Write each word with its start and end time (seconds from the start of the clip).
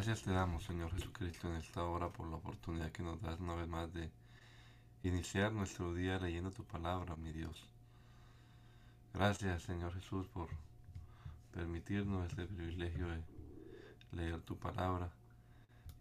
Gracias 0.00 0.22
te 0.22 0.30
damos, 0.30 0.64
Señor 0.64 0.90
Jesucristo, 0.92 1.46
en 1.50 1.56
esta 1.56 1.84
hora 1.84 2.08
por 2.08 2.26
la 2.26 2.36
oportunidad 2.36 2.90
que 2.90 3.02
nos 3.02 3.20
das 3.20 3.38
una 3.38 3.54
vez 3.54 3.68
más 3.68 3.92
de 3.92 4.10
iniciar 5.02 5.52
nuestro 5.52 5.92
día 5.92 6.18
leyendo 6.18 6.50
tu 6.50 6.64
palabra, 6.64 7.16
mi 7.16 7.32
Dios. 7.32 7.68
Gracias, 9.12 9.64
Señor 9.64 9.92
Jesús, 9.92 10.26
por 10.28 10.48
permitirnos 11.52 12.30
este 12.30 12.46
privilegio 12.46 13.08
de 13.08 13.22
leer 14.12 14.40
tu 14.40 14.56
palabra 14.56 15.12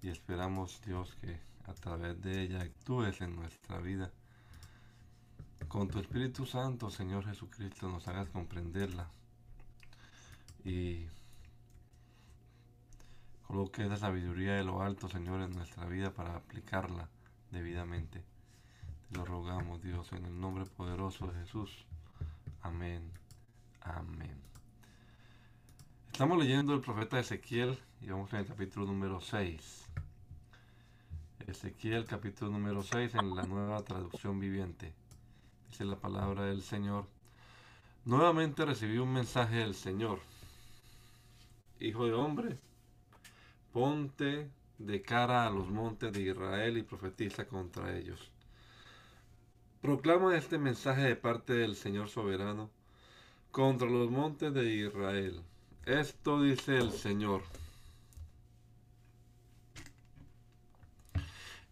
y 0.02 0.08
esperamos, 0.08 0.81
Dios, 0.86 1.14
que 1.16 1.38
a 1.66 1.73
través 1.73 2.22
de 2.22 2.44
ella 2.44 2.61
actúes 2.61 3.20
en 3.20 3.36
nuestra 3.36 3.80
vida. 3.80 4.14
Con 5.67 5.89
tu 5.89 6.00
Espíritu 6.00 6.45
Santo, 6.45 6.89
Señor 6.89 7.25
Jesucristo, 7.25 7.89
nos 7.89 8.08
hagas 8.08 8.30
comprenderla 8.30 9.09
y 10.64 11.05
Coloque 13.50 13.83
esa 13.83 13.97
sabiduría 13.97 14.53
de 14.53 14.64
lo 14.64 14.83
alto, 14.83 15.09
Señor, 15.09 15.42
en 15.42 15.50
nuestra 15.50 15.88
vida 15.88 16.14
para 16.14 16.36
aplicarla 16.36 17.09
debidamente. 17.50 18.23
Te 19.09 19.17
lo 19.17 19.25
rogamos, 19.25 19.81
Dios, 19.81 20.11
en 20.11 20.23
el 20.23 20.39
nombre 20.39 20.66
poderoso 20.66 21.25
de 21.25 21.39
Jesús. 21.39 21.88
Amén. 22.61 23.11
Amén. 23.81 24.39
Estamos 26.11 26.38
leyendo 26.38 26.76
el 26.76 26.82
profeta 26.82 27.20
Ezequiel 27.20 27.80
y 28.02 28.11
vamos 28.11 28.32
en 28.33 28.42
el 28.42 28.45
capítulo 28.45 28.86
número 28.86 29.20
6. 29.20 29.86
Ezequiel 31.48 32.05
capítulo 32.05 32.52
número 32.52 32.83
6 32.83 33.15
en 33.15 33.36
la 33.36 33.48
nueva 33.48 33.83
traducción 33.83 34.39
viviente. 34.39 34.93
Dice 35.71 35.86
la 35.86 35.95
palabra 35.95 36.43
del 36.43 36.61
Señor. 36.61 37.08
Nuevamente 38.05 38.64
recibí 38.64 38.99
un 38.99 39.11
mensaje 39.11 39.55
del 39.55 39.73
Señor. 39.73 40.20
Hijo 41.80 42.05
de 42.05 42.14
hombre, 42.14 42.59
Ponte 43.73 44.49
de 44.80 45.02
cara 45.02 45.45
a 45.45 45.49
los 45.49 45.69
montes 45.69 46.11
de 46.11 46.21
Israel 46.21 46.77
y 46.77 46.83
profetiza 46.83 47.45
contra 47.45 47.95
ellos. 47.95 48.31
Proclama 49.81 50.35
este 50.35 50.57
mensaje 50.57 51.02
de 51.02 51.15
parte 51.15 51.53
del 51.53 51.75
Señor 51.75 52.09
soberano 52.09 52.69
contra 53.52 53.87
los 53.87 54.09
montes 54.09 54.53
de 54.53 54.73
Israel. 54.73 55.41
Esto 55.85 56.41
dice 56.41 56.77
el 56.77 56.91
Señor. 56.91 57.43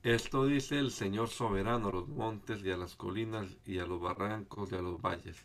Esto 0.04 0.46
dice 0.46 0.80
el 0.80 0.92
Señor 0.92 1.30
soberano 1.30 1.90
a 1.90 1.92
los 1.92 2.08
montes 2.08 2.64
y 2.64 2.72
a 2.72 2.78
las 2.78 2.96
colinas 2.96 3.48
y 3.66 3.80
a 3.80 3.86
los 3.86 4.00
barrancos 4.00 4.72
y 4.72 4.76
a 4.76 4.82
los 4.82 5.02
valles. 5.02 5.38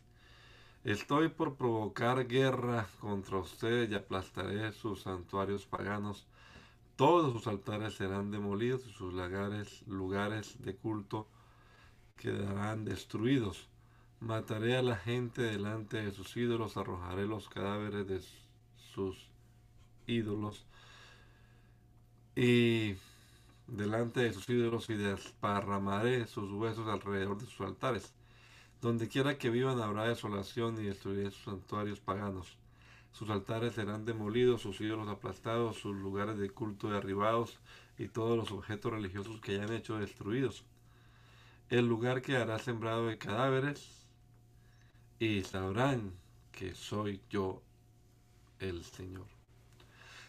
Estoy 0.85 1.29
por 1.29 1.57
provocar 1.57 2.27
guerra 2.27 2.87
contra 3.01 3.39
ustedes 3.39 3.91
y 3.91 3.95
aplastaré 3.95 4.73
sus 4.73 5.03
santuarios 5.03 5.67
paganos 5.67 6.27
todos 7.03 7.33
sus 7.33 7.49
altares 7.49 7.95
serán 7.95 8.31
demolidos 8.31 8.87
y 8.87 8.93
sus 8.93 9.13
lugares, 9.13 9.83
lugares 9.89 10.63
de 10.63 10.77
culto 10.77 11.27
quedarán 12.17 12.85
destruidos. 12.85 13.67
Mataré 14.21 14.77
a 14.77 14.83
la 14.83 14.95
gente 14.95 15.43
delante 15.43 15.97
de 15.97 16.13
sus 16.13 16.37
ídolos, 16.37 16.77
arrojaré 16.77 17.27
los 17.27 17.49
cadáveres 17.49 18.07
de 18.07 18.21
sus 18.95 19.29
ídolos 20.07 20.65
y 22.37 22.95
delante 23.67 24.21
de 24.21 24.33
sus 24.33 24.49
ídolos 24.49 24.89
y 24.89 24.95
desparramaré 24.95 26.29
sus 26.29 26.53
huesos 26.53 26.87
alrededor 26.87 27.37
de 27.37 27.47
sus 27.47 27.67
altares. 27.67 28.15
Donde 28.81 29.09
quiera 29.09 29.39
que 29.39 29.51
vivan 29.51 29.81
habrá 29.81 30.05
desolación 30.05 30.79
y 30.79 30.85
destruiré 30.85 31.33
sus 31.33 31.43
santuarios 31.47 31.99
paganos. 31.99 32.62
Sus 33.13 33.29
altares 33.31 33.75
serán 33.75 34.05
demolidos, 34.05 34.63
sus 34.63 34.81
ídolos 34.81 35.09
aplastados, 35.09 35.77
sus 35.77 35.95
lugares 35.95 36.39
de 36.39 36.51
culto 36.51 36.91
derribados 36.91 37.59
y 37.99 38.09
todos 38.09 38.37
los 38.37 38.51
objetos 38.51 38.93
religiosos 38.93 39.41
que 39.41 39.53
hayan 39.53 39.73
hecho 39.73 39.99
destruidos. 39.99 40.65
El 41.69 41.87
lugar 41.87 42.23
quedará 42.23 42.59
sembrado 42.59 43.07
de 43.07 43.19
cadáveres 43.19 44.07
y 45.19 45.43
sabrán 45.43 46.13
que 46.53 46.75
soy 46.75 47.21
yo 47.31 47.63
el 48.59 48.85
Señor. 48.85 49.27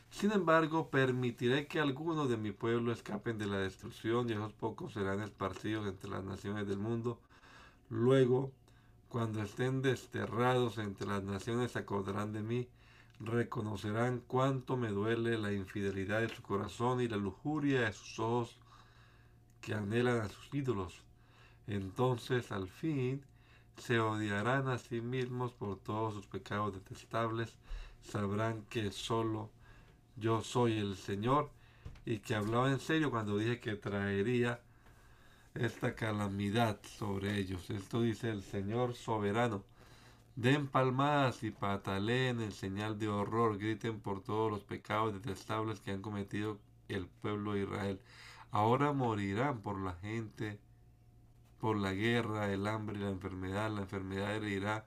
Sin 0.09 0.31
embargo, 0.31 0.89
permitiré 0.89 1.65
que 1.67 1.79
algunos 1.79 2.29
de 2.29 2.38
mi 2.38 2.51
pueblo 2.51 2.91
escapen 2.91 3.39
de 3.39 3.47
la 3.47 3.57
destrucción 3.57 4.29
y 4.29 4.33
esos 4.33 4.53
pocos 4.53 4.94
serán 4.94 5.21
esparcidos 5.21 5.88
entre 5.88 6.09
las 6.09 6.23
naciones 6.23 6.67
del 6.67 6.77
mundo. 6.77 7.19
Luego 7.89 8.51
cuando 9.13 9.44
estén 9.44 9.84
desterrados 9.84 10.79
entre 10.79 11.06
las 11.06 11.22
naciones 11.22 11.74
se 11.74 11.78
acordarán 11.78 12.34
de 12.34 12.41
mí, 12.41 12.68
reconocerán 13.19 14.24
cuánto 14.25 14.75
me 14.75 14.88
duele 14.88 15.38
la 15.38 15.53
infidelidad 15.53 16.22
de 16.22 16.29
su 16.29 16.41
corazón 16.41 17.00
y 17.00 17.07
la 17.07 17.18
lujuria 17.18 17.81
de 17.81 17.94
sus 17.94 18.18
ojos 18.18 18.57
que 19.62 19.75
anhelan 19.75 20.22
a 20.22 20.29
sus 20.29 20.51
ídolos. 20.51 21.03
Entonces 21.68 22.51
al 22.51 22.68
fin 22.68 23.24
se 23.78 24.00
odiarán 24.00 24.68
a 24.68 24.79
sí 24.79 25.00
mismos 25.00 25.53
por 25.53 25.78
todos 25.78 26.16
sus 26.16 26.25
pecados 26.25 26.74
detestables, 26.74 27.53
sabrán 28.01 28.63
que 28.63 28.91
solo 28.91 29.51
yo 30.16 30.41
soy 30.41 30.80
el 30.80 30.95
Señor 30.95 31.51
y 32.03 32.18
que 32.18 32.34
hablaba 32.34 32.72
en 32.72 32.80
serio 32.80 33.12
cuando 33.12 33.38
dije 33.38 33.59
que 33.59 33.75
traería 33.75 34.59
esta 35.56 35.95
calamidad 35.95 36.80
sobre 36.98 37.38
ellos. 37.38 37.69
Esto 37.69 38.01
dice 38.01 38.30
el 38.30 38.44
Señor 38.44 38.95
soberano. 38.95 39.63
Den 40.36 40.68
palmadas 40.68 41.44
y 41.44 41.51
pataleen 41.51 42.42
en 42.42 42.51
señal 42.51 42.98
de 42.98 43.07
horror, 43.07 43.60
griten 43.60 44.00
por 44.00 44.24
todos 44.24 44.51
los 44.51 44.63
pecados 44.63 45.13
detestables 45.13 45.80
que 45.80 45.92
han 45.92 46.01
cometido 46.01 46.60
el 46.88 47.07
pueblo 47.07 47.54
de 47.54 47.63
Israel. 47.63 48.00
Ahora 48.51 48.94
morirán 48.94 49.62
por 49.62 49.80
la 49.80 49.94
gente, 49.94 50.60
por 51.60 51.77
la 51.77 51.94
guerra, 51.94 52.51
el 52.51 52.66
hambre 52.68 52.98
y 52.98 53.04
la 53.04 53.10
enfermedad. 53.10 53.72
La 53.72 53.81
enfermedad 53.81 54.36
herirá 54.36 54.86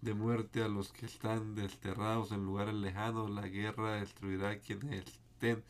de 0.00 0.14
muerte 0.14 0.62
a 0.62 0.68
los 0.68 0.92
que 0.92 1.06
están 1.06 1.56
desterrados 1.56 2.30
en 2.30 2.44
lugares 2.44 2.74
lejanos. 2.74 3.30
La 3.30 3.48
guerra 3.48 3.94
destruirá 4.00 4.50
a 4.50 4.58
quienes 4.58 5.06
estén 5.06 5.64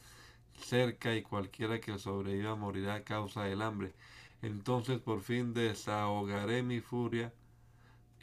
cerca 0.61 1.15
y 1.15 1.23
cualquiera 1.23 1.81
que 1.81 1.99
sobreviva 1.99 2.57
morirá 2.57 2.97
a 2.97 3.05
causa 3.05 3.45
del 3.45 3.63
hambre. 3.63 3.95
Entonces 4.43 5.01
por 5.01 5.21
fin 5.21 5.53
desahogaré 5.53 6.63
mi 6.63 6.81
furia. 6.81 7.33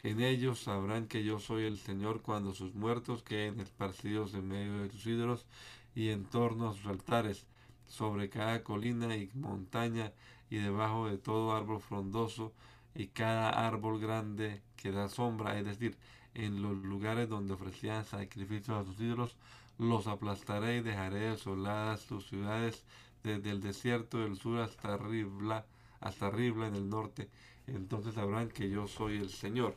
En 0.02 0.20
ellos 0.20 0.60
sabrán 0.60 1.08
que 1.08 1.24
yo 1.24 1.38
soy 1.38 1.64
el 1.64 1.78
Señor 1.78 2.22
cuando 2.22 2.54
sus 2.54 2.74
muertos 2.74 3.22
queden 3.22 3.60
esparcidos 3.60 4.34
en 4.34 4.48
medio 4.48 4.78
de 4.78 4.90
sus 4.90 5.06
ídolos 5.06 5.46
y 5.94 6.10
en 6.10 6.24
torno 6.24 6.68
a 6.68 6.74
sus 6.74 6.86
altares, 6.86 7.46
sobre 7.86 8.28
cada 8.28 8.62
colina 8.62 9.16
y 9.16 9.30
montaña 9.34 10.12
y 10.50 10.56
debajo 10.56 11.08
de 11.08 11.18
todo 11.18 11.54
árbol 11.54 11.80
frondoso 11.80 12.52
y 12.94 13.08
cada 13.08 13.50
árbol 13.66 14.00
grande 14.00 14.62
que 14.76 14.92
da 14.92 15.08
sombra, 15.08 15.58
es 15.58 15.66
decir, 15.66 15.96
en 16.34 16.62
los 16.62 16.76
lugares 16.76 17.28
donde 17.28 17.54
ofrecían 17.54 18.04
sacrificios 18.04 18.76
a 18.76 18.84
sus 18.84 19.00
ídolos, 19.00 19.36
los 19.78 20.06
aplastaré 20.06 20.78
y 20.78 20.82
dejaré 20.82 21.30
desoladas 21.30 22.00
sus 22.00 22.26
ciudades 22.26 22.84
desde 23.22 23.50
el 23.50 23.60
desierto 23.60 24.18
del 24.18 24.36
sur 24.36 24.60
hasta 24.60 24.96
Ribla 24.96 25.66
hasta 26.00 26.30
Ribla 26.30 26.68
en 26.68 26.76
el 26.76 26.88
norte, 26.88 27.28
entonces 27.66 28.14
sabrán 28.14 28.48
que 28.48 28.68
yo 28.68 28.86
soy 28.86 29.16
el 29.16 29.30
Señor. 29.30 29.76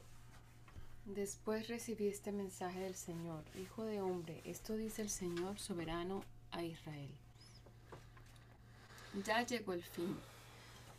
Después 1.06 1.68
recibí 1.68 2.08
este 2.08 2.32
mensaje 2.32 2.80
del 2.80 2.96
Señor, 2.96 3.44
Hijo 3.60 3.84
de 3.84 4.02
hombre, 4.02 4.42
esto 4.46 4.76
dice 4.76 5.02
el 5.02 5.10
Señor 5.10 5.58
soberano 5.58 6.24
a 6.52 6.64
Israel. 6.64 7.12
Ya 9.26 9.44
llegó 9.46 9.74
el 9.74 9.84
fin. 9.84 10.16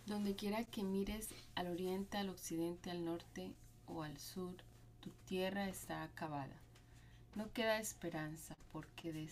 Donde 0.07 0.35
quiera 0.35 0.65
que 0.65 0.83
mires 0.83 1.29
al 1.55 1.69
oriente, 1.69 2.17
al 2.17 2.31
occidente, 2.31 2.91
al 2.91 3.05
norte 3.05 3.53
o 3.87 4.03
al 4.03 4.19
sur, 4.19 4.57
tu 5.01 5.11
tierra 5.27 5.69
está 5.69 6.03
acabada. 6.03 6.57
No 7.37 7.53
queda 7.53 7.79
esperanza, 7.79 8.57
porque 8.73 9.29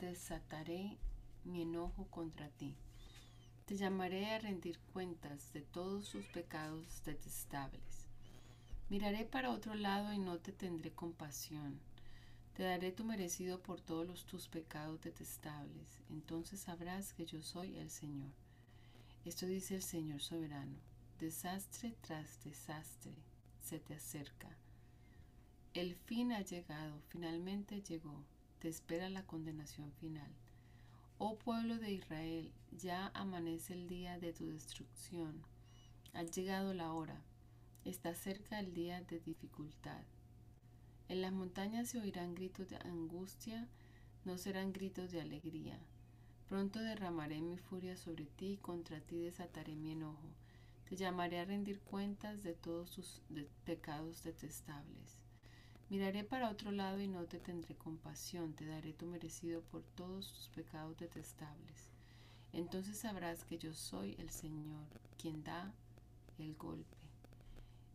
desataré 0.00 0.96
mi 1.44 1.62
enojo 1.62 2.06
contra 2.10 2.48
ti 2.48 2.74
Te 3.68 3.76
llamaré 3.76 4.30
a 4.30 4.38
rendir 4.38 4.78
cuentas 4.94 5.52
de 5.52 5.60
todos 5.60 6.08
tus 6.08 6.24
pecados 6.28 7.02
detestables. 7.04 8.08
Miraré 8.88 9.26
para 9.26 9.50
otro 9.50 9.74
lado 9.74 10.10
y 10.14 10.18
no 10.18 10.38
te 10.38 10.52
tendré 10.52 10.90
compasión. 10.90 11.78
Te 12.54 12.62
daré 12.62 12.92
tu 12.92 13.04
merecido 13.04 13.60
por 13.60 13.82
todos 13.82 14.24
tus 14.24 14.48
pecados 14.48 15.02
detestables. 15.02 16.00
Entonces 16.08 16.60
sabrás 16.60 17.12
que 17.12 17.26
yo 17.26 17.42
soy 17.42 17.76
el 17.76 17.90
Señor. 17.90 18.30
Esto 19.26 19.44
dice 19.44 19.74
el 19.74 19.82
Señor 19.82 20.22
soberano. 20.22 20.78
Desastre 21.20 21.94
tras 22.00 22.42
desastre 22.42 23.12
se 23.62 23.78
te 23.78 23.92
acerca. 23.92 24.48
El 25.74 25.94
fin 25.94 26.32
ha 26.32 26.40
llegado, 26.40 27.02
finalmente 27.08 27.82
llegó. 27.82 28.24
Te 28.60 28.70
espera 28.70 29.10
la 29.10 29.26
condenación 29.26 29.92
final. 30.00 30.32
Oh 31.20 31.36
pueblo 31.36 31.78
de 31.78 31.90
Israel, 31.90 32.52
ya 32.70 33.10
amanece 33.12 33.72
el 33.72 33.88
día 33.88 34.20
de 34.20 34.32
tu 34.32 34.46
destrucción. 34.46 35.42
Ha 36.12 36.22
llegado 36.22 36.74
la 36.74 36.92
hora. 36.92 37.20
Está 37.84 38.14
cerca 38.14 38.60
el 38.60 38.72
día 38.72 39.00
de 39.02 39.18
dificultad. 39.18 40.04
En 41.08 41.22
las 41.22 41.32
montañas 41.32 41.88
se 41.88 41.98
oirán 41.98 42.36
gritos 42.36 42.68
de 42.68 42.76
angustia, 42.76 43.66
no 44.24 44.38
serán 44.38 44.72
gritos 44.72 45.10
de 45.10 45.20
alegría. 45.20 45.80
Pronto 46.48 46.78
derramaré 46.78 47.40
mi 47.40 47.58
furia 47.58 47.96
sobre 47.96 48.26
ti 48.26 48.52
y 48.52 48.56
contra 48.58 49.00
ti 49.00 49.18
desataré 49.18 49.74
mi 49.74 49.90
enojo. 49.90 50.36
Te 50.88 50.94
llamaré 50.94 51.40
a 51.40 51.44
rendir 51.44 51.80
cuentas 51.80 52.44
de 52.44 52.54
todos 52.54 52.92
tus 52.92 53.22
pecados 53.64 54.22
detestables. 54.22 55.18
Miraré 55.90 56.22
para 56.22 56.50
otro 56.50 56.70
lado 56.70 57.00
y 57.00 57.08
no 57.08 57.24
te 57.24 57.38
tendré 57.38 57.74
compasión, 57.74 58.52
te 58.52 58.66
daré 58.66 58.92
tu 58.92 59.06
merecido 59.06 59.62
por 59.62 59.82
todos 59.82 60.32
tus 60.34 60.48
pecados 60.48 60.98
detestables. 60.98 61.88
Entonces 62.52 62.98
sabrás 62.98 63.44
que 63.44 63.56
yo 63.56 63.72
soy 63.72 64.14
el 64.18 64.28
Señor, 64.28 64.86
quien 65.16 65.42
da 65.44 65.72
el 66.38 66.54
golpe. 66.56 66.96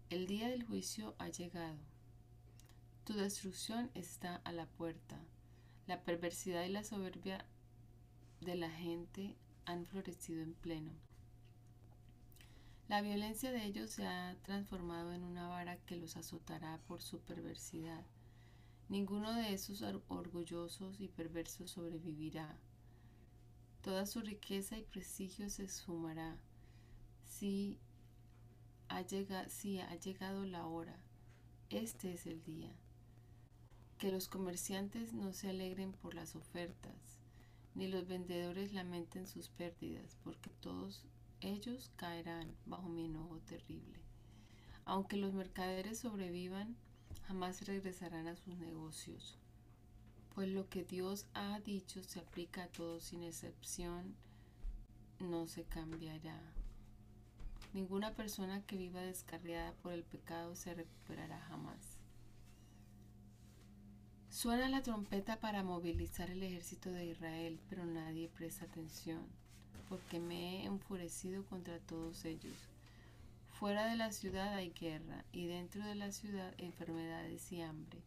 El 0.09 0.25
día 0.25 0.49
del 0.49 0.63
juicio 0.63 1.15
ha 1.19 1.29
llegado. 1.29 1.77
Tu 3.03 3.13
destrucción 3.13 3.91
está 3.93 4.37
a 4.37 4.51
la 4.51 4.65
puerta. 4.65 5.19
La 5.85 6.01
perversidad 6.01 6.63
y 6.63 6.69
la 6.69 6.83
soberbia 6.83 7.45
de 8.41 8.55
la 8.55 8.69
gente 8.69 9.35
han 9.65 9.85
florecido 9.85 10.41
en 10.41 10.53
pleno. 10.53 10.91
La 12.89 13.01
violencia 13.01 13.51
de 13.51 13.65
ellos 13.65 13.91
se 13.91 14.05
ha 14.05 14.35
transformado 14.43 15.13
en 15.13 15.23
una 15.23 15.47
vara 15.47 15.77
que 15.77 15.95
los 15.95 16.17
azotará 16.17 16.79
por 16.85 17.01
su 17.01 17.19
perversidad. 17.19 18.05
Ninguno 18.89 19.33
de 19.33 19.53
esos 19.53 19.81
orgullosos 20.09 20.99
y 20.99 21.07
perversos 21.07 21.71
sobrevivirá. 21.71 22.57
Toda 23.81 24.05
su 24.05 24.21
riqueza 24.21 24.77
y 24.77 24.83
prestigio 24.83 25.49
se 25.49 25.63
esfumará. 25.63 26.37
Si 27.23 27.79
ha, 28.89 29.01
llegado, 29.01 29.49
si 29.49 29.79
ha 29.79 29.95
llegado 29.95 30.45
la 30.45 30.67
hora, 30.67 30.97
este 31.69 32.13
es 32.13 32.27
el 32.27 32.43
día. 32.43 32.75
Que 33.97 34.11
los 34.11 34.27
comerciantes 34.27 35.13
no 35.13 35.31
se 35.31 35.49
alegren 35.49 35.93
por 35.93 36.13
las 36.13 36.35
ofertas, 36.35 37.19
ni 37.75 37.87
los 37.87 38.07
vendedores 38.07 38.73
lamenten 38.73 39.25
sus 39.25 39.47
pérdidas, 39.47 40.17
porque 40.23 40.49
todos 40.59 41.05
ellos 41.43 41.91
caerán 41.97 42.55
bajo 42.65 42.89
mi 42.89 43.05
enojo 43.05 43.39
terrible. 43.39 43.99
Aunque 44.85 45.17
los 45.17 45.33
mercaderes 45.33 45.99
sobrevivan, 45.99 46.75
jamás 47.27 47.65
regresarán 47.65 48.27
a 48.27 48.35
sus 48.35 48.57
negocios, 48.57 49.37
pues 50.33 50.49
lo 50.49 50.67
que 50.69 50.83
Dios 50.83 51.27
ha 51.33 51.59
dicho 51.59 52.03
se 52.03 52.19
aplica 52.19 52.63
a 52.63 52.67
todos 52.67 53.03
sin 53.03 53.23
excepción, 53.23 54.15
no 55.19 55.47
se 55.47 55.63
cambiará. 55.63 56.41
Ninguna 57.73 58.13
persona 58.13 58.65
que 58.65 58.77
viva 58.77 59.01
descarriada 59.01 59.73
por 59.81 59.93
el 59.93 60.03
pecado 60.03 60.55
se 60.55 60.73
recuperará 60.73 61.39
jamás. 61.41 61.97
Suena 64.29 64.67
la 64.69 64.81
trompeta 64.81 65.39
para 65.39 65.63
movilizar 65.63 66.29
el 66.29 66.43
ejército 66.43 66.91
de 66.91 67.05
Israel, 67.05 67.59
pero 67.69 67.85
nadie 67.85 68.29
presta 68.29 68.65
atención 68.65 69.42
porque 69.89 70.19
me 70.19 70.61
he 70.61 70.65
enfurecido 70.65 71.45
contra 71.45 71.79
todos 71.79 72.25
ellos. 72.25 72.55
Fuera 73.59 73.85
de 73.87 73.95
la 73.95 74.11
ciudad 74.11 74.53
hay 74.53 74.71
guerra 74.71 75.23
y 75.31 75.45
dentro 75.45 75.85
de 75.85 75.95
la 75.95 76.11
ciudad 76.11 76.53
enfermedades 76.57 77.51
y 77.51 77.61
hambre. 77.61 78.01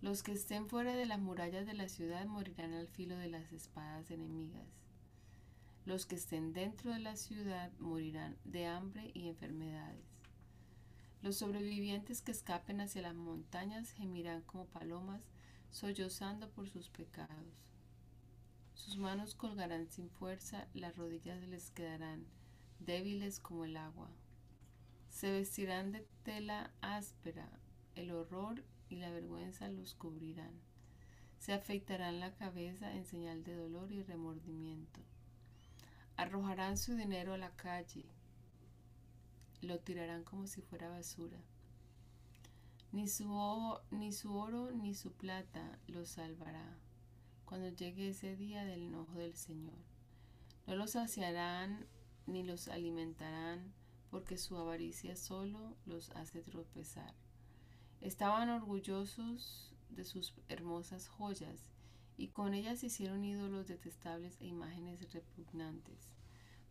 Los 0.00 0.22
que 0.22 0.32
estén 0.32 0.68
fuera 0.68 0.94
de 0.94 1.06
las 1.06 1.18
murallas 1.18 1.66
de 1.66 1.74
la 1.74 1.88
ciudad 1.88 2.26
morirán 2.26 2.72
al 2.72 2.88
filo 2.88 3.16
de 3.16 3.28
las 3.28 3.52
espadas 3.52 4.10
enemigas. 4.10 4.66
Los 5.84 6.06
que 6.06 6.14
estén 6.14 6.52
dentro 6.52 6.92
de 6.92 7.00
la 7.00 7.16
ciudad 7.16 7.72
morirán 7.78 8.36
de 8.44 8.66
hambre 8.66 9.10
y 9.14 9.28
enfermedades. 9.28 10.04
Los 11.20 11.36
sobrevivientes 11.36 12.22
que 12.22 12.30
escapen 12.30 12.80
hacia 12.80 13.02
las 13.02 13.14
montañas 13.14 13.90
gemirán 13.90 14.42
como 14.42 14.66
palomas, 14.66 15.22
sollozando 15.70 16.48
por 16.50 16.68
sus 16.68 16.88
pecados. 16.90 17.54
Sus 18.78 18.96
manos 18.96 19.34
colgarán 19.34 19.90
sin 19.90 20.08
fuerza, 20.08 20.68
las 20.72 20.96
rodillas 20.96 21.42
les 21.48 21.72
quedarán 21.72 22.24
débiles 22.78 23.40
como 23.40 23.64
el 23.64 23.76
agua. 23.76 24.08
Se 25.10 25.32
vestirán 25.32 25.90
de 25.90 26.06
tela 26.22 26.70
áspera, 26.80 27.50
el 27.96 28.12
horror 28.12 28.62
y 28.88 28.94
la 28.96 29.10
vergüenza 29.10 29.68
los 29.68 29.94
cubrirán. 29.94 30.52
Se 31.40 31.52
afeitarán 31.52 32.20
la 32.20 32.32
cabeza 32.36 32.94
en 32.94 33.04
señal 33.04 33.42
de 33.42 33.56
dolor 33.56 33.90
y 33.90 34.04
remordimiento. 34.04 35.00
Arrojarán 36.16 36.78
su 36.78 36.94
dinero 36.94 37.34
a 37.34 37.38
la 37.38 37.50
calle, 37.56 38.06
lo 39.60 39.80
tirarán 39.80 40.22
como 40.22 40.46
si 40.46 40.62
fuera 40.62 40.88
basura. 40.88 41.38
Ni 42.92 43.08
su, 43.08 43.76
ni 43.90 44.12
su 44.12 44.36
oro 44.36 44.70
ni 44.70 44.94
su 44.94 45.12
plata 45.12 45.78
los 45.88 46.10
salvará 46.10 46.78
cuando 47.48 47.70
llegue 47.70 48.10
ese 48.10 48.36
día 48.36 48.62
del 48.66 48.82
enojo 48.82 49.14
del 49.14 49.34
Señor. 49.34 49.78
No 50.66 50.76
los 50.76 50.90
saciarán 50.90 51.86
ni 52.26 52.42
los 52.42 52.68
alimentarán, 52.68 53.72
porque 54.10 54.36
su 54.36 54.58
avaricia 54.58 55.16
solo 55.16 55.74
los 55.86 56.10
hace 56.10 56.42
tropezar. 56.42 57.14
Estaban 58.02 58.50
orgullosos 58.50 59.74
de 59.88 60.04
sus 60.04 60.34
hermosas 60.48 61.08
joyas, 61.08 61.70
y 62.18 62.28
con 62.28 62.52
ellas 62.52 62.84
hicieron 62.84 63.24
ídolos 63.24 63.66
detestables 63.66 64.36
e 64.40 64.46
imágenes 64.46 65.10
repugnantes. 65.14 66.12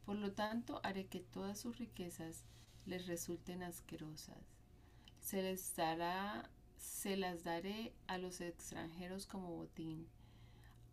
Por 0.05 0.17
lo 0.17 0.33
tanto, 0.33 0.79
haré 0.83 1.07
que 1.07 1.21
todas 1.21 1.57
sus 1.57 1.79
riquezas 1.79 2.43
les 2.85 3.07
resulten 3.07 3.63
asquerosas. 3.63 4.45
Se 5.21 5.41
les 5.41 5.75
dará, 5.75 6.51
se 6.77 7.17
las 7.17 7.43
daré 7.43 7.95
a 8.05 8.19
los 8.19 8.41
extranjeros 8.41 9.25
como 9.25 9.55
botín 9.55 10.07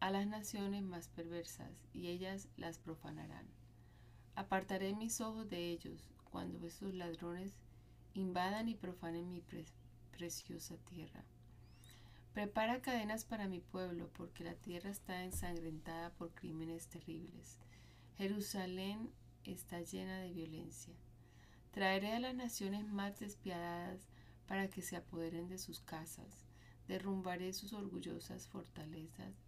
a 0.05 0.11
las 0.11 0.27
naciones 0.27 0.83
más 0.83 1.09
perversas, 1.09 1.73
y 1.95 2.09
ellas 2.09 2.49
las 2.59 2.77
profanarán. 2.79 3.47
Apartaré 4.35 4.95
mis 4.95 5.23
ojos 5.23 5.49
de 5.49 5.71
ellos 5.71 6.11
cuando 6.31 6.67
estos 6.67 6.93
ladrones 6.93 7.55
invadan 8.13 8.69
y 8.69 8.75
profanen 8.75 9.31
mi 9.31 9.43
preciosa 10.11 10.77
tierra. 10.91 11.25
Prepara 12.35 12.83
cadenas 12.83 13.25
para 13.25 13.49
mi 13.49 13.61
pueblo, 13.61 14.11
porque 14.13 14.45
la 14.45 14.53
tierra 14.53 14.91
está 14.91 15.25
ensangrentada 15.25 16.11
por 16.11 16.35
crímenes 16.35 16.87
terribles. 16.89 17.57
Jerusalén 18.19 19.11
está 19.45 19.81
llena 19.81 20.19
de 20.19 20.35
violencia. 20.35 20.93
Traeré 21.71 22.13
a 22.13 22.21
las 22.21 22.35
naciones 22.35 22.87
más 22.87 23.21
despiadadas 23.21 24.07
para 24.47 24.69
que 24.69 24.83
se 24.83 24.97
apoderen 24.97 25.49
de 25.49 25.57
sus 25.57 25.81
casas. 25.81 26.45
Derrumbaré 26.89 27.55
sus 27.55 27.73
orgullosas 27.73 28.49
fortalezas 28.49 29.44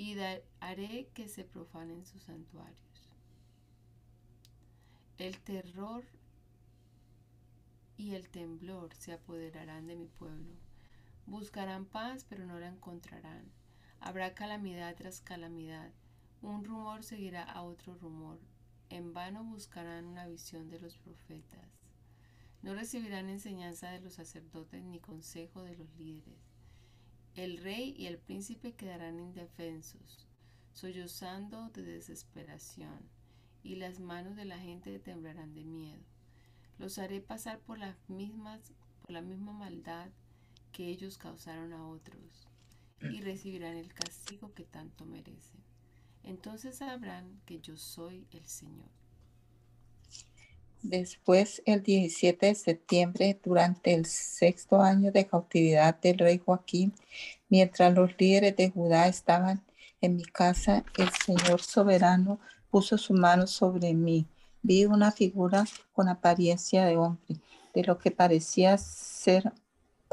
y 0.00 0.16
haré 0.60 1.08
que 1.12 1.28
se 1.28 1.44
profanen 1.44 2.06
sus 2.06 2.22
santuarios. 2.22 3.10
El 5.18 5.38
terror 5.40 6.02
y 7.98 8.14
el 8.14 8.30
temblor 8.30 8.94
se 8.94 9.12
apoderarán 9.12 9.88
de 9.88 9.96
mi 9.96 10.06
pueblo. 10.06 10.54
Buscarán 11.26 11.84
paz, 11.84 12.24
pero 12.26 12.46
no 12.46 12.58
la 12.58 12.68
encontrarán. 12.68 13.52
Habrá 14.00 14.32
calamidad 14.32 14.96
tras 14.96 15.20
calamidad. 15.20 15.92
Un 16.40 16.64
rumor 16.64 17.04
seguirá 17.04 17.42
a 17.42 17.60
otro 17.60 17.94
rumor. 17.94 18.38
En 18.88 19.12
vano 19.12 19.44
buscarán 19.44 20.06
una 20.06 20.26
visión 20.26 20.70
de 20.70 20.80
los 20.80 20.96
profetas. 20.96 21.68
No 22.62 22.74
recibirán 22.74 23.28
enseñanza 23.28 23.90
de 23.90 24.00
los 24.00 24.14
sacerdotes 24.14 24.82
ni 24.82 24.98
consejo 24.98 25.62
de 25.62 25.76
los 25.76 25.94
líderes. 25.98 26.49
El 27.40 27.56
rey 27.56 27.94
y 27.96 28.04
el 28.04 28.18
príncipe 28.18 28.74
quedarán 28.74 29.18
indefensos, 29.18 30.28
sollozando 30.74 31.70
de 31.70 31.82
desesperación, 31.82 33.08
y 33.62 33.76
las 33.76 33.98
manos 33.98 34.36
de 34.36 34.44
la 34.44 34.58
gente 34.58 34.98
temblarán 34.98 35.54
de 35.54 35.64
miedo. 35.64 36.02
Los 36.76 36.98
haré 36.98 37.22
pasar 37.22 37.58
por 37.60 37.78
las 37.78 37.96
mismas, 38.10 38.74
por 39.00 39.12
la 39.12 39.22
misma 39.22 39.54
maldad 39.54 40.10
que 40.70 40.88
ellos 40.88 41.16
causaron 41.16 41.72
a 41.72 41.88
otros, 41.88 42.46
y 43.00 43.22
recibirán 43.22 43.78
el 43.78 43.94
castigo 43.94 44.52
que 44.52 44.64
tanto 44.64 45.06
merecen. 45.06 45.62
Entonces 46.22 46.76
sabrán 46.76 47.40
que 47.46 47.58
yo 47.62 47.78
soy 47.78 48.26
el 48.32 48.44
Señor. 48.44 48.99
Después, 50.82 51.62
el 51.66 51.82
17 51.82 52.46
de 52.46 52.54
septiembre, 52.54 53.38
durante 53.44 53.92
el 53.92 54.06
sexto 54.06 54.80
año 54.80 55.12
de 55.12 55.26
cautividad 55.26 56.00
del 56.00 56.18
rey 56.18 56.38
Joaquín, 56.38 56.94
mientras 57.50 57.92
los 57.92 58.12
líderes 58.18 58.56
de 58.56 58.70
Judá 58.70 59.06
estaban 59.06 59.62
en 60.00 60.16
mi 60.16 60.24
casa, 60.24 60.84
el 60.96 61.10
Señor 61.10 61.60
soberano 61.60 62.40
puso 62.70 62.96
su 62.96 63.12
mano 63.12 63.46
sobre 63.46 63.92
mí. 63.92 64.26
Vi 64.62 64.86
una 64.86 65.12
figura 65.12 65.64
con 65.92 66.08
apariencia 66.08 66.86
de 66.86 66.96
hombre, 66.96 67.36
de 67.74 67.84
lo 67.84 67.98
que 67.98 68.10
parecía 68.10 68.78
ser 68.78 69.52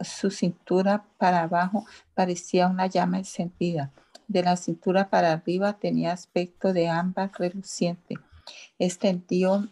su 0.01 0.29
cintura 0.31 1.05
para 1.17 1.43
abajo, 1.43 1.85
parecía 2.13 2.67
una 2.67 2.87
llama 2.87 3.19
encendida. 3.19 3.91
De 4.27 4.43
la 4.43 4.57
cintura 4.57 5.09
para 5.09 5.31
arriba 5.31 5.79
tenía 5.79 6.11
aspecto 6.11 6.73
de 6.73 6.89
ámbar 6.89 7.31
reluciente. 7.37 8.15
Extendió 8.77 9.67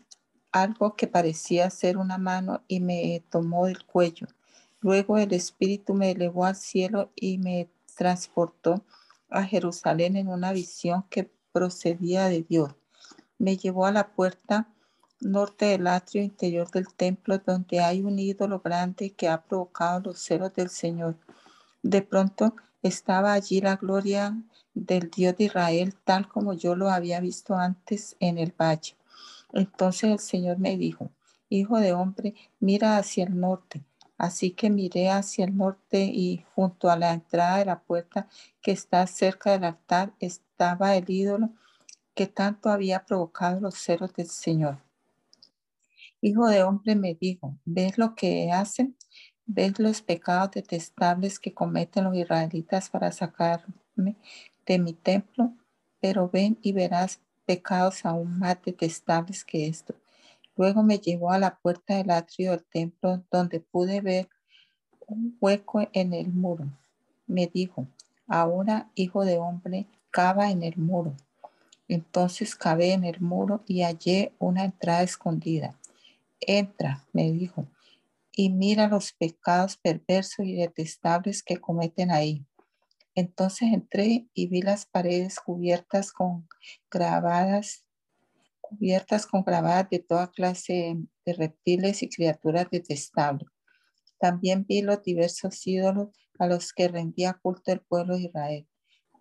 algo 0.55 0.95
que 0.95 1.07
parecía 1.07 1.69
ser 1.69 1.97
una 1.97 2.17
mano 2.17 2.62
y 2.69 2.79
me 2.79 3.21
tomó 3.29 3.65
del 3.65 3.85
cuello. 3.85 4.27
Luego 4.79 5.17
el 5.17 5.33
Espíritu 5.33 5.93
me 5.93 6.12
elevó 6.12 6.45
al 6.45 6.55
cielo 6.55 7.12
y 7.13 7.39
me 7.39 7.67
transportó 7.93 8.81
a 9.29 9.43
Jerusalén 9.43 10.15
en 10.15 10.29
una 10.29 10.53
visión 10.53 11.03
que 11.09 11.29
procedía 11.51 12.29
de 12.29 12.43
Dios. 12.43 12.74
Me 13.38 13.57
llevó 13.57 13.85
a 13.85 13.91
la 13.91 14.13
puerta 14.13 14.69
norte 15.19 15.65
del 15.65 15.88
atrio 15.88 16.24
interior 16.24 16.71
del 16.71 16.88
templo 16.88 17.38
donde 17.39 17.81
hay 17.81 18.01
un 18.01 18.17
ídolo 18.17 18.62
grande 18.62 19.12
que 19.12 19.27
ha 19.27 19.41
provocado 19.41 20.00
los 20.05 20.19
celos 20.19 20.53
del 20.53 20.69
Señor. 20.69 21.17
De 21.83 22.01
pronto 22.01 22.55
estaba 22.81 23.33
allí 23.33 23.59
la 23.59 23.75
gloria 23.75 24.41
del 24.74 25.09
Dios 25.09 25.35
de 25.35 25.45
Israel 25.45 25.93
tal 26.05 26.29
como 26.29 26.53
yo 26.53 26.77
lo 26.77 26.89
había 26.89 27.19
visto 27.19 27.55
antes 27.55 28.15
en 28.21 28.38
el 28.38 28.53
valle. 28.53 28.95
Entonces 29.55 30.12
el 30.12 30.19
Señor 30.19 30.59
me 30.59 30.77
dijo, 30.77 31.12
Hijo 31.50 31.79
de 31.79 31.93
hombre, 31.93 32.35
mira 32.59 32.97
hacia 32.97 33.24
el 33.24 33.39
norte. 33.39 33.83
Así 34.17 34.51
que 34.51 34.69
miré 34.69 35.09
hacia 35.09 35.45
el 35.45 35.55
norte 35.55 36.03
y 36.03 36.43
junto 36.53 36.89
a 36.89 36.97
la 36.97 37.13
entrada 37.13 37.57
de 37.57 37.65
la 37.65 37.79
puerta 37.81 38.27
que 38.62 38.71
está 38.71 39.07
cerca 39.07 39.51
del 39.51 39.63
altar 39.63 40.13
estaba 40.19 40.95
el 40.95 41.09
ídolo 41.09 41.50
que 42.13 42.27
tanto 42.27 42.69
había 42.69 43.05
provocado 43.05 43.59
los 43.59 43.75
celos 43.75 44.13
del 44.13 44.27
Señor. 44.27 44.79
Hijo 46.21 46.47
de 46.47 46.63
hombre 46.63 46.95
me 46.95 47.13
dijo, 47.13 47.57
¿ves 47.65 47.97
lo 47.97 48.15
que 48.15 48.51
hacen? 48.51 48.97
¿Ves 49.45 49.79
los 49.79 50.01
pecados 50.01 50.51
detestables 50.51 51.39
que 51.39 51.53
cometen 51.53 52.05
los 52.05 52.15
israelitas 52.15 52.89
para 52.89 53.12
sacarme 53.12 54.15
de 54.65 54.79
mi 54.79 54.93
templo? 54.93 55.53
Pero 56.00 56.29
ven 56.29 56.57
y 56.62 56.71
verás 56.71 57.19
pecados 57.45 58.05
aún 58.05 58.39
más 58.39 58.57
detestables 58.63 59.45
que 59.45 59.67
esto. 59.67 59.95
Luego 60.57 60.83
me 60.83 60.99
llevó 60.99 61.31
a 61.31 61.39
la 61.39 61.57
puerta 61.57 61.95
del 61.95 62.11
atrio 62.11 62.51
del 62.51 62.63
templo 62.63 63.23
donde 63.31 63.59
pude 63.59 64.01
ver 64.01 64.29
un 65.07 65.37
hueco 65.39 65.87
en 65.93 66.13
el 66.13 66.27
muro. 66.29 66.65
Me 67.27 67.47
dijo, 67.47 67.87
ahora, 68.27 68.89
hijo 68.95 69.25
de 69.25 69.37
hombre, 69.37 69.85
cava 70.11 70.49
en 70.49 70.63
el 70.63 70.77
muro. 70.77 71.15
Entonces 71.87 72.55
cavé 72.55 72.93
en 72.93 73.03
el 73.03 73.21
muro 73.21 73.63
y 73.67 73.81
hallé 73.83 74.33
una 74.39 74.63
entrada 74.63 75.03
escondida. 75.03 75.77
Entra, 76.39 77.03
me 77.13 77.31
dijo, 77.31 77.67
y 78.31 78.49
mira 78.49 78.87
los 78.87 79.13
pecados 79.13 79.77
perversos 79.77 80.45
y 80.45 80.55
detestables 80.55 81.43
que 81.43 81.57
cometen 81.57 82.11
ahí. 82.11 82.45
Entonces 83.15 83.69
entré 83.72 84.27
y 84.34 84.48
vi 84.48 84.62
las 84.62 84.86
paredes 84.86 85.39
cubiertas 85.39 86.12
con 86.12 86.48
grabadas, 86.91 87.86
cubiertas 88.60 89.25
con 89.25 89.43
grabadas 89.43 89.89
de 89.89 90.00
toda 90.00 90.31
clase 90.31 90.98
de 91.25 91.34
reptiles 91.34 92.03
y 92.03 92.10
criaturas 92.10 92.67
detestables. 92.69 93.50
También 94.19 94.65
vi 94.67 94.81
los 94.81 95.01
diversos 95.01 95.65
ídolos 95.65 96.10
a 96.39 96.48
los 96.48 96.74
que 96.74 96.89
rendía 96.89 97.34
culto 97.34 97.72
el 97.72 97.79
pueblo 97.79 98.17
de 98.17 98.24
Israel. 98.24 98.67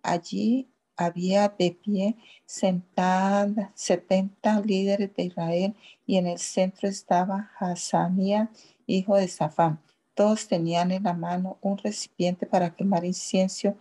Allí 0.03 0.69
había 0.97 1.49
de 1.57 1.71
pie 1.71 2.17
sentadas 2.45 3.71
70 3.75 4.59
líderes 4.61 5.13
de 5.15 5.23
Israel 5.23 5.75
y 6.05 6.17
en 6.17 6.27
el 6.27 6.39
centro 6.39 6.89
estaba 6.89 7.51
Hasanía, 7.59 8.51
hijo 8.87 9.15
de 9.15 9.27
Safán 9.29 9.84
todos 10.15 10.47
tenían 10.47 10.91
en 10.91 11.03
la 11.03 11.13
mano 11.13 11.59
un 11.61 11.77
recipiente 11.77 12.47
para 12.47 12.73
quemar 12.73 13.05
incienso 13.05 13.77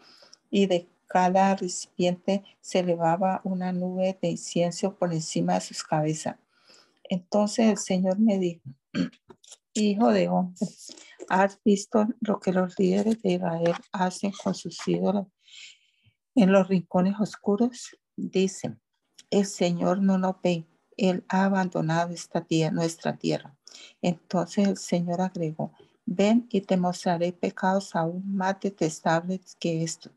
y 0.51 0.67
de 0.67 0.89
cada 1.07 1.55
recipiente 1.55 2.43
se 2.61 2.81
elevaba 2.81 3.41
una 3.45 3.73
nube 3.73 4.19
de 4.21 4.31
incienso 4.31 4.97
por 4.97 5.13
encima 5.13 5.55
de 5.55 5.61
sus 5.61 5.85
cabezas. 5.85 6.37
Entonces 7.05 7.67
el 7.67 7.79
Señor 7.79 8.19
me 8.19 8.39
dijo, 8.39 8.63
Hijo 9.77 10.09
de 10.11 10.29
hombre, 10.29 10.67
¿has 11.29 11.59
visto 11.65 12.07
lo 12.21 12.39
que 12.39 12.53
los 12.53 12.79
líderes 12.79 13.21
de 13.23 13.33
Israel 13.33 13.75
hacen 13.93 14.33
con 14.43 14.55
sus 14.55 14.87
ídolos 14.87 15.27
en 16.35 16.53
los 16.53 16.69
rincones 16.69 17.15
oscuros? 17.19 17.97
Dicen, 18.17 18.81
el 19.31 19.47
Señor 19.47 20.01
no 20.01 20.17
nos 20.19 20.41
ve, 20.43 20.65
Él 20.97 21.25
ha 21.29 21.45
abandonado 21.45 22.13
esta 22.13 22.45
tierra, 22.45 22.73
nuestra 22.73 23.17
tierra. 23.17 23.57
Entonces 24.01 24.69
el 24.69 24.77
Señor 24.77 25.21
agregó, 25.21 25.73
Ven 26.07 26.47
y 26.51 26.61
te 26.61 26.77
mostraré 26.77 27.33
pecados 27.33 27.97
aún 27.97 28.37
más 28.37 28.61
detestables 28.61 29.57
que 29.59 29.83
estos. 29.83 30.13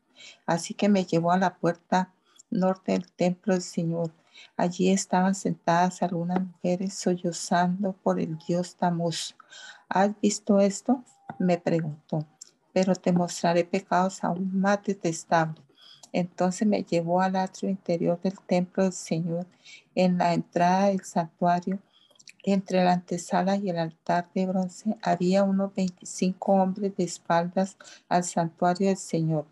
Así 0.46 0.74
que 0.74 0.88
me 0.88 1.04
llevó 1.04 1.32
a 1.32 1.38
la 1.38 1.56
puerta 1.56 2.12
norte 2.50 2.92
del 2.92 3.10
templo 3.12 3.54
del 3.54 3.62
Señor. 3.62 4.12
Allí 4.56 4.90
estaban 4.90 5.34
sentadas 5.34 6.02
algunas 6.02 6.40
mujeres 6.40 6.94
sollozando 6.94 7.92
por 7.92 8.20
el 8.20 8.38
dios 8.38 8.76
Tamuz. 8.76 9.34
¿Has 9.88 10.18
visto 10.20 10.60
esto? 10.60 11.04
Me 11.38 11.58
preguntó. 11.58 12.26
Pero 12.72 12.94
te 12.94 13.12
mostraré 13.12 13.64
pecados 13.64 14.22
aún 14.22 14.60
más 14.60 14.82
detestables. 14.82 15.64
Entonces 16.12 16.66
me 16.66 16.84
llevó 16.84 17.20
al 17.20 17.36
atrio 17.36 17.70
interior 17.70 18.20
del 18.20 18.38
templo 18.46 18.84
del 18.84 18.92
Señor. 18.92 19.46
En 19.94 20.18
la 20.18 20.32
entrada 20.34 20.86
del 20.86 21.04
santuario 21.04 21.80
entre 22.44 22.84
la 22.84 22.92
antesala 22.92 23.56
y 23.56 23.70
el 23.70 23.78
altar 23.78 24.30
de 24.34 24.46
bronce 24.46 24.96
había 25.02 25.44
unos 25.44 25.74
25 25.74 26.52
hombres 26.52 26.96
de 26.96 27.04
espaldas 27.04 27.76
al 28.08 28.24
santuario 28.24 28.88
del 28.88 28.96
Señor. 28.96 29.46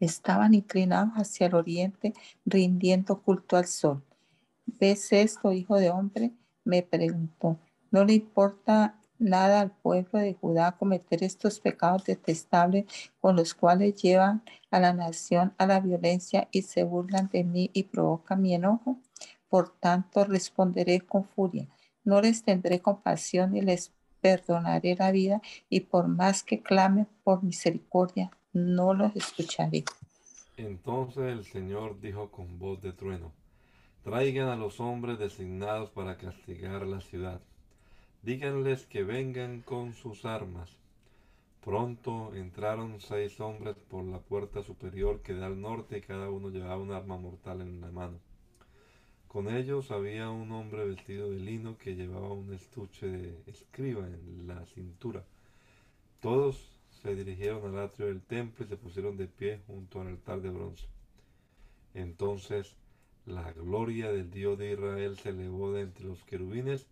Estaban 0.00 0.54
inclinados 0.54 1.14
hacia 1.14 1.46
el 1.46 1.54
oriente, 1.54 2.12
rindiendo 2.44 3.22
culto 3.22 3.56
al 3.56 3.66
sol. 3.66 4.02
¿Ves 4.66 5.12
esto, 5.12 5.52
hijo 5.52 5.76
de 5.76 5.90
hombre? 5.90 6.32
me 6.64 6.82
preguntó. 6.82 7.58
¿No 7.90 8.04
le 8.04 8.14
importa 8.14 8.98
nada 9.18 9.60
al 9.60 9.70
pueblo 9.70 10.18
de 10.18 10.34
Judá 10.34 10.72
cometer 10.72 11.22
estos 11.22 11.60
pecados 11.60 12.04
detestables 12.04 12.86
con 13.20 13.36
los 13.36 13.54
cuales 13.54 13.94
llevan 13.94 14.42
a 14.70 14.80
la 14.80 14.92
nación 14.92 15.54
a 15.58 15.66
la 15.66 15.80
violencia 15.80 16.48
y 16.50 16.62
se 16.62 16.82
burlan 16.84 17.28
de 17.32 17.44
mí 17.44 17.70
y 17.72 17.84
provocan 17.84 18.42
mi 18.42 18.54
enojo? 18.54 18.98
Por 19.52 19.68
tanto, 19.68 20.24
responderé 20.24 21.02
con 21.02 21.24
furia. 21.24 21.68
No 22.04 22.22
les 22.22 22.42
tendré 22.42 22.80
compasión 22.80 23.54
y 23.54 23.60
les 23.60 23.92
perdonaré 24.22 24.96
la 24.96 25.12
vida 25.12 25.42
y 25.68 25.80
por 25.80 26.08
más 26.08 26.42
que 26.42 26.62
clamen 26.62 27.06
por 27.22 27.42
misericordia, 27.42 28.30
no 28.54 28.94
los 28.94 29.14
escucharé. 29.14 29.84
Entonces 30.56 31.24
el 31.24 31.44
Señor 31.44 32.00
dijo 32.00 32.30
con 32.30 32.58
voz 32.58 32.80
de 32.80 32.94
trueno, 32.94 33.30
traigan 34.02 34.48
a 34.48 34.56
los 34.56 34.80
hombres 34.80 35.18
designados 35.18 35.90
para 35.90 36.16
castigar 36.16 36.86
la 36.86 37.02
ciudad. 37.02 37.42
Díganles 38.22 38.86
que 38.86 39.04
vengan 39.04 39.60
con 39.60 39.92
sus 39.92 40.24
armas. 40.24 40.70
Pronto 41.62 42.34
entraron 42.34 43.02
seis 43.02 43.38
hombres 43.38 43.76
por 43.90 44.02
la 44.02 44.18
puerta 44.18 44.62
superior 44.62 45.20
que 45.20 45.34
da 45.34 45.44
al 45.44 45.60
norte 45.60 45.98
y 45.98 46.00
cada 46.00 46.30
uno 46.30 46.48
llevaba 46.48 46.78
un 46.78 46.92
arma 46.92 47.18
mortal 47.18 47.60
en 47.60 47.82
la 47.82 47.90
mano. 47.90 48.31
Con 49.32 49.48
ellos 49.48 49.90
había 49.90 50.28
un 50.28 50.52
hombre 50.52 50.84
vestido 50.84 51.30
de 51.30 51.38
lino 51.38 51.78
que 51.78 51.94
llevaba 51.94 52.34
un 52.34 52.52
estuche 52.52 53.06
de 53.06 53.42
escriba 53.46 54.06
en 54.06 54.46
la 54.46 54.66
cintura. 54.66 55.24
Todos 56.20 56.78
se 57.00 57.14
dirigieron 57.14 57.64
al 57.64 57.82
atrio 57.82 58.08
del 58.08 58.20
templo 58.20 58.62
y 58.62 58.68
se 58.68 58.76
pusieron 58.76 59.16
de 59.16 59.28
pie 59.28 59.62
junto 59.66 60.02
al 60.02 60.08
altar 60.08 60.42
de 60.42 60.50
bronce. 60.50 60.84
Entonces 61.94 62.76
la 63.24 63.50
gloria 63.54 64.12
del 64.12 64.30
Dios 64.30 64.58
de 64.58 64.72
Israel 64.72 65.16
se 65.16 65.30
elevó 65.30 65.72
de 65.72 65.80
entre 65.80 66.04
los 66.04 66.22
querubines 66.24 66.86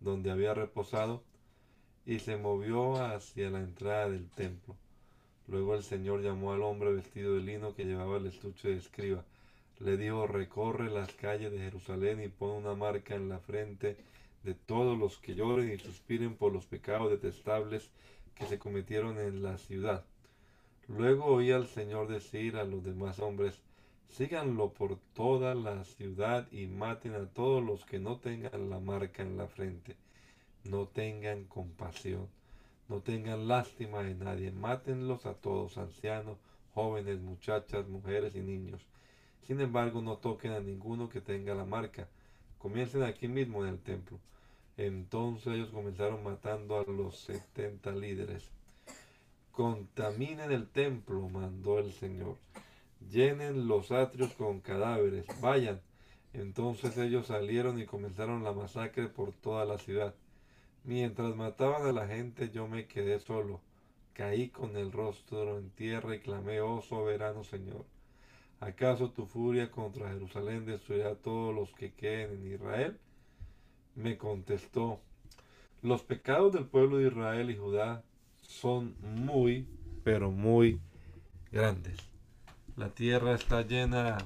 donde 0.00 0.30
había 0.30 0.54
reposado 0.54 1.22
y 2.06 2.20
se 2.20 2.38
movió 2.38 3.04
hacia 3.04 3.50
la 3.50 3.60
entrada 3.60 4.08
del 4.08 4.30
templo. 4.30 4.76
Luego 5.46 5.74
el 5.74 5.82
Señor 5.82 6.22
llamó 6.22 6.54
al 6.54 6.62
hombre 6.62 6.90
vestido 6.94 7.34
de 7.34 7.42
lino 7.42 7.74
que 7.74 7.84
llevaba 7.84 8.16
el 8.16 8.28
estuche 8.28 8.68
de 8.68 8.78
escriba 8.78 9.26
le 9.82 9.96
dijo, 9.96 10.26
recorre 10.26 10.90
las 10.90 11.12
calles 11.12 11.52
de 11.52 11.58
Jerusalén 11.58 12.22
y 12.22 12.28
pon 12.28 12.50
una 12.50 12.74
marca 12.74 13.14
en 13.14 13.28
la 13.28 13.38
frente 13.38 13.96
de 14.44 14.54
todos 14.54 14.98
los 14.98 15.18
que 15.18 15.34
lloren 15.34 15.72
y 15.72 15.78
suspiren 15.78 16.36
por 16.36 16.52
los 16.52 16.66
pecados 16.66 17.10
detestables 17.10 17.90
que 18.34 18.46
se 18.46 18.58
cometieron 18.58 19.18
en 19.18 19.42
la 19.42 19.58
ciudad. 19.58 20.04
Luego 20.88 21.26
oí 21.26 21.52
al 21.52 21.66
Señor 21.66 22.08
decir 22.08 22.56
a 22.56 22.64
los 22.64 22.84
demás 22.84 23.18
hombres, 23.18 23.60
Síganlo 24.12 24.74
por 24.74 24.98
toda 25.14 25.54
la 25.54 25.84
ciudad 25.84 26.46
y 26.52 26.66
maten 26.66 27.14
a 27.14 27.24
todos 27.30 27.64
los 27.64 27.86
que 27.86 27.98
no 27.98 28.18
tengan 28.18 28.68
la 28.68 28.78
marca 28.78 29.22
en 29.22 29.38
la 29.38 29.46
frente. 29.46 29.96
No 30.64 30.86
tengan 30.86 31.44
compasión, 31.44 32.28
no 32.90 33.00
tengan 33.00 33.48
lástima 33.48 34.02
de 34.02 34.14
nadie. 34.14 34.52
Mátenlos 34.52 35.24
a 35.24 35.32
todos, 35.32 35.78
ancianos, 35.78 36.36
jóvenes, 36.74 37.20
muchachas, 37.20 37.88
mujeres 37.88 38.36
y 38.36 38.40
niños. 38.40 38.84
Sin 39.46 39.60
embargo, 39.60 40.00
no 40.02 40.16
toquen 40.18 40.52
a 40.52 40.60
ninguno 40.60 41.08
que 41.08 41.20
tenga 41.20 41.54
la 41.54 41.64
marca. 41.64 42.08
Comiencen 42.58 43.02
aquí 43.02 43.28
mismo 43.28 43.64
en 43.64 43.70
el 43.70 43.78
templo. 43.80 44.18
Entonces 44.76 45.48
ellos 45.54 45.70
comenzaron 45.70 46.22
matando 46.22 46.78
a 46.78 46.84
los 46.84 47.18
setenta 47.18 47.90
líderes. 47.92 48.50
Contaminen 49.50 50.52
el 50.52 50.68
templo, 50.68 51.28
mandó 51.28 51.78
el 51.78 51.92
Señor. 51.92 52.36
Llenen 53.10 53.66
los 53.66 53.90
atrios 53.90 54.32
con 54.34 54.60
cadáveres. 54.60 55.26
Vayan. 55.40 55.80
Entonces 56.32 56.96
ellos 56.96 57.26
salieron 57.26 57.78
y 57.78 57.84
comenzaron 57.84 58.44
la 58.44 58.52
masacre 58.52 59.08
por 59.08 59.32
toda 59.32 59.64
la 59.64 59.78
ciudad. 59.78 60.14
Mientras 60.84 61.36
mataban 61.36 61.86
a 61.86 61.92
la 61.92 62.06
gente 62.06 62.50
yo 62.50 62.66
me 62.68 62.86
quedé 62.86 63.18
solo. 63.18 63.60
Caí 64.14 64.48
con 64.48 64.76
el 64.76 64.92
rostro 64.92 65.58
en 65.58 65.70
tierra 65.70 66.14
y 66.14 66.20
clamé, 66.20 66.60
oh 66.60 66.80
soberano 66.80 67.44
Señor. 67.44 67.84
¿Acaso 68.62 69.10
tu 69.10 69.26
furia 69.26 69.72
contra 69.72 70.08
Jerusalén 70.10 70.64
destruirá 70.64 71.08
a 71.10 71.14
todos 71.16 71.52
los 71.52 71.72
que 71.72 71.92
queden 71.94 72.34
en 72.34 72.52
Israel? 72.54 72.96
Me 73.96 74.16
contestó, 74.16 75.00
los 75.82 76.02
pecados 76.02 76.52
del 76.52 76.66
pueblo 76.66 76.98
de 76.98 77.08
Israel 77.08 77.50
y 77.50 77.56
Judá 77.56 78.04
son 78.40 78.94
muy, 79.00 79.66
pero 80.04 80.30
muy 80.30 80.78
grandes. 81.50 81.98
La 82.76 82.90
tierra 82.90 83.34
está 83.34 83.62
llena 83.62 84.18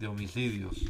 de 0.00 0.08
homicidios. 0.08 0.84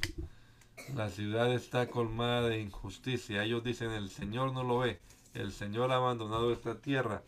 La 0.95 1.11
ciudad 1.11 1.53
está 1.53 1.88
colmada 1.88 2.49
de 2.49 2.62
injusticia. 2.62 3.45
Ellos 3.45 3.62
dicen, 3.62 3.91
el 3.91 4.09
Señor 4.09 4.55
no 4.55 4.65
lo 4.65 4.79
ve. 4.79 5.00
El 5.35 5.53
Señor 5.53 5.93
ha 5.93 5.97
abandonado 5.97 6.50
esta 6.50 6.81
tierra. 6.81 7.23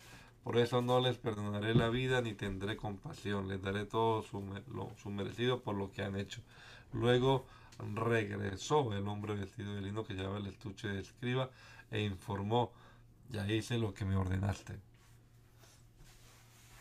Por 0.49 0.57
eso 0.57 0.81
no 0.81 0.99
les 0.99 1.19
perdonaré 1.19 1.75
la 1.75 1.91
vida 1.91 2.23
ni 2.23 2.33
tendré 2.33 2.75
compasión. 2.75 3.49
Les 3.49 3.61
daré 3.61 3.85
todo 3.85 4.23
su, 4.23 4.43
su 4.97 5.11
merecido 5.11 5.61
por 5.61 5.75
lo 5.75 5.93
que 5.93 6.01
han 6.01 6.17
hecho. 6.17 6.41
Luego 6.95 7.45
regresó 7.95 8.95
el 8.95 9.07
hombre 9.09 9.35
vestido 9.35 9.75
de 9.75 9.83
lino 9.83 10.05
que 10.05 10.15
llevaba 10.15 10.39
el 10.39 10.47
estuche 10.47 10.89
de 10.89 11.01
escriba 11.01 11.51
e 11.91 12.01
informó, 12.01 12.73
ya 13.29 13.47
hice 13.47 13.77
lo 13.77 13.93
que 13.93 14.07
me 14.07 14.17
ordenaste. 14.17 14.79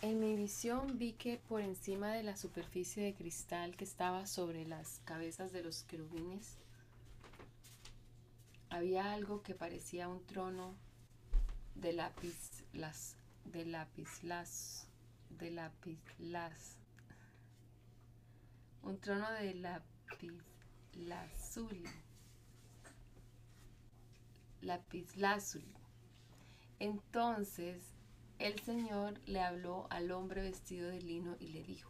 En 0.01 0.21
mi 0.21 0.37
visión 0.37 0.97
vi 0.97 1.11
que 1.11 1.37
por 1.49 1.59
encima 1.59 2.13
de 2.13 2.23
la 2.23 2.37
superficie 2.37 3.03
de 3.03 3.15
cristal 3.15 3.75
que 3.75 3.83
estaba 3.83 4.27
sobre 4.27 4.65
las 4.65 5.01
cabezas 5.03 5.51
de 5.51 5.63
los 5.63 5.83
querubines 5.83 6.55
había 8.69 9.11
algo 9.11 9.41
que 9.41 9.55
parecía 9.55 10.07
un 10.07 10.25
trono 10.25 10.73
de 11.75 11.91
lápiz 11.91 12.63
las 12.71 13.16
de 13.51 13.65
lápiz 13.65 14.23
las 14.23 14.87
de 15.29 15.51
lápiz 15.51 15.99
las. 16.19 16.77
Un 18.81 18.99
trono 18.99 19.31
de 19.31 19.53
lápiz 19.55 20.33
lazuli 20.93 21.83
lápiz 24.61 25.13
entonces 26.79 27.81
el 28.39 28.59
Señor 28.59 29.19
le 29.25 29.41
habló 29.41 29.87
al 29.89 30.11
hombre 30.11 30.41
vestido 30.41 30.89
de 30.89 31.01
lino 31.01 31.35
y 31.39 31.47
le 31.47 31.63
dijo, 31.63 31.89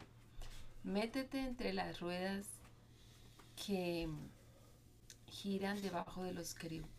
métete 0.84 1.40
entre 1.40 1.74
las 1.74 2.00
ruedas 2.00 2.46
que 3.56 4.08
giran 5.28 5.82
debajo 5.82 6.24
de 6.24 6.34
los 6.34 6.56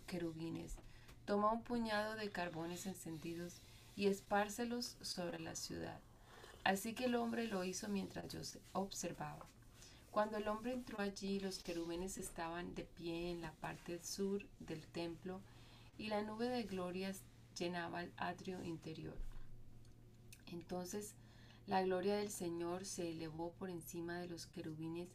querubines, 0.06 0.76
toma 1.24 1.52
un 1.52 1.62
puñado 1.62 2.16
de 2.16 2.30
carbones 2.30 2.86
encendidos 2.86 3.60
y 3.98 4.06
espárcelos 4.06 4.96
sobre 5.02 5.40
la 5.40 5.56
ciudad. 5.56 5.98
Así 6.62 6.94
que 6.94 7.06
el 7.06 7.16
hombre 7.16 7.48
lo 7.48 7.64
hizo 7.64 7.88
mientras 7.88 8.32
yo 8.32 8.38
observaba. 8.72 9.44
Cuando 10.12 10.36
el 10.36 10.46
hombre 10.46 10.72
entró 10.72 11.00
allí, 11.00 11.40
los 11.40 11.58
querubines 11.58 12.16
estaban 12.16 12.76
de 12.76 12.84
pie 12.84 13.32
en 13.32 13.40
la 13.40 13.50
parte 13.54 13.98
sur 14.04 14.46
del 14.60 14.86
templo 14.86 15.40
y 15.98 16.06
la 16.06 16.22
nube 16.22 16.48
de 16.48 16.62
glorias 16.62 17.22
llenaba 17.58 18.04
el 18.04 18.12
atrio 18.18 18.62
interior. 18.62 19.16
Entonces 20.52 21.14
la 21.66 21.82
gloria 21.82 22.18
del 22.18 22.30
Señor 22.30 22.84
se 22.84 23.10
elevó 23.10 23.50
por 23.58 23.68
encima 23.68 24.20
de 24.20 24.28
los 24.28 24.46
querubines 24.46 25.08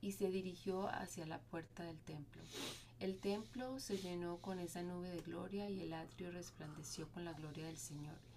y 0.00 0.12
se 0.12 0.30
dirigió 0.30 0.88
hacia 0.88 1.26
la 1.26 1.40
puerta 1.40 1.84
del 1.84 1.98
templo. 1.98 2.40
El 3.00 3.18
templo 3.18 3.78
se 3.80 3.98
llenó 3.98 4.38
con 4.38 4.60
esa 4.60 4.82
nube 4.82 5.10
de 5.10 5.20
gloria 5.20 5.68
y 5.68 5.82
el 5.82 5.92
atrio 5.92 6.30
resplandeció 6.32 7.06
con 7.08 7.26
la 7.26 7.34
gloria 7.34 7.66
del 7.66 7.76
Señor. 7.76 8.29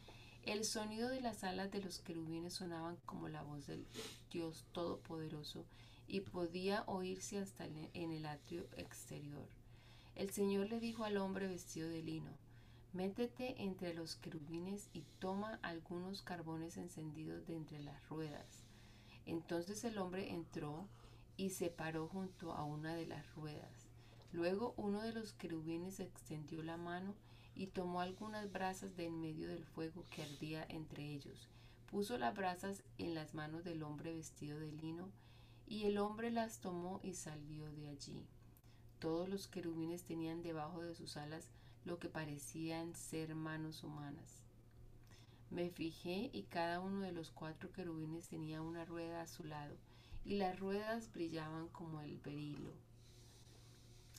El 0.45 0.65
sonido 0.65 1.07
de 1.07 1.21
las 1.21 1.45
alas 1.45 1.71
de 1.71 1.81
los 1.81 1.99
querubines 1.99 2.55
sonaban 2.55 2.97
como 3.05 3.29
la 3.29 3.43
voz 3.43 3.65
del 3.65 3.85
Dios 4.29 4.65
Todopoderoso 4.73 5.65
y 6.05 6.19
podía 6.19 6.83
oírse 6.85 7.37
hasta 7.37 7.65
en 7.65 8.11
el 8.11 8.25
atrio 8.25 8.67
exterior. 8.75 9.47
El 10.15 10.31
Señor 10.31 10.67
le 10.67 10.81
dijo 10.81 11.05
al 11.05 11.15
hombre 11.15 11.47
vestido 11.47 11.87
de 11.87 12.03
lino, 12.03 12.31
Métete 12.91 13.63
entre 13.63 13.93
los 13.93 14.17
querubines 14.17 14.89
y 14.93 15.03
toma 15.19 15.59
algunos 15.63 16.21
carbones 16.21 16.75
encendidos 16.75 17.47
de 17.47 17.55
entre 17.55 17.79
las 17.79 18.07
ruedas. 18.09 18.63
Entonces 19.25 19.83
el 19.85 19.97
hombre 19.97 20.29
entró 20.29 20.89
y 21.37 21.51
se 21.51 21.69
paró 21.69 22.09
junto 22.09 22.51
a 22.51 22.65
una 22.65 22.93
de 22.95 23.07
las 23.07 23.33
ruedas. 23.33 23.87
Luego 24.33 24.73
uno 24.75 25.01
de 25.01 25.13
los 25.13 25.31
querubines 25.31 26.01
extendió 26.01 26.61
la 26.63 26.75
mano 26.75 27.15
y 27.55 27.67
tomó 27.67 28.01
algunas 28.01 28.51
brasas 28.51 28.95
de 28.95 29.05
en 29.05 29.21
medio 29.21 29.47
del 29.47 29.65
fuego 29.65 30.05
que 30.09 30.23
ardía 30.23 30.65
entre 30.69 31.11
ellos. 31.13 31.49
Puso 31.87 32.17
las 32.17 32.35
brasas 32.35 32.83
en 32.97 33.13
las 33.13 33.33
manos 33.33 33.63
del 33.63 33.83
hombre 33.83 34.13
vestido 34.13 34.59
de 34.59 34.71
lino 34.71 35.09
y 35.67 35.85
el 35.85 35.97
hombre 35.97 36.31
las 36.31 36.59
tomó 36.59 36.99
y 37.03 37.13
salió 37.13 37.71
de 37.71 37.89
allí. 37.89 38.25
Todos 38.99 39.29
los 39.29 39.47
querubines 39.47 40.03
tenían 40.03 40.41
debajo 40.41 40.81
de 40.81 40.95
sus 40.95 41.17
alas 41.17 41.49
lo 41.85 41.99
que 41.99 42.09
parecían 42.09 42.95
ser 42.95 43.35
manos 43.35 43.83
humanas. 43.83 44.43
Me 45.49 45.69
fijé 45.69 46.29
y 46.33 46.43
cada 46.43 46.79
uno 46.79 47.01
de 47.01 47.11
los 47.11 47.29
cuatro 47.29 47.71
querubines 47.71 48.27
tenía 48.27 48.61
una 48.61 48.85
rueda 48.85 49.21
a 49.21 49.27
su 49.27 49.43
lado, 49.43 49.75
y 50.25 50.35
las 50.35 50.59
ruedas 50.59 51.11
brillaban 51.11 51.67
como 51.67 52.01
el 52.01 52.17
berilo. 52.17 52.71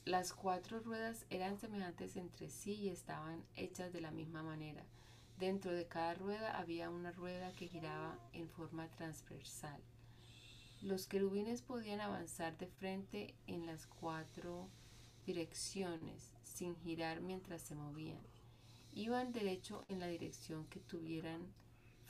Las 0.07 0.35
cuatro 0.35 0.81
ruedas 0.81 1.25
eran 1.31 1.59
semejantes 1.59 2.17
entre 2.17 2.51
sí 2.51 2.75
y 2.75 2.88
estaban 2.90 3.43
hechas 3.57 3.90
de 3.90 4.03
la 4.03 4.11
misma 4.11 4.43
manera. 4.43 4.85
Dentro 5.38 5.73
de 5.73 5.87
cada 5.87 6.12
rueda 6.12 6.59
había 6.59 6.90
una 6.90 7.11
rueda 7.11 7.53
que 7.53 7.69
giraba 7.69 8.19
en 8.35 8.51
forma 8.51 8.90
transversal. 8.90 9.81
Los 10.83 11.07
querubines 11.07 11.62
podían 11.62 12.03
avanzar 12.03 12.59
de 12.59 12.67
frente 12.67 13.35
en 13.47 13.64
las 13.64 13.87
cuatro 13.87 14.69
direcciones 15.25 16.35
sin 16.43 16.77
girar 16.77 17.23
mientras 17.23 17.62
se 17.62 17.75
movían. 17.75 18.21
Iban 18.93 19.33
derecho 19.33 19.87
en 19.88 20.01
la 20.01 20.07
dirección 20.07 20.67
que 20.67 20.81
tuvieran 20.81 21.51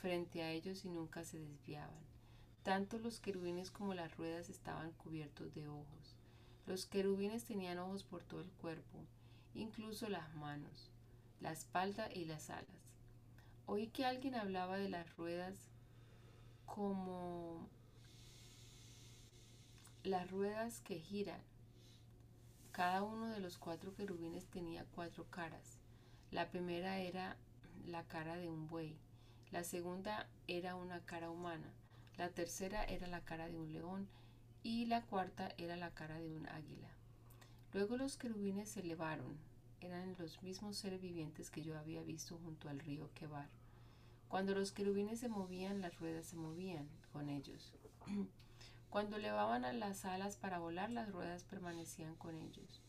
frente 0.01 0.43
a 0.43 0.51
ellos 0.51 0.83
y 0.83 0.89
nunca 0.89 1.23
se 1.23 1.39
desviaban. 1.39 2.03
Tanto 2.63 2.99
los 2.99 3.21
querubines 3.21 3.71
como 3.71 3.93
las 3.93 4.17
ruedas 4.17 4.49
estaban 4.49 4.91
cubiertos 4.91 5.55
de 5.55 5.69
ojos. 5.69 6.04
Los 6.65 6.85
querubines 6.85 7.45
tenían 7.45 7.77
ojos 7.79 8.03
por 8.03 8.23
todo 8.23 8.41
el 8.41 8.51
cuerpo, 8.51 8.99
incluso 9.53 10.09
las 10.09 10.33
manos, 10.35 10.91
la 11.41 11.51
espalda 11.51 12.11
y 12.13 12.25
las 12.25 12.49
alas. 12.49 12.65
Oí 13.65 13.87
que 13.87 14.05
alguien 14.05 14.35
hablaba 14.35 14.77
de 14.77 14.89
las 14.89 15.15
ruedas 15.15 15.55
como 16.65 17.69
las 20.03 20.29
ruedas 20.29 20.81
que 20.81 20.99
giran 20.99 21.41
cada 22.75 23.03
uno 23.03 23.29
de 23.29 23.39
los 23.39 23.57
cuatro 23.57 23.95
querubines 23.95 24.47
tenía 24.47 24.83
cuatro 24.95 25.23
caras. 25.29 25.79
La 26.29 26.49
primera 26.49 26.99
era 26.99 27.37
la 27.85 28.03
cara 28.03 28.35
de 28.35 28.49
un 28.49 28.67
buey, 28.67 28.97
la 29.49 29.63
segunda 29.63 30.27
era 30.49 30.75
una 30.75 30.99
cara 31.05 31.29
humana, 31.29 31.71
la 32.17 32.31
tercera 32.31 32.83
era 32.83 33.07
la 33.07 33.21
cara 33.21 33.47
de 33.47 33.57
un 33.57 33.71
león 33.71 34.09
y 34.65 34.87
la 34.87 35.03
cuarta 35.03 35.53
era 35.59 35.75
la 35.75 35.91
cara 35.91 36.19
de 36.19 36.35
un 36.35 36.49
águila. 36.49 36.89
Luego 37.71 37.97
los 37.97 38.17
querubines 38.17 38.67
se 38.67 38.79
elevaron, 38.79 39.37
eran 39.79 40.15
los 40.17 40.41
mismos 40.41 40.75
seres 40.75 40.99
vivientes 40.99 41.51
que 41.51 41.61
yo 41.61 41.77
había 41.77 42.01
visto 42.01 42.39
junto 42.43 42.67
al 42.67 42.79
río 42.79 43.11
Quebar. 43.13 43.47
Cuando 44.27 44.55
los 44.55 44.71
querubines 44.71 45.19
se 45.19 45.29
movían, 45.29 45.81
las 45.81 45.99
ruedas 45.99 46.25
se 46.25 46.35
movían 46.35 46.89
con 47.13 47.29
ellos. 47.29 47.75
Cuando 48.89 49.19
levaban 49.19 49.65
a 49.65 49.73
las 49.73 50.03
alas 50.03 50.35
para 50.35 50.57
volar, 50.57 50.89
las 50.89 51.11
ruedas 51.11 51.43
permanecían 51.43 52.15
con 52.15 52.35
ellos. 52.35 52.81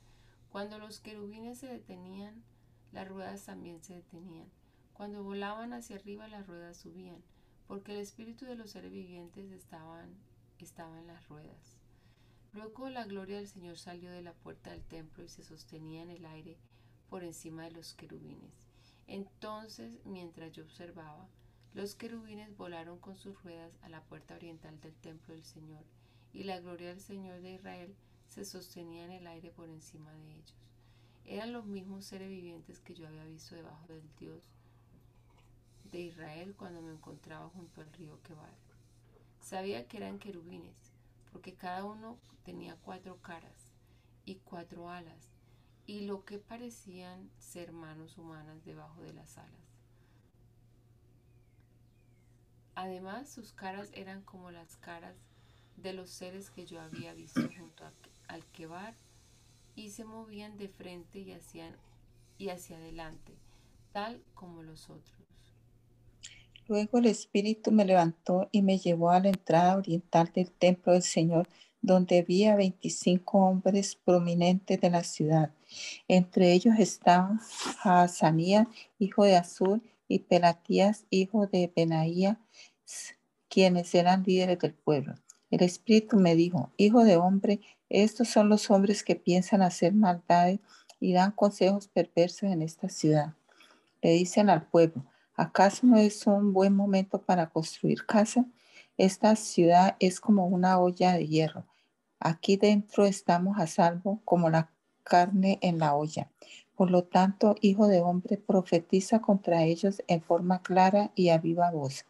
Cuando 0.49 0.79
los 0.79 1.01
querubines 1.01 1.59
se 1.59 1.67
detenían, 1.67 2.43
las 2.91 3.07
ruedas 3.07 3.45
también 3.45 3.83
se 3.83 3.97
detenían. 3.97 4.49
Cuando 4.95 5.23
volaban 5.23 5.75
hacia 5.75 5.97
arriba, 5.97 6.27
las 6.27 6.47
ruedas 6.47 6.79
subían, 6.79 7.23
porque 7.69 7.93
el 7.93 7.99
espíritu 7.99 8.47
de 8.47 8.55
los 8.55 8.71
seres 8.71 8.93
vivientes 8.93 9.51
estaban, 9.51 10.17
estaba 10.65 10.99
en 10.99 11.07
las 11.07 11.29
ruedas. 11.29 11.77
Luego 12.53 12.89
la 12.89 13.05
gloria 13.05 13.37
del 13.37 13.49
Señor 13.49 13.77
salió 13.77 14.11
de 14.11 14.23
la 14.23 14.33
puerta 14.33 14.71
del 14.71 14.83
templo 14.83 15.23
y 15.23 15.29
se 15.29 15.45
sostenía 15.45 16.03
en 16.03 16.11
el 16.11 16.25
aire 16.25 16.57
por 17.11 17.23
encima 17.23 17.65
de 17.65 17.73
los 17.73 17.95
querubines. 17.95 18.67
Entonces, 19.07 20.01
mientras 20.05 20.53
yo 20.53 20.65
observaba, 20.65 21.29
los 21.75 21.95
querubines 21.95 22.57
volaron 22.57 22.99
con 22.99 23.17
sus 23.17 23.41
ruedas 23.43 23.73
a 23.83 23.89
la 23.89 24.03
puerta 24.03 24.35
oriental 24.35 24.81
del 24.81 24.95
templo 24.95 25.35
del 25.35 25.45
Señor, 25.45 25.85
y 26.33 26.45
la 26.45 26.59
gloria 26.61 26.89
del 26.89 27.01
Señor 27.01 27.41
de 27.43 27.53
Israel 27.53 27.95
se 28.27 28.45
sostenía 28.45 29.05
en 29.05 29.13
el 29.13 29.27
aire 29.27 29.51
por 29.51 29.69
encima 29.69 30.13
de 30.15 30.33
ellos. 30.33 30.55
Eran 31.27 31.53
los 31.53 31.67
mismos 31.67 32.07
seres 32.07 32.31
vivientes 32.31 32.81
que 32.81 32.95
yo 32.95 33.07
había 33.07 33.25
visto 33.25 33.55
debajo 33.55 33.87
del 33.89 34.09
Dios 34.19 34.43
de 35.91 36.01
Israel 36.01 36.55
cuando 36.57 36.83
me 36.83 36.93
encontraba 36.93 37.49
junto 37.51 37.81
al 37.81 37.93
río 37.93 38.21
Kebar. 38.23 38.66
Sabía 39.47 39.87
que 39.87 39.99
eran 39.99 40.19
querubines, 40.19 40.75
porque 41.31 41.55
cada 41.55 41.85
uno 41.85 42.19
tenía 42.43 42.75
cuatro 42.83 43.19
caras 43.23 43.69
y 44.25 44.41
cuatro 44.45 44.91
alas, 44.91 45.31
y 45.87 46.01
lo 46.01 46.25
que 46.25 46.41
parecían 46.41 47.31
ser 47.39 47.71
manos 47.71 48.19
humanas 48.19 48.65
debajo 48.65 49.03
de 49.03 49.13
las 49.13 49.39
alas. 49.39 49.79
Además, 52.75 53.31
sus 53.31 53.53
caras 53.53 53.91
eran 53.93 54.23
como 54.23 54.51
las 54.51 54.77
caras 54.79 55.15
de 55.77 55.93
los 55.93 56.11
seres 56.11 56.51
que 56.51 56.67
yo 56.67 56.81
había 56.81 57.15
visto 57.15 57.49
junto 57.57 57.85
al 58.27 58.45
Kebar 58.47 58.97
y 59.77 59.91
se 59.91 60.05
movían 60.05 60.57
de 60.57 60.69
frente 60.69 61.21
y, 61.21 61.33
y 62.39 62.49
hacia 62.49 62.79
adelante, 62.79 63.39
tal 63.93 64.25
como 64.35 64.65
los 64.65 64.91
otros. 64.91 65.26
Luego 66.69 66.99
el 66.99 67.07
Espíritu 67.07 67.71
me 67.71 67.85
levantó 67.85 68.49
y 68.51 68.63
me 68.63 68.79
llevó 68.79 69.11
a 69.11 69.21
la 69.21 69.29
entrada 69.29 69.77
oriental 69.77 70.33
del 70.35 70.51
templo 70.51 70.93
del 70.93 71.03
Señor, 71.03 71.49
donde 71.81 72.23
vi 72.23 72.45
a 72.47 72.57
25 72.57 73.39
hombres 73.39 73.95
prominentes 73.95 74.81
de 74.81 74.91
la 74.91 75.05
ciudad. 75.05 75.53
Entre 76.09 76.53
ellos 76.53 76.75
estaban 76.79 77.39
Hazanías, 77.85 78.67
hijo 78.99 79.25
de 79.25 79.37
Azul, 79.37 79.83
y 80.09 80.21
Pelatías, 80.21 81.05
hijo 81.11 81.47
de 81.47 81.73
Benaía, 81.75 82.41
quienes 83.49 83.95
eran 83.95 84.25
líderes 84.25 84.59
del 84.59 84.75
pueblo. 84.75 85.15
El 85.51 85.63
Espíritu 85.63 86.17
me 86.17 86.35
dijo, 86.35 86.73
Hijo 86.77 87.05
de 87.05 87.17
hombre, 87.17 87.61
estos 87.89 88.29
son 88.29 88.49
los 88.49 88.71
hombres 88.71 89.05
que 89.05 89.17
piensan 89.17 89.63
hacer 89.63 89.93
maldades 89.93 90.61
y 90.99 91.13
dan 91.13 91.31
consejos 91.31 91.89
perversos 91.89 92.51
en 92.51 92.63
esta 92.63 92.89
ciudad. 92.89 93.35
Le 94.03 94.11
dicen 94.11 94.51
al 94.51 94.67
pueblo, 94.67 95.05
¿acaso 95.37 95.87
no 95.87 95.97
es 95.97 96.27
un 96.27 96.53
buen 96.53 96.75
momento 96.75 97.23
para 97.23 97.51
construir 97.51 98.07
casa? 98.07 98.47
Esta 98.97 99.37
ciudad 99.37 99.97
es 100.01 100.21
como 100.21 100.47
una 100.47 100.79
olla 100.79 101.13
de 101.13 101.27
hierro. 101.27 101.67
Aquí 102.19 102.57
dentro 102.57 103.05
estamos 103.05 103.59
a 103.59 103.67
salvo 103.67 104.21
como 104.25 104.49
la 104.49 104.71
carne 105.05 105.59
en 105.63 105.79
la 105.79 105.95
olla. 105.95 106.31
Por 106.75 106.91
lo 106.91 107.05
tanto, 107.05 107.57
hijo 107.61 107.89
de 107.89 108.01
hombre, 108.01 108.37
profetiza 108.37 109.21
contra 109.21 109.65
ellos 109.65 110.03
en 110.09 110.23
forma 110.23 110.63
clara 110.63 111.13
y 111.15 111.29
a 111.29 111.39
viva 111.39 111.71
voz. 111.71 112.05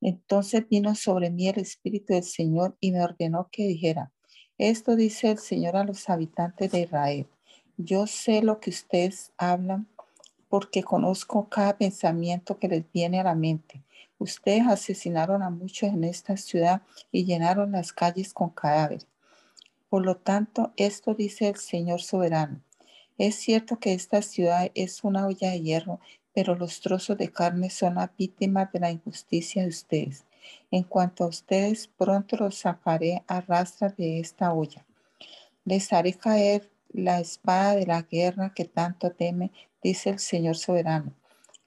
Entonces 0.00 0.68
vino 0.68 0.94
sobre 0.94 1.30
mí 1.30 1.48
el 1.48 1.58
Espíritu 1.58 2.14
del 2.14 2.24
Señor 2.24 2.76
y 2.80 2.92
me 2.92 3.02
ordenó 3.02 3.48
que 3.50 3.66
dijera, 3.66 4.12
esto 4.56 4.96
dice 4.96 5.30
el 5.30 5.38
Señor 5.38 5.76
a 5.76 5.84
los 5.84 6.08
habitantes 6.08 6.72
de 6.72 6.80
Israel. 6.80 7.26
Yo 7.76 8.06
sé 8.06 8.42
lo 8.42 8.60
que 8.60 8.70
ustedes 8.70 9.32
hablan 9.36 9.88
porque 10.48 10.82
conozco 10.82 11.48
cada 11.48 11.76
pensamiento 11.76 12.58
que 12.58 12.68
les 12.68 12.92
viene 12.92 13.20
a 13.20 13.24
la 13.24 13.34
mente. 13.34 13.82
Ustedes 14.18 14.66
asesinaron 14.66 15.42
a 15.42 15.50
muchos 15.50 15.90
en 15.90 16.04
esta 16.04 16.36
ciudad 16.36 16.82
y 17.12 17.24
llenaron 17.24 17.72
las 17.72 17.92
calles 17.92 18.32
con 18.32 18.50
cadáveres. 18.50 19.06
Por 19.88 20.04
lo 20.04 20.16
tanto, 20.16 20.72
esto 20.76 21.14
dice 21.14 21.48
el 21.48 21.56
Señor 21.56 22.02
soberano. 22.02 22.60
Es 23.16 23.36
cierto 23.36 23.78
que 23.78 23.94
esta 23.94 24.22
ciudad 24.22 24.70
es 24.74 25.02
una 25.02 25.26
olla 25.26 25.50
de 25.50 25.60
hierro 25.60 26.00
pero 26.38 26.54
los 26.54 26.80
trozos 26.80 27.18
de 27.18 27.32
carne 27.32 27.68
son 27.68 27.96
las 27.96 28.10
víctimas 28.16 28.70
de 28.70 28.78
la 28.78 28.92
injusticia 28.92 29.62
de 29.62 29.70
ustedes. 29.70 30.24
En 30.70 30.84
cuanto 30.84 31.24
a 31.24 31.26
ustedes, 31.26 31.88
pronto 31.88 32.36
los 32.36 32.54
sacaré 32.58 33.24
a 33.26 33.40
rastras 33.40 33.96
de 33.96 34.20
esta 34.20 34.52
olla. 34.52 34.86
Les 35.64 35.92
haré 35.92 36.14
caer 36.14 36.70
la 36.90 37.18
espada 37.18 37.74
de 37.74 37.86
la 37.86 38.02
guerra 38.02 38.54
que 38.54 38.66
tanto 38.66 39.10
teme, 39.10 39.50
dice 39.82 40.10
el 40.10 40.18
Señor 40.18 40.56
soberano. 40.56 41.12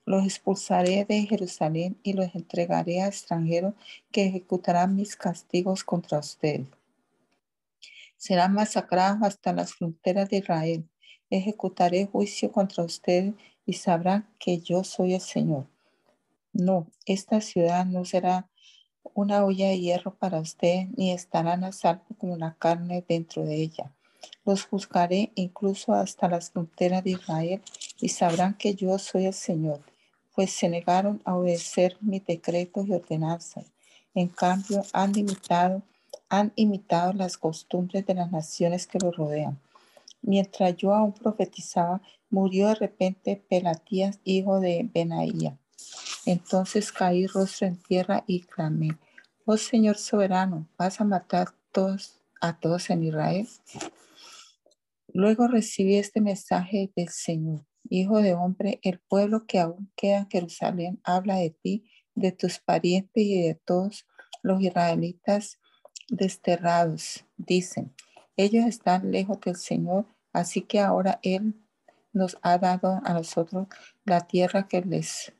Los 0.05 0.25
expulsaré 0.25 1.05
de 1.05 1.21
Jerusalén 1.25 1.97
y 2.03 2.13
los 2.13 2.33
entregaré 2.33 3.01
a 3.01 3.07
extranjeros 3.07 3.73
que 4.11 4.25
ejecutarán 4.25 4.95
mis 4.95 5.15
castigos 5.15 5.83
contra 5.83 6.19
ustedes. 6.19 6.67
Serán 8.17 8.53
masacrados 8.53 9.21
hasta 9.23 9.53
las 9.53 9.73
fronteras 9.73 10.29
de 10.29 10.37
Israel. 10.37 10.89
Ejecutaré 11.29 12.07
juicio 12.07 12.51
contra 12.51 12.83
ustedes 12.83 13.33
y 13.65 13.73
sabrán 13.73 14.27
que 14.39 14.59
yo 14.59 14.83
soy 14.83 15.13
el 15.13 15.21
Señor. 15.21 15.67
No, 16.53 16.87
esta 17.05 17.39
ciudad 17.39 17.85
no 17.85 18.03
será 18.03 18.49
una 19.13 19.43
olla 19.45 19.67
de 19.69 19.79
hierro 19.79 20.15
para 20.15 20.39
usted, 20.39 20.87
ni 20.95 21.11
estarán 21.11 21.63
a 21.63 21.71
salvo 21.71 22.05
como 22.17 22.37
la 22.37 22.55
carne 22.55 23.03
dentro 23.07 23.43
de 23.43 23.55
ella. 23.55 23.91
Los 24.45 24.65
juzgaré 24.65 25.31
incluso 25.35 25.93
hasta 25.93 26.27
las 26.27 26.51
fronteras 26.51 27.03
de 27.03 27.11
Israel 27.11 27.61
y 27.99 28.09
sabrán 28.09 28.55
que 28.55 28.73
yo 28.73 28.97
soy 28.97 29.27
el 29.27 29.33
Señor, 29.33 29.81
pues 30.35 30.51
se 30.51 30.67
negaron 30.67 31.21
a 31.25 31.35
obedecer 31.35 31.97
mis 32.01 32.25
decretos 32.25 32.87
y 32.87 32.93
ordenanzas. 32.93 33.65
En 34.13 34.27
cambio, 34.27 34.83
han 34.93 35.17
imitado, 35.17 35.83
han 36.27 36.51
imitado 36.55 37.13
las 37.13 37.37
costumbres 37.37 38.05
de 38.05 38.15
las 38.15 38.31
naciones 38.31 38.87
que 38.87 38.99
lo 38.99 39.11
rodean. 39.11 39.59
Mientras 40.21 40.75
yo 40.75 40.93
aún 40.93 41.13
profetizaba, 41.13 42.01
murió 42.29 42.69
de 42.69 42.75
repente 42.75 43.43
Pelatías, 43.49 44.19
hijo 44.23 44.59
de 44.59 44.89
Benaía. 44.91 45.57
Entonces 46.25 46.91
caí 46.91 47.25
rostro 47.27 47.67
en 47.67 47.77
tierra 47.77 48.23
y 48.27 48.41
clamé, 48.41 48.97
oh 49.45 49.57
Señor 49.57 49.97
soberano, 49.97 50.67
¿vas 50.77 51.01
a 51.01 51.03
matar 51.03 51.53
a 52.41 52.59
todos 52.59 52.89
en 52.89 53.03
Israel? 53.03 53.47
Luego 55.13 55.47
recibí 55.47 55.95
este 55.95 56.21
mensaje 56.21 56.91
del 56.95 57.09
Señor. 57.09 57.65
Hijo 57.89 58.21
de 58.21 58.33
hombre, 58.33 58.79
el 58.83 58.99
pueblo 58.99 59.45
que 59.45 59.59
aún 59.59 59.91
queda 59.95 60.19
en 60.19 60.29
Jerusalén 60.29 61.01
habla 61.03 61.35
de 61.35 61.49
ti, 61.49 61.83
de 62.15 62.31
tus 62.31 62.59
parientes 62.59 63.23
y 63.23 63.41
de 63.41 63.55
todos 63.55 64.05
los 64.41 64.61
israelitas 64.61 65.59
desterrados. 66.07 67.25
Dicen, 67.35 67.93
ellos 68.37 68.65
están 68.65 69.11
lejos 69.11 69.39
del 69.41 69.57
Señor, 69.57 70.05
así 70.31 70.61
que 70.61 70.79
ahora 70.79 71.19
Él 71.23 71.55
nos 72.13 72.37
ha 72.41 72.57
dado 72.57 73.01
a 73.03 73.13
nosotros 73.13 73.67
la 74.05 74.21
tierra 74.21 74.67
que 74.67 74.81
les, 74.81 75.33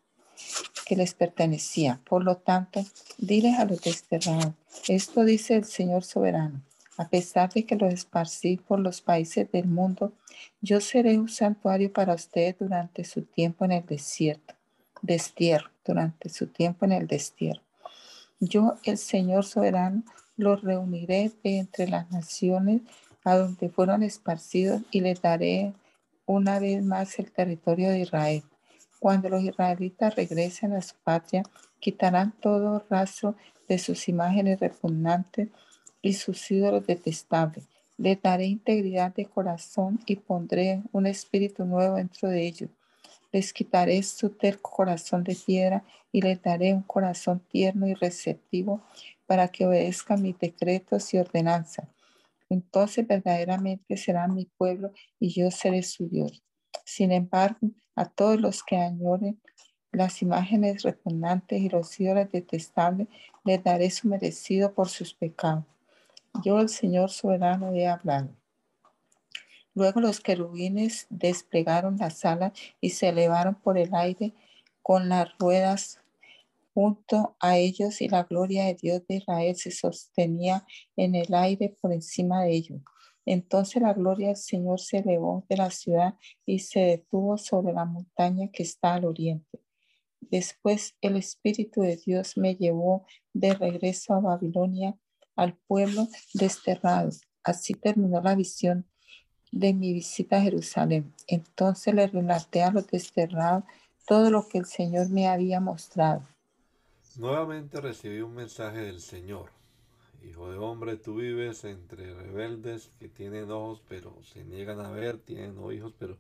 que 0.86 0.98
les 0.98 1.14
pertenecía. 1.14 2.02
Por 2.06 2.24
lo 2.26 2.38
tanto, 2.38 2.84
diles 3.18 3.58
a 3.58 3.66
los 3.66 3.82
desterrados, 3.82 4.54
esto 4.88 5.24
dice 5.24 5.56
el 5.56 5.66
Señor 5.66 6.04
soberano, 6.04 6.62
a 6.98 7.08
pesar 7.08 7.52
de 7.52 7.66
que 7.66 7.76
los 7.76 7.94
esparcí 7.94 8.58
por 8.58 8.80
los 8.80 9.02
países 9.02 9.52
del 9.52 9.68
mundo, 9.68 10.14
yo 10.62 10.82
seré 10.82 11.18
un 11.18 11.30
santuario 11.30 11.92
para 11.92 12.14
ustedes 12.14 12.58
durante 12.60 13.04
su 13.04 13.24
tiempo 13.24 13.66
en 13.66 13.72
el 13.72 13.86
desierto, 13.86 14.54
destierro, 15.02 15.70
durante 15.86 16.30
su 16.30 16.48
tiempo 16.48 16.86
en 16.86 16.92
el 16.94 17.08
destierro. 17.08 17.62
Yo, 18.40 18.76
el 18.84 18.98
Señor 18.98 19.46
soberano, 19.46 20.04
los 20.36 20.62
reuniré 20.62 21.32
de 21.44 21.60
entre 21.60 21.88
las 21.88 22.10
naciones 22.12 22.82
a 23.24 23.36
donde 23.36 23.70
fueron 23.70 24.04
esparcidos 24.04 24.82
y 24.92 25.02
les 25.02 25.22
daré 25.22 25.74
una 26.26 26.60
vez 26.60 26.84
más 26.84 27.20
el 27.20 27.32
territorio 27.32 27.90
de 27.90 28.00
Israel. 28.00 28.44
Cuando 29.00 29.30
los 29.30 29.44
israelitas 29.44 30.16
regresen 30.16 30.74
a 30.74 30.82
su 30.82 30.96
patria, 31.04 31.44
quitarán 31.80 32.32
todo 32.40 32.86
rastro 32.90 33.36
de 33.68 33.78
sus 33.80 34.08
imágenes 34.08 34.60
repugnantes 34.60 35.50
y 36.02 36.14
sus 36.14 36.50
ídolos 36.52 36.86
detestables. 36.86 37.66
Les 37.98 38.22
daré 38.22 38.46
integridad 38.46 39.14
de 39.14 39.26
corazón 39.26 40.00
y 40.06 40.16
pondré 40.16 40.82
un 40.92 41.06
espíritu 41.06 41.66
nuevo 41.66 41.96
dentro 41.96 42.30
de 42.30 42.46
ellos. 42.46 42.70
Les 43.32 43.54
quitaré 43.54 44.02
su 44.04 44.30
terco 44.30 44.72
corazón 44.72 45.24
de 45.24 45.36
piedra 45.36 45.84
y 46.12 46.22
les 46.22 46.42
daré 46.42 46.74
un 46.74 46.82
corazón 46.84 47.40
tierno 47.52 47.88
y 47.88 47.94
receptivo 47.94 48.82
para 49.26 49.48
que 49.48 49.66
obedezcan 49.66 50.22
mis 50.22 50.38
decretos 50.38 51.14
y 51.14 51.18
ordenanzas 51.18 51.88
entonces 52.52 53.08
verdaderamente 53.08 53.96
será 53.96 54.28
mi 54.28 54.46
pueblo 54.46 54.92
y 55.20 55.30
yo 55.30 55.50
seré 55.52 55.84
su 55.84 56.10
Dios. 56.10 56.44
Sin 56.84 57.14
embargo, 57.14 57.70
a 57.96 58.06
todos 58.06 58.42
los 58.42 58.62
que 58.62 58.76
añoren 58.76 59.40
las 59.94 60.22
imágenes 60.22 60.84
repugnantes 60.84 61.62
y 61.62 61.70
los 61.70 61.98
ídolos 61.98 62.30
detestables, 62.30 63.08
les 63.46 63.64
daré 63.64 63.90
su 63.90 64.10
merecido 64.10 64.74
por 64.74 64.90
sus 64.90 65.14
pecados. 65.14 65.64
Yo, 66.44 66.60
el 66.60 66.70
Señor 66.70 67.10
soberano, 67.10 67.74
he 67.74 67.88
hablado. 67.88 68.36
Luego 69.74 70.02
los 70.02 70.20
querubines 70.20 71.08
desplegaron 71.10 71.98
las 71.98 72.26
alas 72.26 72.54
y 72.82 72.92
se 72.92 73.10
elevaron 73.10 73.56
por 73.56 73.78
el 73.78 73.94
aire 73.94 74.34
con 74.82 75.10
las 75.10 75.30
ruedas 75.38 76.02
junto 76.74 77.36
a 77.40 77.58
ellos 77.58 78.02
y 78.02 78.08
la 78.08 78.24
gloria 78.24 78.66
de 78.66 78.76
Dios 78.76 79.06
de 79.08 79.16
Israel 79.16 79.56
se 79.56 79.72
sostenía 79.72 80.66
en 80.96 81.16
el 81.16 81.34
aire 81.34 81.76
por 81.82 81.94
encima 81.94 82.44
de 82.44 82.54
ellos. 82.54 82.82
Entonces 83.26 83.82
la 83.82 83.94
gloria 83.94 84.28
del 84.28 84.38
Señor 84.38 84.80
se 84.80 84.98
elevó 84.98 85.46
de 85.48 85.58
la 85.58 85.70
ciudad 85.70 86.16
y 86.46 86.60
se 86.60 86.80
detuvo 86.80 87.38
sobre 87.38 87.74
la 87.74 87.86
montaña 87.86 88.50
que 88.52 88.64
está 88.64 88.96
al 88.96 89.06
oriente. 89.06 89.60
Después 90.20 90.96
el 91.02 91.18
Espíritu 91.18 91.82
de 91.82 91.98
Dios 91.98 92.38
me 92.38 92.56
llevó 92.56 93.06
de 93.34 93.54
regreso 93.54 94.14
a 94.14 94.22
Babilonia, 94.22 94.98
al 95.42 95.54
pueblo 95.54 96.08
desterrado. 96.34 97.10
Así 97.44 97.74
terminó 97.74 98.22
la 98.22 98.36
visión 98.36 98.86
de 99.52 99.74
mi 99.74 99.94
visita 99.94 100.38
a 100.38 100.42
Jerusalén. 100.42 101.14
Entonces 101.28 101.94
le 101.94 102.08
relaté 102.08 102.64
a 102.64 102.72
los 102.72 102.88
desterrados 102.88 103.64
todo 104.06 104.30
lo 104.30 104.48
que 104.48 104.60
el 104.60 104.66
Señor 104.66 105.10
me 105.10 105.28
había 105.28 105.60
mostrado. 105.60 106.24
Nuevamente 107.18 107.82
recibí 107.82 108.22
un 108.22 108.36
mensaje 108.36 108.80
del 108.80 109.02
Señor. 109.02 109.52
Hijo 110.24 110.52
de 110.52 110.58
hombre, 110.58 110.98
tú 110.98 111.16
vives 111.16 111.64
entre 111.64 112.14
rebeldes 112.14 112.92
que 113.00 113.10
tienen 113.10 113.52
ojos 113.52 113.82
pero 113.90 114.22
se 114.24 114.46
niegan 114.46 114.80
a 114.80 114.92
ver, 114.92 115.18
tienen 115.18 115.58
oídos 115.58 115.94
pero 115.98 116.18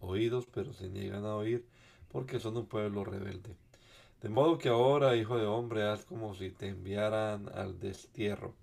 oídos 0.00 0.46
pero 0.52 0.72
se 0.72 0.88
niegan 0.88 1.24
a 1.24 1.36
oír, 1.36 1.66
porque 2.08 2.38
son 2.38 2.56
un 2.58 2.66
pueblo 2.66 3.04
rebelde. 3.04 3.56
De 4.22 4.28
modo 4.28 4.58
que 4.58 4.68
ahora, 4.68 5.16
hijo 5.16 5.38
de 5.38 5.46
hombre, 5.46 5.82
haz 5.84 6.04
como 6.04 6.34
si 6.34 6.50
te 6.50 6.68
enviaran 6.68 7.48
al 7.54 7.78
destierro. 7.80 8.54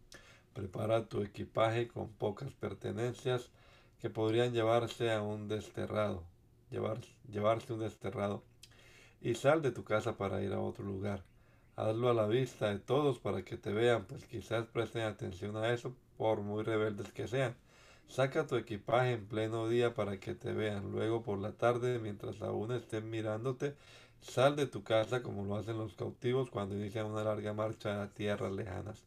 Prepara 0.54 1.06
tu 1.06 1.22
equipaje 1.22 1.88
con 1.88 2.10
pocas 2.10 2.54
pertenencias 2.54 3.50
que 4.00 4.10
podrían 4.10 4.54
llevarse 4.54 5.12
a 5.12 5.22
un 5.22 5.48
desterrado, 5.48 6.24
llevar, 6.70 7.00
llevarse 7.30 7.74
un 7.74 7.80
desterrado, 7.80 8.44
y 9.22 9.36
sal 9.36 9.62
de 9.62 9.72
tu 9.72 9.84
casa 9.84 10.18
para 10.18 10.42
ir 10.44 10.54
a 10.54 10.60
otro 10.60 10.86
lugar 10.86 11.24
hazlo 11.78 12.10
a 12.10 12.14
la 12.14 12.26
vista 12.26 12.70
de 12.70 12.80
todos 12.80 13.20
para 13.20 13.44
que 13.44 13.56
te 13.56 13.72
vean, 13.72 14.06
pues 14.06 14.26
quizás 14.26 14.66
presten 14.66 15.04
atención 15.04 15.56
a 15.58 15.72
eso 15.72 15.96
por 16.18 16.42
muy 16.42 16.64
rebeldes 16.64 17.14
que 17.14 17.28
sean. 17.28 17.56
Saca 18.08 18.48
tu 18.48 18.56
equipaje 18.56 19.14
en 19.14 19.28
pleno 19.28 19.68
día 19.68 19.94
para 19.94 20.20
que 20.20 20.34
te 20.34 20.54
vean. 20.54 20.92
Luego 20.92 21.22
por 21.22 21.40
la 21.40 21.52
tarde, 21.52 22.00
mientras 22.00 22.42
aún 22.42 22.72
estén 22.72 23.10
mirándote, 23.10 23.76
sal 24.22 24.56
de 24.56 24.68
tu 24.68 24.84
casa 24.84 25.24
como 25.24 25.46
lo 25.46 25.56
hacen 25.56 25.78
los 25.78 25.94
cautivos 25.94 26.50
cuando 26.50 26.76
inician 26.76 27.06
una 27.06 27.24
larga 27.24 27.54
marcha 27.54 28.02
a 28.02 28.10
tierras 28.10 28.52
lejanas. 28.52 29.04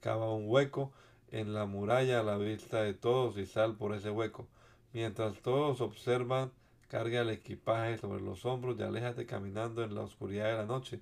Cava 0.00 0.32
un 0.32 0.48
hueco 0.48 0.92
en 1.30 1.52
la 1.52 1.66
muralla 1.66 2.20
a 2.20 2.24
la 2.24 2.38
vista 2.38 2.82
de 2.82 2.94
todos 2.94 3.36
y 3.38 3.46
sal 3.46 3.76
por 3.76 3.94
ese 3.94 4.10
hueco. 4.10 4.46
Mientras 4.92 5.40
todos 5.42 5.80
observan, 5.80 6.52
carga 6.88 7.20
el 7.20 7.30
equipaje 7.30 7.98
sobre 7.98 8.22
los 8.22 8.44
hombros 8.44 8.78
y 8.78 8.82
aléjate 8.82 9.26
caminando 9.26 9.82
en 9.82 9.94
la 9.94 10.02
oscuridad 10.02 10.46
de 10.46 10.56
la 10.56 10.66
noche 10.66 11.00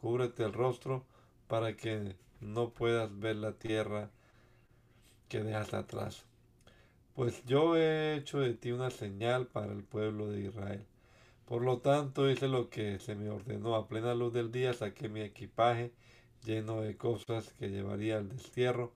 cúbrete 0.00 0.44
el 0.44 0.54
rostro 0.54 1.04
para 1.46 1.76
que 1.76 2.16
no 2.40 2.70
puedas 2.70 3.18
ver 3.18 3.36
la 3.36 3.52
tierra 3.52 4.08
que 5.28 5.42
dejas 5.42 5.74
atrás. 5.74 6.24
Pues 7.14 7.44
yo 7.44 7.76
he 7.76 8.16
hecho 8.16 8.40
de 8.40 8.54
ti 8.54 8.72
una 8.72 8.90
señal 8.90 9.46
para 9.46 9.72
el 9.72 9.84
pueblo 9.84 10.28
de 10.28 10.40
Israel. 10.40 10.86
Por 11.50 11.62
lo 11.62 11.78
tanto 11.78 12.30
hice 12.30 12.46
lo 12.46 12.70
que 12.70 13.00
se 13.00 13.16
me 13.16 13.28
ordenó. 13.28 13.74
A 13.74 13.88
plena 13.88 14.14
luz 14.14 14.32
del 14.32 14.52
día 14.52 14.72
saqué 14.72 15.08
mi 15.08 15.20
equipaje 15.20 15.90
lleno 16.44 16.80
de 16.80 16.96
cosas 16.96 17.52
que 17.58 17.70
llevaría 17.70 18.18
al 18.18 18.28
destierro. 18.28 18.92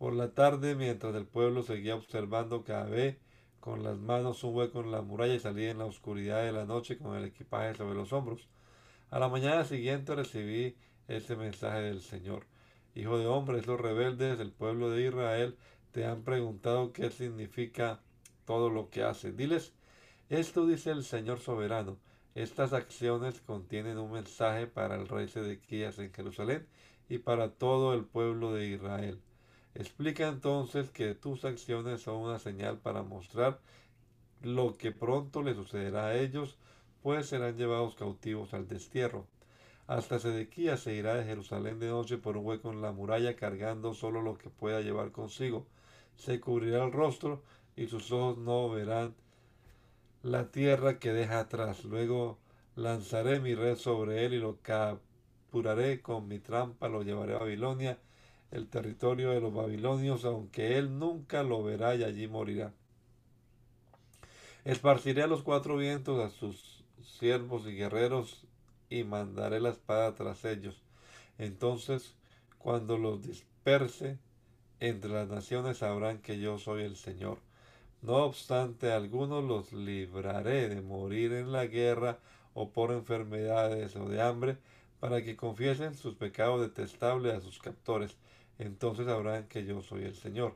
Por 0.00 0.12
la 0.12 0.32
tarde, 0.34 0.74
mientras 0.74 1.14
el 1.14 1.26
pueblo 1.26 1.62
seguía 1.62 1.94
observando, 1.94 2.64
cavé 2.64 3.20
con 3.60 3.84
las 3.84 3.98
manos 3.98 4.42
un 4.42 4.56
hueco 4.56 4.80
en 4.80 4.90
la 4.90 5.02
muralla 5.02 5.34
y 5.34 5.38
salí 5.38 5.66
en 5.66 5.78
la 5.78 5.84
oscuridad 5.84 6.42
de 6.42 6.50
la 6.50 6.64
noche 6.64 6.98
con 6.98 7.14
el 7.14 7.24
equipaje 7.24 7.76
sobre 7.76 7.94
los 7.94 8.12
hombros. 8.12 8.48
A 9.10 9.20
la 9.20 9.28
mañana 9.28 9.62
siguiente 9.62 10.16
recibí 10.16 10.74
ese 11.06 11.36
mensaje 11.36 11.82
del 11.82 12.00
Señor. 12.00 12.46
Hijo 12.96 13.16
de 13.16 13.28
hombre, 13.28 13.60
esos 13.60 13.80
rebeldes 13.80 14.38
del 14.38 14.50
pueblo 14.50 14.90
de 14.90 15.06
Israel 15.06 15.56
te 15.92 16.04
han 16.04 16.24
preguntado 16.24 16.92
qué 16.92 17.10
significa 17.10 18.00
todo 18.44 18.70
lo 18.70 18.90
que 18.90 19.04
hace. 19.04 19.30
Diles, 19.30 19.72
esto 20.32 20.66
dice 20.66 20.90
el 20.90 21.04
Señor 21.04 21.40
soberano. 21.40 21.98
Estas 22.34 22.72
acciones 22.72 23.42
contienen 23.42 23.98
un 23.98 24.12
mensaje 24.12 24.66
para 24.66 24.94
el 24.94 25.06
rey 25.06 25.28
Sedequías 25.28 25.98
en 25.98 26.10
Jerusalén 26.10 26.66
y 27.10 27.18
para 27.18 27.50
todo 27.50 27.92
el 27.92 28.06
pueblo 28.06 28.54
de 28.54 28.66
Israel. 28.68 29.20
Explica 29.74 30.28
entonces 30.28 30.88
que 30.88 31.14
tus 31.14 31.44
acciones 31.44 32.00
son 32.00 32.16
una 32.16 32.38
señal 32.38 32.78
para 32.78 33.02
mostrar 33.02 33.60
lo 34.40 34.78
que 34.78 34.90
pronto 34.90 35.42
le 35.42 35.54
sucederá 35.54 36.06
a 36.06 36.16
ellos 36.16 36.56
pues 37.02 37.26
serán 37.26 37.58
llevados 37.58 37.94
cautivos 37.94 38.54
al 38.54 38.66
destierro. 38.66 39.26
Hasta 39.86 40.18
Sedequías 40.18 40.80
se 40.80 40.94
irá 40.94 41.14
de 41.14 41.24
Jerusalén 41.24 41.78
de 41.78 41.88
noche 41.88 42.16
por 42.16 42.38
un 42.38 42.46
hueco 42.46 42.70
en 42.70 42.80
la 42.80 42.92
muralla 42.92 43.36
cargando 43.36 43.92
solo 43.92 44.22
lo 44.22 44.38
que 44.38 44.48
pueda 44.48 44.80
llevar 44.80 45.12
consigo. 45.12 45.66
Se 46.16 46.40
cubrirá 46.40 46.82
el 46.84 46.92
rostro 46.92 47.42
y 47.76 47.88
sus 47.88 48.10
ojos 48.12 48.38
no 48.38 48.70
verán 48.70 49.14
la 50.22 50.50
tierra 50.50 50.98
que 50.98 51.12
deja 51.12 51.40
atrás. 51.40 51.84
Luego 51.84 52.38
lanzaré 52.76 53.40
mi 53.40 53.54
red 53.54 53.76
sobre 53.76 54.24
él 54.24 54.34
y 54.34 54.38
lo 54.38 54.58
capturaré 54.62 56.00
con 56.00 56.28
mi 56.28 56.38
trampa, 56.38 56.88
lo 56.88 57.02
llevaré 57.02 57.34
a 57.34 57.38
Babilonia, 57.38 57.98
el 58.50 58.68
territorio 58.68 59.30
de 59.30 59.40
los 59.40 59.52
babilonios, 59.52 60.24
aunque 60.24 60.78
él 60.78 60.98
nunca 60.98 61.42
lo 61.42 61.62
verá 61.62 61.94
y 61.94 62.04
allí 62.04 62.28
morirá. 62.28 62.72
Esparciré 64.64 65.22
a 65.22 65.26
los 65.26 65.42
cuatro 65.42 65.76
vientos 65.76 66.20
a 66.20 66.30
sus 66.30 66.84
siervos 67.02 67.66
y 67.66 67.72
guerreros 67.72 68.46
y 68.88 69.02
mandaré 69.02 69.58
la 69.58 69.70
espada 69.70 70.14
tras 70.14 70.44
ellos. 70.44 70.80
Entonces, 71.38 72.14
cuando 72.58 72.96
los 72.96 73.22
disperse 73.22 74.18
entre 74.78 75.10
las 75.10 75.28
naciones, 75.28 75.78
sabrán 75.78 76.18
que 76.18 76.38
yo 76.38 76.58
soy 76.58 76.84
el 76.84 76.94
Señor. 76.94 77.38
No 78.02 78.16
obstante, 78.24 78.92
algunos 78.92 79.44
los 79.44 79.72
libraré 79.72 80.68
de 80.68 80.82
morir 80.82 81.32
en 81.32 81.52
la 81.52 81.66
guerra 81.66 82.18
o 82.54 82.70
por 82.70 82.90
enfermedades 82.92 83.96
o 83.96 84.08
de 84.08 84.20
hambre, 84.20 84.56
para 85.00 85.22
que 85.22 85.36
confiesen 85.36 85.96
sus 85.96 86.14
pecados 86.14 86.60
detestables 86.60 87.34
a 87.34 87.40
sus 87.40 87.58
captores. 87.58 88.16
Entonces 88.58 89.06
sabrán 89.06 89.48
que 89.48 89.64
yo 89.64 89.82
soy 89.82 90.04
el 90.04 90.14
Señor. 90.14 90.54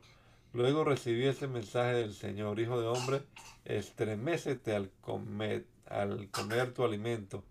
Luego 0.53 0.83
recibí 0.83 1.25
ese 1.25 1.47
mensaje 1.47 1.93
del 1.95 2.13
Señor, 2.13 2.59
Hijo 2.59 2.79
de 2.79 2.87
hombre, 2.87 3.21
estremécete 3.65 4.75
al 4.75 4.89
comer 5.01 5.65
al 5.89 6.29
comer 6.29 6.73
tu 6.73 6.83
alimento. 6.83 7.43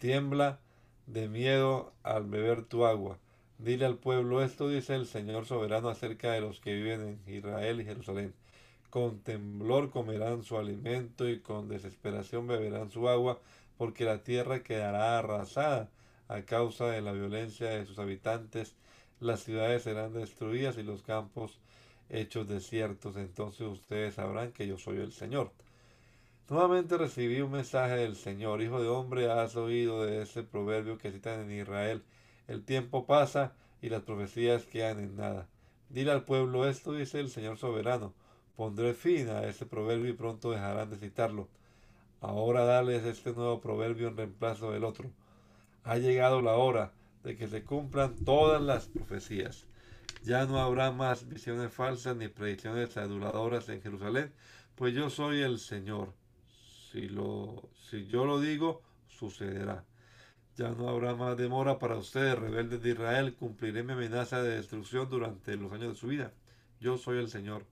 Tiembla 0.00 0.58
de 1.06 1.28
miedo 1.28 1.92
al 2.02 2.24
beber 2.26 2.64
tu 2.64 2.86
agua. 2.86 3.18
Dile 3.58 3.86
al 3.86 3.96
pueblo, 3.96 4.42
esto 4.42 4.68
dice 4.68 4.94
el 4.94 5.06
Señor 5.06 5.46
soberano 5.46 5.88
acerca 5.88 6.32
de 6.32 6.40
los 6.40 6.60
que 6.60 6.74
viven 6.74 7.20
en 7.26 7.34
Israel 7.34 7.80
y 7.80 7.84
Jerusalén. 7.84 8.34
Con 8.90 9.20
temblor 9.20 9.90
comerán 9.90 10.44
su 10.44 10.56
alimento 10.56 11.28
y 11.28 11.40
con 11.40 11.68
desesperación 11.68 12.46
beberán 12.46 12.90
su 12.90 13.08
agua, 13.08 13.38
porque 13.76 14.04
la 14.04 14.22
tierra 14.22 14.62
quedará 14.62 15.18
arrasada 15.18 15.90
a 16.28 16.42
causa 16.42 16.86
de 16.86 17.02
la 17.02 17.12
violencia 17.12 17.68
de 17.68 17.84
sus 17.86 17.98
habitantes. 17.98 18.74
Las 19.20 19.40
ciudades 19.40 19.82
serán 19.82 20.14
destruidas 20.14 20.78
y 20.78 20.82
los 20.82 21.02
campos 21.02 21.58
hechos 22.08 22.48
desiertos. 22.48 23.16
Entonces 23.16 23.66
ustedes 23.66 24.14
sabrán 24.14 24.52
que 24.52 24.66
yo 24.66 24.78
soy 24.78 24.98
el 24.98 25.12
Señor. 25.12 25.52
Nuevamente 26.48 26.96
recibí 26.96 27.42
un 27.42 27.52
mensaje 27.52 27.96
del 27.96 28.16
Señor, 28.16 28.62
Hijo 28.62 28.80
de 28.80 28.88
hombre, 28.88 29.30
has 29.30 29.54
oído 29.56 30.04
de 30.06 30.22
ese 30.22 30.42
proverbio 30.42 30.96
que 30.96 31.12
citan 31.12 31.42
en 31.42 31.60
Israel. 31.60 32.02
El 32.46 32.64
tiempo 32.64 33.04
pasa 33.04 33.52
y 33.82 33.90
las 33.90 34.02
profecías 34.02 34.64
quedan 34.64 34.98
en 35.00 35.16
nada. 35.16 35.46
Dile 35.90 36.10
al 36.10 36.24
pueblo 36.24 36.66
esto, 36.66 36.92
dice 36.92 37.20
el 37.20 37.28
Señor 37.28 37.58
soberano. 37.58 38.14
Pondré 38.58 38.92
fin 38.92 39.28
a 39.28 39.44
ese 39.44 39.66
proverbio 39.66 40.10
y 40.10 40.14
pronto 40.14 40.50
dejarán 40.50 40.90
de 40.90 40.96
citarlo. 40.96 41.46
Ahora 42.20 42.64
dales 42.64 43.04
este 43.04 43.32
nuevo 43.32 43.60
proverbio 43.60 44.08
en 44.08 44.16
reemplazo 44.16 44.72
del 44.72 44.82
otro. 44.82 45.12
Ha 45.84 45.96
llegado 45.98 46.42
la 46.42 46.56
hora 46.56 46.92
de 47.22 47.36
que 47.36 47.46
se 47.46 47.62
cumplan 47.62 48.16
todas 48.24 48.60
las 48.60 48.88
profecías. 48.88 49.68
Ya 50.24 50.44
no 50.46 50.58
habrá 50.58 50.90
más 50.90 51.28
visiones 51.28 51.72
falsas 51.72 52.16
ni 52.16 52.26
predicciones 52.26 52.96
aduladoras 52.96 53.68
en 53.68 53.80
Jerusalén, 53.80 54.32
pues 54.74 54.92
yo 54.92 55.08
soy 55.08 55.40
el 55.42 55.60
Señor 55.60 56.12
si, 56.90 57.08
lo, 57.08 57.70
si 57.88 58.08
yo 58.08 58.24
lo 58.24 58.40
digo, 58.40 58.82
sucederá. 59.06 59.84
Ya 60.56 60.70
no 60.70 60.88
habrá 60.88 61.14
más 61.14 61.36
demora 61.36 61.78
para 61.78 61.94
ustedes, 61.94 62.36
rebeldes 62.36 62.82
de 62.82 62.90
Israel. 62.90 63.36
Cumpliré 63.36 63.84
mi 63.84 63.92
amenaza 63.92 64.42
de 64.42 64.56
destrucción 64.56 65.08
durante 65.08 65.56
los 65.56 65.72
años 65.72 65.90
de 65.90 65.94
su 66.00 66.08
vida. 66.08 66.32
Yo 66.80 66.98
soy 66.98 67.18
el 67.18 67.28
Señor, 67.28 67.64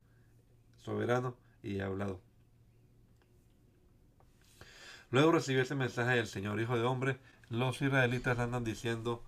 soberano, 0.87 1.35
y 1.62 1.81
hablado. 1.81 2.20
Luego 5.11 5.33
recibí 5.33 5.59
ese 5.59 5.75
mensaje 5.75 6.16
del 6.16 6.29
Señor, 6.29 6.61
Hijo 6.61 6.77
de 6.77 6.85
Hombre. 6.85 7.18
Los 7.49 7.83
israelitas 7.83 8.38
andan 8.38 8.62
diciendo, 8.62 9.25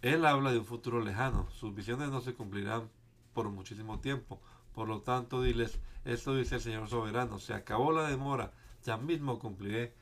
Él 0.00 0.24
habla 0.24 0.52
de 0.52 0.58
un 0.58 0.64
futuro 0.64 1.00
lejano. 1.00 1.50
Sus 1.50 1.74
visiones 1.74 2.10
no 2.10 2.20
se 2.20 2.34
cumplirán 2.34 2.88
por 3.34 3.48
muchísimo 3.50 4.00
tiempo. 4.00 4.40
Por 4.74 4.88
lo 4.88 5.02
tanto, 5.02 5.42
diles, 5.42 5.78
esto 6.04 6.36
dice 6.36 6.56
el 6.56 6.60
Señor 6.60 6.88
soberano, 6.88 7.38
se 7.38 7.54
acabó 7.54 7.92
la 7.92 8.08
demora, 8.08 8.52
ya 8.84 8.96
mismo 8.96 9.38
cumpliré 9.38 9.92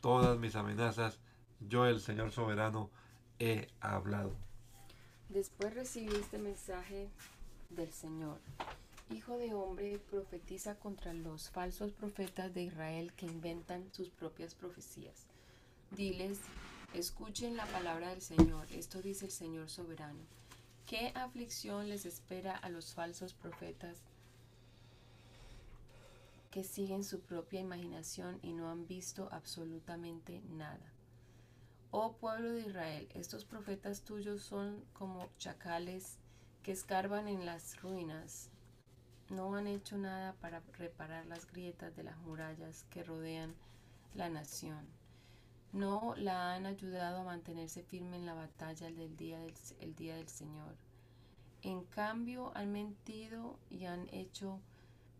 todas 0.00 0.38
mis 0.38 0.54
amenazas 0.54 1.18
Yo, 1.60 1.86
el 1.86 2.00
Señor 2.00 2.30
soberano, 2.30 2.90
he 3.38 3.68
hablado. 3.80 4.32
Después 5.28 5.74
recibí 5.74 6.14
este 6.14 6.38
mensaje 6.38 7.08
del 7.68 7.92
Señor. 7.92 8.38
Hijo 9.10 9.38
de 9.38 9.52
hombre, 9.54 9.98
profetiza 9.98 10.76
contra 10.76 11.12
los 11.12 11.50
falsos 11.50 11.90
profetas 11.90 12.54
de 12.54 12.62
Israel 12.62 13.12
que 13.14 13.26
inventan 13.26 13.92
sus 13.92 14.08
propias 14.08 14.54
profecías. 14.54 15.26
Diles, 15.90 16.38
escuchen 16.94 17.56
la 17.56 17.66
palabra 17.66 18.10
del 18.10 18.22
Señor. 18.22 18.68
Esto 18.70 19.02
dice 19.02 19.24
el 19.24 19.32
Señor 19.32 19.68
soberano. 19.68 20.20
¿Qué 20.86 21.10
aflicción 21.16 21.88
les 21.88 22.06
espera 22.06 22.56
a 22.56 22.68
los 22.68 22.94
falsos 22.94 23.34
profetas 23.34 23.98
que 26.52 26.62
siguen 26.62 27.02
su 27.02 27.18
propia 27.18 27.58
imaginación 27.58 28.38
y 28.42 28.52
no 28.52 28.70
han 28.70 28.86
visto 28.86 29.28
absolutamente 29.32 30.40
nada? 30.50 30.92
Oh 31.90 32.12
pueblo 32.12 32.52
de 32.52 32.60
Israel, 32.60 33.08
estos 33.14 33.44
profetas 33.44 34.02
tuyos 34.02 34.42
son 34.42 34.84
como 34.92 35.28
chacales 35.38 36.18
que 36.62 36.70
escarban 36.70 37.26
en 37.26 37.44
las 37.44 37.80
ruinas. 37.82 38.50
No 39.30 39.54
han 39.54 39.68
hecho 39.68 39.96
nada 39.96 40.34
para 40.40 40.60
reparar 40.76 41.24
las 41.26 41.46
grietas 41.46 41.94
de 41.94 42.02
las 42.02 42.18
murallas 42.18 42.84
que 42.90 43.04
rodean 43.04 43.54
la 44.14 44.28
nación. 44.28 44.88
No 45.72 46.14
la 46.16 46.52
han 46.52 46.66
ayudado 46.66 47.20
a 47.20 47.24
mantenerse 47.24 47.84
firme 47.84 48.16
en 48.16 48.26
la 48.26 48.34
batalla 48.34 48.90
del 48.90 49.16
día 49.16 49.38
del, 49.38 49.54
el 49.78 49.94
día 49.94 50.16
del 50.16 50.28
Señor. 50.28 50.74
En 51.62 51.84
cambio, 51.84 52.50
han 52.56 52.72
mentido 52.72 53.56
y 53.70 53.84
han 53.84 54.08
hecho 54.12 54.60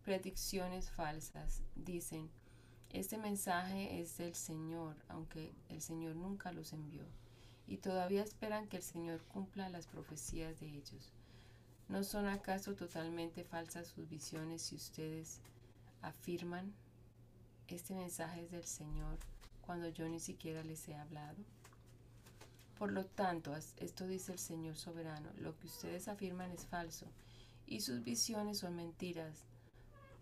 predicciones 0.03 0.89
falsas. 0.91 1.63
Dicen, 1.75 2.29
este 2.89 3.17
mensaje 3.17 4.01
es 4.01 4.17
del 4.17 4.35
Señor, 4.35 4.97
aunque 5.07 5.53
el 5.69 5.81
Señor 5.81 6.17
nunca 6.17 6.51
los 6.51 6.73
envió. 6.73 7.05
Y 7.65 7.77
todavía 7.77 8.23
esperan 8.23 8.67
que 8.67 8.75
el 8.75 8.83
Señor 8.83 9.21
cumpla 9.29 9.69
las 9.69 9.87
profecías 9.87 10.59
de 10.59 10.67
ellos. 10.67 11.13
¿No 11.91 12.05
son 12.05 12.25
acaso 12.25 12.73
totalmente 12.73 13.43
falsas 13.43 13.87
sus 13.87 14.07
visiones 14.07 14.61
si 14.61 14.77
ustedes 14.77 15.41
afirman, 16.01 16.73
este 17.67 17.93
mensaje 17.93 18.45
es 18.45 18.51
del 18.51 18.63
Señor, 18.63 19.17
cuando 19.59 19.89
yo 19.89 20.07
ni 20.07 20.21
siquiera 20.21 20.63
les 20.63 20.87
he 20.87 20.95
hablado? 20.95 21.35
Por 22.79 22.93
lo 22.93 23.05
tanto, 23.05 23.53
esto 23.55 24.07
dice 24.07 24.31
el 24.31 24.39
Señor 24.39 24.77
soberano, 24.77 25.29
lo 25.37 25.57
que 25.59 25.67
ustedes 25.67 26.07
afirman 26.07 26.51
es 26.51 26.65
falso 26.65 27.07
y 27.67 27.81
sus 27.81 28.05
visiones 28.05 28.59
son 28.59 28.77
mentiras 28.77 29.43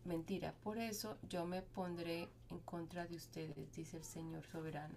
mentira. 0.05 0.55
Por 0.63 0.79
eso 0.79 1.19
yo 1.29 1.45
me 1.45 1.61
pondré 1.61 2.29
en 2.49 2.59
contra 2.61 3.05
de 3.05 3.15
ustedes, 3.15 3.75
dice 3.75 3.97
el 3.97 4.03
Señor 4.03 4.43
soberano. 4.47 4.95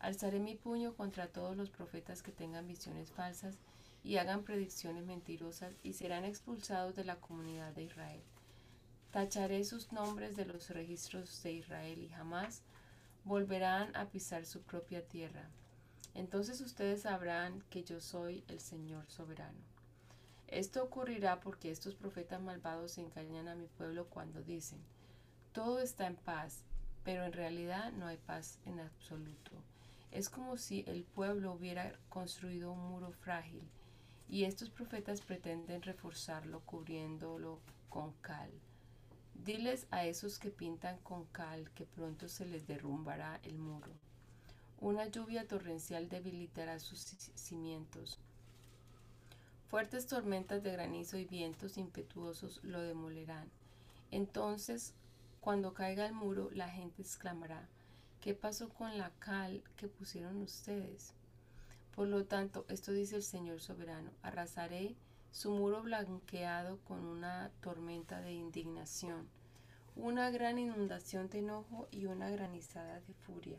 Alzaré 0.00 0.40
mi 0.40 0.56
puño 0.56 0.96
contra 0.96 1.28
todos 1.28 1.56
los 1.56 1.70
profetas 1.70 2.20
que 2.24 2.32
tengan 2.32 2.66
visiones 2.66 3.12
falsas 3.12 3.58
y 4.02 4.16
hagan 4.16 4.44
predicciones 4.44 5.04
mentirosas 5.04 5.74
y 5.82 5.92
serán 5.92 6.24
expulsados 6.24 6.96
de 6.96 7.04
la 7.04 7.16
comunidad 7.16 7.72
de 7.74 7.84
Israel. 7.84 8.22
Tacharé 9.10 9.64
sus 9.64 9.92
nombres 9.92 10.36
de 10.36 10.46
los 10.46 10.70
registros 10.70 11.42
de 11.42 11.52
Israel 11.52 12.02
y 12.02 12.08
jamás 12.08 12.62
volverán 13.24 13.94
a 13.96 14.06
pisar 14.06 14.46
su 14.46 14.62
propia 14.62 15.06
tierra. 15.06 15.48
Entonces 16.14 16.60
ustedes 16.60 17.02
sabrán 17.02 17.62
que 17.70 17.84
yo 17.84 18.00
soy 18.00 18.44
el 18.48 18.60
Señor 18.60 19.06
soberano. 19.08 19.58
Esto 20.48 20.82
ocurrirá 20.82 21.40
porque 21.40 21.70
estos 21.70 21.94
profetas 21.94 22.40
malvados 22.40 22.98
engañan 22.98 23.48
a 23.48 23.54
mi 23.54 23.66
pueblo 23.66 24.06
cuando 24.06 24.42
dicen, 24.42 24.80
todo 25.52 25.80
está 25.80 26.06
en 26.06 26.16
paz, 26.16 26.64
pero 27.04 27.24
en 27.24 27.32
realidad 27.32 27.92
no 27.92 28.06
hay 28.06 28.16
paz 28.16 28.58
en 28.64 28.80
absoluto. 28.80 29.52
Es 30.10 30.28
como 30.28 30.56
si 30.56 30.84
el 30.88 31.04
pueblo 31.04 31.52
hubiera 31.52 31.94
construido 32.08 32.72
un 32.72 32.90
muro 32.90 33.12
frágil 33.12 33.62
y 34.30 34.44
estos 34.44 34.70
profetas 34.70 35.20
pretenden 35.20 35.82
reforzarlo 35.82 36.60
cubriéndolo 36.60 37.60
con 37.88 38.12
cal. 38.22 38.50
Diles 39.34 39.86
a 39.90 40.06
esos 40.06 40.38
que 40.38 40.50
pintan 40.50 40.98
con 40.98 41.24
cal 41.26 41.70
que 41.72 41.84
pronto 41.84 42.28
se 42.28 42.46
les 42.46 42.66
derrumbará 42.66 43.40
el 43.42 43.58
muro. 43.58 43.92
Una 44.78 45.06
lluvia 45.06 45.46
torrencial 45.46 46.08
debilitará 46.08 46.78
sus 46.78 47.00
cimientos 47.34 48.18
Fuertes 49.70 50.08
tormentas 50.08 50.64
de 50.64 50.72
granizo 50.72 51.16
y 51.16 51.26
vientos 51.26 51.78
impetuosos 51.78 52.58
lo 52.64 52.80
demolerán. 52.80 53.48
Entonces, 54.10 54.94
cuando 55.40 55.74
caiga 55.74 56.06
el 56.06 56.12
muro, 56.12 56.50
la 56.50 56.68
gente 56.68 57.02
exclamará, 57.02 57.68
¿qué 58.20 58.34
pasó 58.34 58.68
con 58.68 58.98
la 58.98 59.10
cal 59.20 59.62
que 59.76 59.86
pusieron 59.86 60.42
ustedes? 60.42 61.14
Por 61.94 62.08
lo 62.08 62.24
tanto, 62.24 62.64
esto 62.68 62.92
dice 62.92 63.16
el 63.16 63.22
Señor 63.22 63.60
soberano, 63.60 64.10
arrasaré 64.22 64.96
su 65.32 65.50
muro 65.50 65.82
blanqueado 65.82 66.78
con 66.84 67.04
una 67.04 67.50
tormenta 67.60 68.20
de 68.20 68.32
indignación, 68.32 69.28
una 69.96 70.30
gran 70.30 70.58
inundación 70.58 71.28
de 71.28 71.38
enojo 71.38 71.88
y 71.90 72.06
una 72.06 72.30
granizada 72.30 73.00
de 73.00 73.14
furia. 73.14 73.58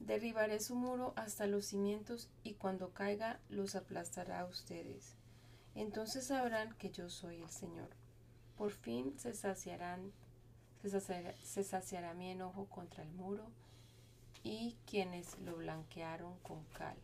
Derribaré 0.00 0.60
su 0.60 0.74
muro 0.76 1.12
hasta 1.16 1.46
los 1.46 1.66
cimientos 1.66 2.28
y 2.42 2.54
cuando 2.54 2.92
caiga 2.92 3.40
los 3.48 3.74
aplastará 3.74 4.40
a 4.40 4.46
ustedes. 4.46 5.14
Entonces 5.74 6.26
sabrán 6.26 6.74
que 6.74 6.90
yo 6.90 7.10
soy 7.10 7.42
el 7.42 7.50
Señor. 7.50 7.90
Por 8.56 8.72
fin 8.72 9.18
se 9.18 9.34
saciarán, 9.34 10.12
se 10.82 11.64
saciará, 11.64 12.14
mi 12.14 12.30
enojo 12.30 12.66
contra 12.66 13.02
el 13.02 13.12
muro 13.12 13.50
y 14.42 14.76
quienes 14.86 15.38
lo 15.40 15.56
blanquearon 15.56 16.38
con 16.40 16.64
cal. 16.66 16.96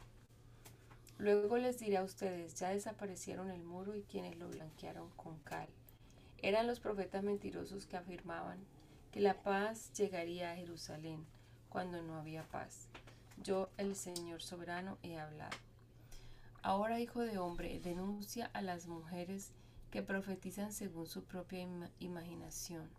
Luego 1.18 1.56
les 1.56 1.78
diré 1.78 1.96
a 1.96 2.04
ustedes, 2.04 2.54
ya 2.56 2.70
desaparecieron 2.70 3.50
el 3.50 3.64
muro 3.64 3.94
y 3.94 4.02
quienes 4.02 4.36
lo 4.36 4.48
blanquearon 4.48 5.10
con 5.16 5.38
cal. 5.40 5.68
Eran 6.42 6.66
los 6.66 6.78
profetas 6.78 7.22
mentirosos 7.22 7.86
que 7.86 7.96
afirmaban 7.96 8.58
que 9.10 9.20
la 9.20 9.42
paz 9.42 9.92
llegaría 9.94 10.52
a 10.52 10.56
Jerusalén 10.56 11.24
cuando 11.70 12.02
no 12.02 12.16
había 12.16 12.44
paz. 12.44 12.88
Yo, 13.42 13.70
el 13.78 13.96
Señor 13.96 14.42
soberano, 14.42 14.98
he 15.02 15.18
hablado. 15.18 15.56
Ahora, 16.62 17.00
hijo 17.00 17.20
de 17.20 17.38
hombre, 17.38 17.80
denuncia 17.80 18.50
a 18.52 18.60
las 18.60 18.86
mujeres 18.86 19.52
que 19.90 20.02
profetizan 20.02 20.72
según 20.72 21.06
su 21.06 21.24
propia 21.24 21.66
imaginación. 21.98 22.90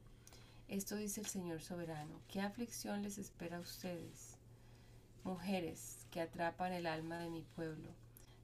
Esto 0.68 0.96
dice 0.96 1.22
el 1.22 1.28
Señor 1.28 1.62
soberano. 1.62 2.20
¿Qué 2.28 2.42
aflicción 2.42 3.04
les 3.04 3.18
espera 3.18 3.58
a 3.58 3.62
ustedes? 3.62 4.38
Mujeres 5.24 6.06
que 6.10 6.22
atrapan 6.22 6.74
el 6.74 6.88
alma 6.88 7.20
de 7.20 7.30
mi 7.30 7.44
pueblo, 7.44 7.90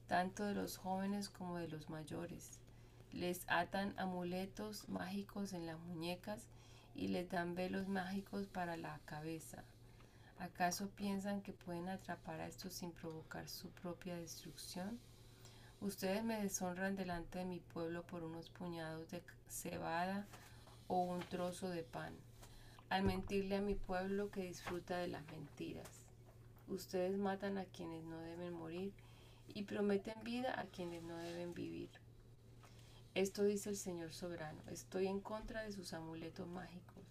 tanto 0.07 0.45
de 0.45 0.53
los 0.53 0.77
jóvenes 0.77 1.29
como 1.29 1.57
de 1.57 1.67
los 1.67 1.89
mayores. 1.89 2.59
Les 3.11 3.45
atan 3.47 3.93
amuletos 3.97 4.89
mágicos 4.89 5.53
en 5.53 5.65
las 5.65 5.79
muñecas 5.79 6.47
y 6.95 7.07
les 7.09 7.29
dan 7.29 7.55
velos 7.55 7.87
mágicos 7.87 8.47
para 8.47 8.77
la 8.77 8.99
cabeza. 9.05 9.63
¿Acaso 10.39 10.89
piensan 10.89 11.41
que 11.41 11.53
pueden 11.53 11.87
atrapar 11.89 12.39
a 12.39 12.47
estos 12.47 12.73
sin 12.73 12.91
provocar 12.91 13.47
su 13.47 13.69
propia 13.69 14.15
destrucción? 14.15 14.99
Ustedes 15.79 16.23
me 16.23 16.41
deshonran 16.41 16.95
delante 16.95 17.39
de 17.39 17.45
mi 17.45 17.59
pueblo 17.59 18.03
por 18.03 18.23
unos 18.23 18.49
puñados 18.49 19.09
de 19.11 19.21
cebada 19.47 20.25
o 20.87 21.03
un 21.03 21.19
trozo 21.21 21.69
de 21.69 21.83
pan, 21.83 22.13
al 22.89 23.03
mentirle 23.03 23.57
a 23.57 23.61
mi 23.61 23.75
pueblo 23.75 24.31
que 24.31 24.43
disfruta 24.43 24.97
de 24.97 25.07
las 25.07 25.25
mentiras. 25.27 25.89
Ustedes 26.67 27.17
matan 27.17 27.57
a 27.57 27.65
quienes 27.65 28.03
no 28.03 28.17
deben 28.17 28.53
morir 28.53 28.93
y 29.47 29.63
prometen 29.63 30.23
vida 30.23 30.59
a 30.59 30.65
quienes 30.65 31.03
no 31.03 31.17
deben 31.17 31.53
vivir. 31.53 31.89
Esto 33.15 33.43
dice 33.43 33.69
el 33.69 33.77
Señor 33.77 34.13
soberano, 34.13 34.61
estoy 34.71 35.07
en 35.07 35.19
contra 35.19 35.63
de 35.63 35.71
sus 35.71 35.93
amuletos 35.93 36.47
mágicos, 36.47 37.03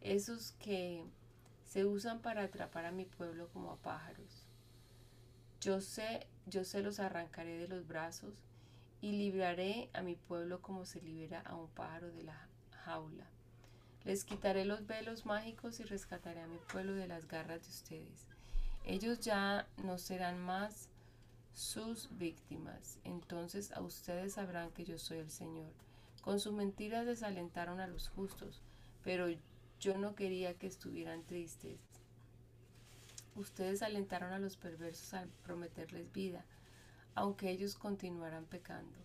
esos 0.00 0.52
que 0.52 1.04
se 1.64 1.84
usan 1.84 2.20
para 2.20 2.44
atrapar 2.44 2.86
a 2.86 2.92
mi 2.92 3.04
pueblo 3.04 3.48
como 3.48 3.72
a 3.72 3.76
pájaros. 3.76 4.46
Yo 5.60 5.80
sé, 5.80 6.26
yo 6.46 6.64
se 6.64 6.82
los 6.82 7.00
arrancaré 7.00 7.58
de 7.58 7.68
los 7.68 7.86
brazos 7.86 8.34
y 9.00 9.12
libraré 9.12 9.90
a 9.92 10.02
mi 10.02 10.14
pueblo 10.14 10.62
como 10.62 10.86
se 10.86 11.02
libera 11.02 11.40
a 11.40 11.56
un 11.56 11.68
pájaro 11.68 12.10
de 12.10 12.22
la 12.22 12.48
jaula. 12.84 13.26
Les 14.04 14.24
quitaré 14.24 14.64
los 14.64 14.86
velos 14.86 15.26
mágicos 15.26 15.80
y 15.80 15.84
rescataré 15.84 16.40
a 16.42 16.46
mi 16.46 16.58
pueblo 16.58 16.94
de 16.94 17.06
las 17.06 17.26
garras 17.26 17.62
de 17.62 17.68
ustedes. 17.68 18.26
Ellos 18.84 19.20
ya 19.20 19.66
no 19.82 19.98
serán 19.98 20.38
más 20.38 20.90
sus 21.54 22.08
víctimas. 22.18 22.98
Entonces 23.04 23.72
a 23.72 23.80
ustedes 23.80 24.34
sabrán 24.34 24.70
que 24.72 24.84
yo 24.84 24.98
soy 24.98 25.18
el 25.18 25.30
Señor. 25.30 25.72
Con 26.20 26.40
sus 26.40 26.52
mentiras 26.52 27.06
desalentaron 27.06 27.80
a 27.80 27.86
los 27.86 28.08
justos, 28.08 28.60
pero 29.02 29.28
yo 29.80 29.98
no 29.98 30.14
quería 30.14 30.54
que 30.54 30.66
estuvieran 30.66 31.22
tristes. 31.24 31.78
Ustedes 33.36 33.82
alentaron 33.82 34.32
a 34.32 34.38
los 34.38 34.56
perversos 34.56 35.14
al 35.14 35.28
prometerles 35.42 36.12
vida, 36.12 36.44
aunque 37.14 37.50
ellos 37.50 37.76
continuaran 37.76 38.44
pecando. 38.46 38.96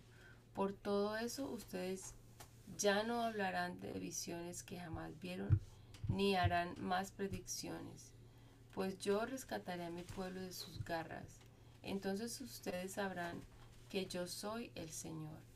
Por 0.54 0.72
todo 0.72 1.16
eso 1.16 1.50
ustedes 1.50 2.14
ya 2.76 3.02
no 3.02 3.22
hablarán 3.22 3.80
de 3.80 3.92
visiones 3.92 4.62
que 4.62 4.78
jamás 4.78 5.18
vieron, 5.20 5.60
ni 6.08 6.36
harán 6.36 6.74
más 6.80 7.12
predicciones. 7.12 8.12
pues 8.72 8.98
yo 8.98 9.26
rescataré 9.26 9.84
a 9.84 9.90
mi 9.90 10.04
pueblo 10.04 10.40
de 10.40 10.52
sus 10.52 10.82
garras. 10.84 11.40
Entonces 11.82 12.40
ustedes 12.40 12.92
sabrán 12.92 13.42
que 13.88 14.06
yo 14.06 14.26
soy 14.26 14.70
el 14.74 14.90
Señor. 14.90 15.50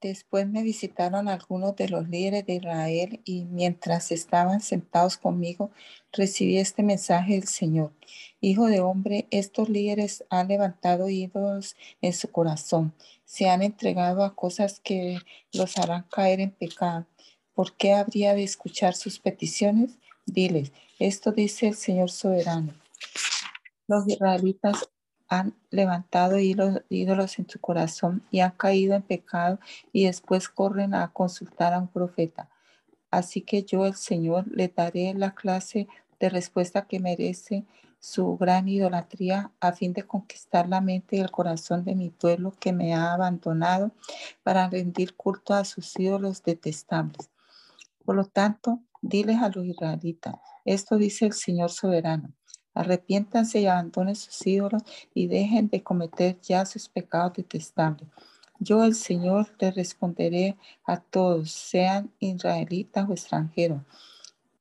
Después 0.00 0.48
me 0.48 0.62
visitaron 0.62 1.28
algunos 1.28 1.76
de 1.76 1.90
los 1.90 2.08
líderes 2.08 2.46
de 2.46 2.54
Israel 2.54 3.20
y 3.24 3.44
mientras 3.44 4.10
estaban 4.12 4.62
sentados 4.62 5.18
conmigo 5.18 5.70
recibí 6.10 6.56
este 6.56 6.82
mensaje 6.82 7.34
del 7.34 7.46
Señor. 7.46 7.92
Hijo 8.40 8.66
de 8.66 8.80
hombre, 8.80 9.26
estos 9.30 9.68
líderes 9.68 10.24
han 10.30 10.48
levantado 10.48 11.10
ídolos 11.10 11.76
en 12.00 12.14
su 12.14 12.30
corazón, 12.30 12.94
se 13.26 13.50
han 13.50 13.62
entregado 13.62 14.24
a 14.24 14.34
cosas 14.34 14.80
que 14.80 15.18
los 15.52 15.76
harán 15.76 16.04
caer 16.04 16.40
en 16.40 16.50
pecado. 16.50 17.06
¿Por 17.54 17.76
qué 17.76 17.92
habría 17.92 18.34
de 18.34 18.44
escuchar 18.44 18.94
sus 18.94 19.18
peticiones? 19.18 19.98
Diles, 20.24 20.72
esto 20.98 21.30
dice 21.30 21.68
el 21.68 21.74
Señor 21.74 22.10
soberano. 22.10 22.79
Los 23.90 24.06
israelitas 24.06 24.88
han 25.26 25.52
levantado 25.68 26.38
ídolos 26.38 27.38
en 27.40 27.48
su 27.48 27.60
corazón 27.60 28.22
y 28.30 28.38
han 28.38 28.52
caído 28.52 28.94
en 28.94 29.02
pecado 29.02 29.58
y 29.92 30.04
después 30.04 30.48
corren 30.48 30.94
a 30.94 31.12
consultar 31.12 31.74
a 31.74 31.80
un 31.80 31.88
profeta. 31.88 32.48
Así 33.10 33.40
que 33.40 33.64
yo, 33.64 33.86
el 33.86 33.96
Señor, 33.96 34.46
le 34.46 34.68
daré 34.68 35.12
la 35.14 35.34
clase 35.34 35.88
de 36.20 36.28
respuesta 36.28 36.86
que 36.86 37.00
merece 37.00 37.64
su 37.98 38.36
gran 38.36 38.68
idolatría 38.68 39.50
a 39.58 39.72
fin 39.72 39.92
de 39.92 40.04
conquistar 40.04 40.68
la 40.68 40.80
mente 40.80 41.16
y 41.16 41.18
el 41.18 41.32
corazón 41.32 41.82
de 41.82 41.96
mi 41.96 42.10
pueblo 42.10 42.52
que 42.60 42.72
me 42.72 42.94
ha 42.94 43.12
abandonado 43.12 43.90
para 44.44 44.70
rendir 44.70 45.16
culto 45.16 45.52
a 45.52 45.64
sus 45.64 45.98
ídolos 45.98 46.44
detestables. 46.44 47.28
Por 48.04 48.14
lo 48.14 48.24
tanto, 48.24 48.78
diles 49.02 49.38
a 49.42 49.48
los 49.48 49.64
israelitas, 49.64 50.36
esto 50.64 50.96
dice 50.96 51.26
el 51.26 51.32
Señor 51.32 51.72
soberano 51.72 52.32
Arrepiéntanse 52.74 53.60
y 53.60 53.66
abandonen 53.66 54.16
sus 54.16 54.46
ídolos 54.46 54.82
y 55.12 55.26
dejen 55.26 55.68
de 55.68 55.82
cometer 55.82 56.40
ya 56.40 56.64
sus 56.64 56.88
pecados 56.88 57.34
detestables. 57.34 58.08
Yo, 58.58 58.84
el 58.84 58.94
Señor, 58.94 59.48
le 59.58 59.70
responderé 59.70 60.56
a 60.84 61.00
todos, 61.00 61.50
sean 61.50 62.12
israelitas 62.20 63.08
o 63.08 63.12
extranjeros, 63.12 63.82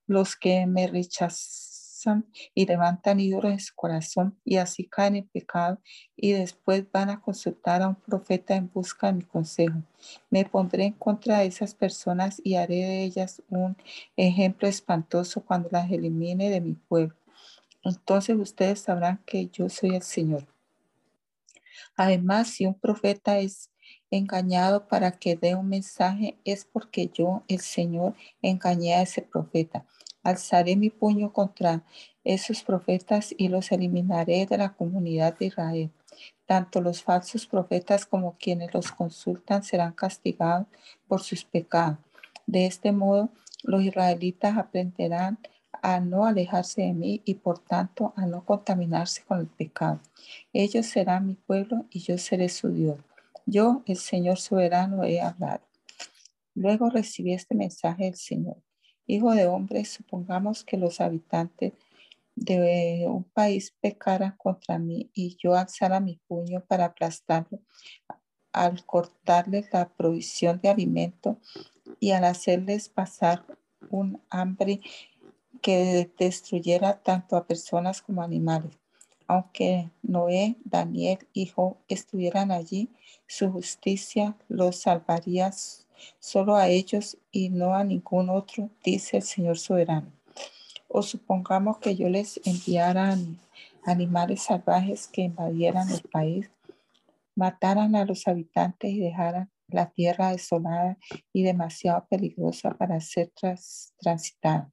los 0.07 0.35
que 0.35 0.65
me 0.65 0.87
rechazan 0.87 2.25
y 2.55 2.65
levantan 2.65 3.19
ídolos 3.19 3.51
en 3.51 3.59
su 3.59 3.75
corazón 3.75 4.39
y 4.45 4.55
así 4.55 4.85
caen 4.85 5.17
en 5.17 5.27
pecado 5.27 5.79
y 6.15 6.31
después 6.31 6.89
van 6.91 7.09
a 7.09 7.19
consultar 7.19 7.81
a 7.81 7.89
un 7.89 7.95
profeta 7.95 8.55
en 8.55 8.71
busca 8.71 9.07
de 9.07 9.13
mi 9.13 9.23
consejo. 9.23 9.83
Me 10.29 10.45
pondré 10.45 10.85
en 10.85 10.93
contra 10.93 11.39
de 11.39 11.47
esas 11.47 11.75
personas 11.75 12.41
y 12.41 12.55
haré 12.55 12.85
de 12.85 13.03
ellas 13.03 13.43
un 13.49 13.75
ejemplo 14.15 14.67
espantoso 14.67 15.41
cuando 15.41 15.67
las 15.71 15.91
elimine 15.91 16.49
de 16.49 16.61
mi 16.61 16.73
pueblo 16.73 17.15
entonces 17.83 18.35
ustedes 18.37 18.79
sabrán 18.81 19.21
que 19.25 19.47
yo 19.47 19.69
soy 19.69 19.95
el 19.95 20.03
Señor. 20.03 20.45
Además, 21.95 22.49
si 22.49 22.65
un 22.65 22.73
profeta 22.73 23.39
es 23.39 23.69
engañado 24.11 24.87
para 24.87 25.11
que 25.11 25.35
dé 25.35 25.55
un 25.55 25.69
mensaje, 25.69 26.37
es 26.45 26.65
porque 26.65 27.09
yo, 27.13 27.43
el 27.47 27.59
Señor, 27.59 28.15
engañé 28.41 28.95
a 28.95 29.01
ese 29.01 29.21
profeta. 29.21 29.85
Alzaré 30.23 30.75
mi 30.75 30.89
puño 30.89 31.31
contra 31.31 31.83
esos 32.23 32.63
profetas 32.63 33.33
y 33.37 33.47
los 33.47 33.71
eliminaré 33.71 34.45
de 34.45 34.57
la 34.57 34.73
comunidad 34.73 35.37
de 35.37 35.45
Israel. 35.45 35.91
Tanto 36.45 36.81
los 36.81 37.03
falsos 37.03 37.45
profetas 37.45 38.05
como 38.05 38.37
quienes 38.37 38.73
los 38.73 38.91
consultan 38.91 39.63
serán 39.63 39.93
castigados 39.93 40.67
por 41.07 41.21
sus 41.21 41.45
pecados. 41.45 41.97
De 42.45 42.65
este 42.65 42.91
modo, 42.91 43.29
los 43.63 43.83
israelitas 43.83 44.57
aprenderán 44.57 45.37
a 45.81 45.99
no 45.99 46.25
alejarse 46.25 46.81
de 46.81 46.93
mí 46.93 47.21
y 47.25 47.35
por 47.35 47.59
tanto 47.59 48.13
a 48.15 48.25
no 48.25 48.45
contaminarse 48.45 49.23
con 49.23 49.39
el 49.39 49.47
pecado. 49.47 49.99
Ellos 50.53 50.85
serán 50.85 51.27
mi 51.27 51.35
pueblo 51.35 51.85
y 51.89 51.99
yo 51.99 52.17
seré 52.17 52.49
su 52.49 52.69
Dios. 52.69 52.97
Yo, 53.45 53.83
el 53.85 53.97
Señor 53.97 54.37
soberano, 54.37 55.03
he 55.03 55.21
hablado. 55.21 55.61
Luego 56.53 56.89
recibí 56.89 57.33
este 57.33 57.55
mensaje 57.55 58.05
del 58.05 58.15
Señor. 58.15 58.57
Hijo 59.07 59.31
de 59.31 59.47
hombre, 59.47 59.85
supongamos 59.85 60.63
que 60.63 60.77
los 60.77 61.01
habitantes 61.01 61.73
de 62.35 63.05
un 63.07 63.23
país 63.23 63.75
pecaran 63.81 64.35
contra 64.37 64.77
mí 64.77 65.09
y 65.13 65.35
yo 65.41 65.55
alzara 65.55 65.99
mi 65.99 66.19
puño 66.27 66.63
para 66.65 66.85
aplastarlo 66.85 67.59
al 68.53 68.85
cortarles 68.85 69.67
la 69.71 69.89
provisión 69.89 70.59
de 70.61 70.69
alimento 70.69 71.39
y 71.99 72.11
al 72.11 72.23
hacerles 72.23 72.89
pasar 72.89 73.45
un 73.89 74.21
hambre 74.29 74.81
que 75.61 76.09
destruyera 76.17 76.99
tanto 77.01 77.35
a 77.35 77.45
personas 77.45 78.01
como 78.01 78.21
animales. 78.21 78.71
Aunque 79.27 79.91
Noé, 80.01 80.55
Daniel 80.63 81.19
y 81.33 81.45
Job 81.45 81.77
estuvieran 81.87 82.51
allí, 82.51 82.89
su 83.27 83.51
justicia 83.51 84.35
los 84.47 84.77
salvaría 84.77 85.51
solo 86.19 86.55
a 86.55 86.67
ellos 86.67 87.17
y 87.31 87.49
no 87.49 87.75
a 87.75 87.83
ningún 87.83 88.29
otro, 88.29 88.69
dice 88.83 89.17
el 89.17 89.23
Señor 89.23 89.57
soberano. 89.59 90.11
O 90.87 91.03
supongamos 91.03 91.77
que 91.77 91.95
yo 91.95 92.09
les 92.09 92.39
enviara 92.43 93.15
animales 93.83 94.41
salvajes 94.41 95.07
que 95.07 95.21
invadieran 95.21 95.89
el 95.91 96.01
país, 96.01 96.49
mataran 97.35 97.95
a 97.95 98.05
los 98.05 98.27
habitantes 98.27 98.91
y 98.91 98.99
dejaran 98.99 99.51
la 99.67 99.91
tierra 99.91 100.31
desolada 100.31 100.97
y 101.31 101.43
demasiado 101.43 102.05
peligrosa 102.09 102.71
para 102.71 102.99
ser 102.99 103.31
transitada. 103.99 104.71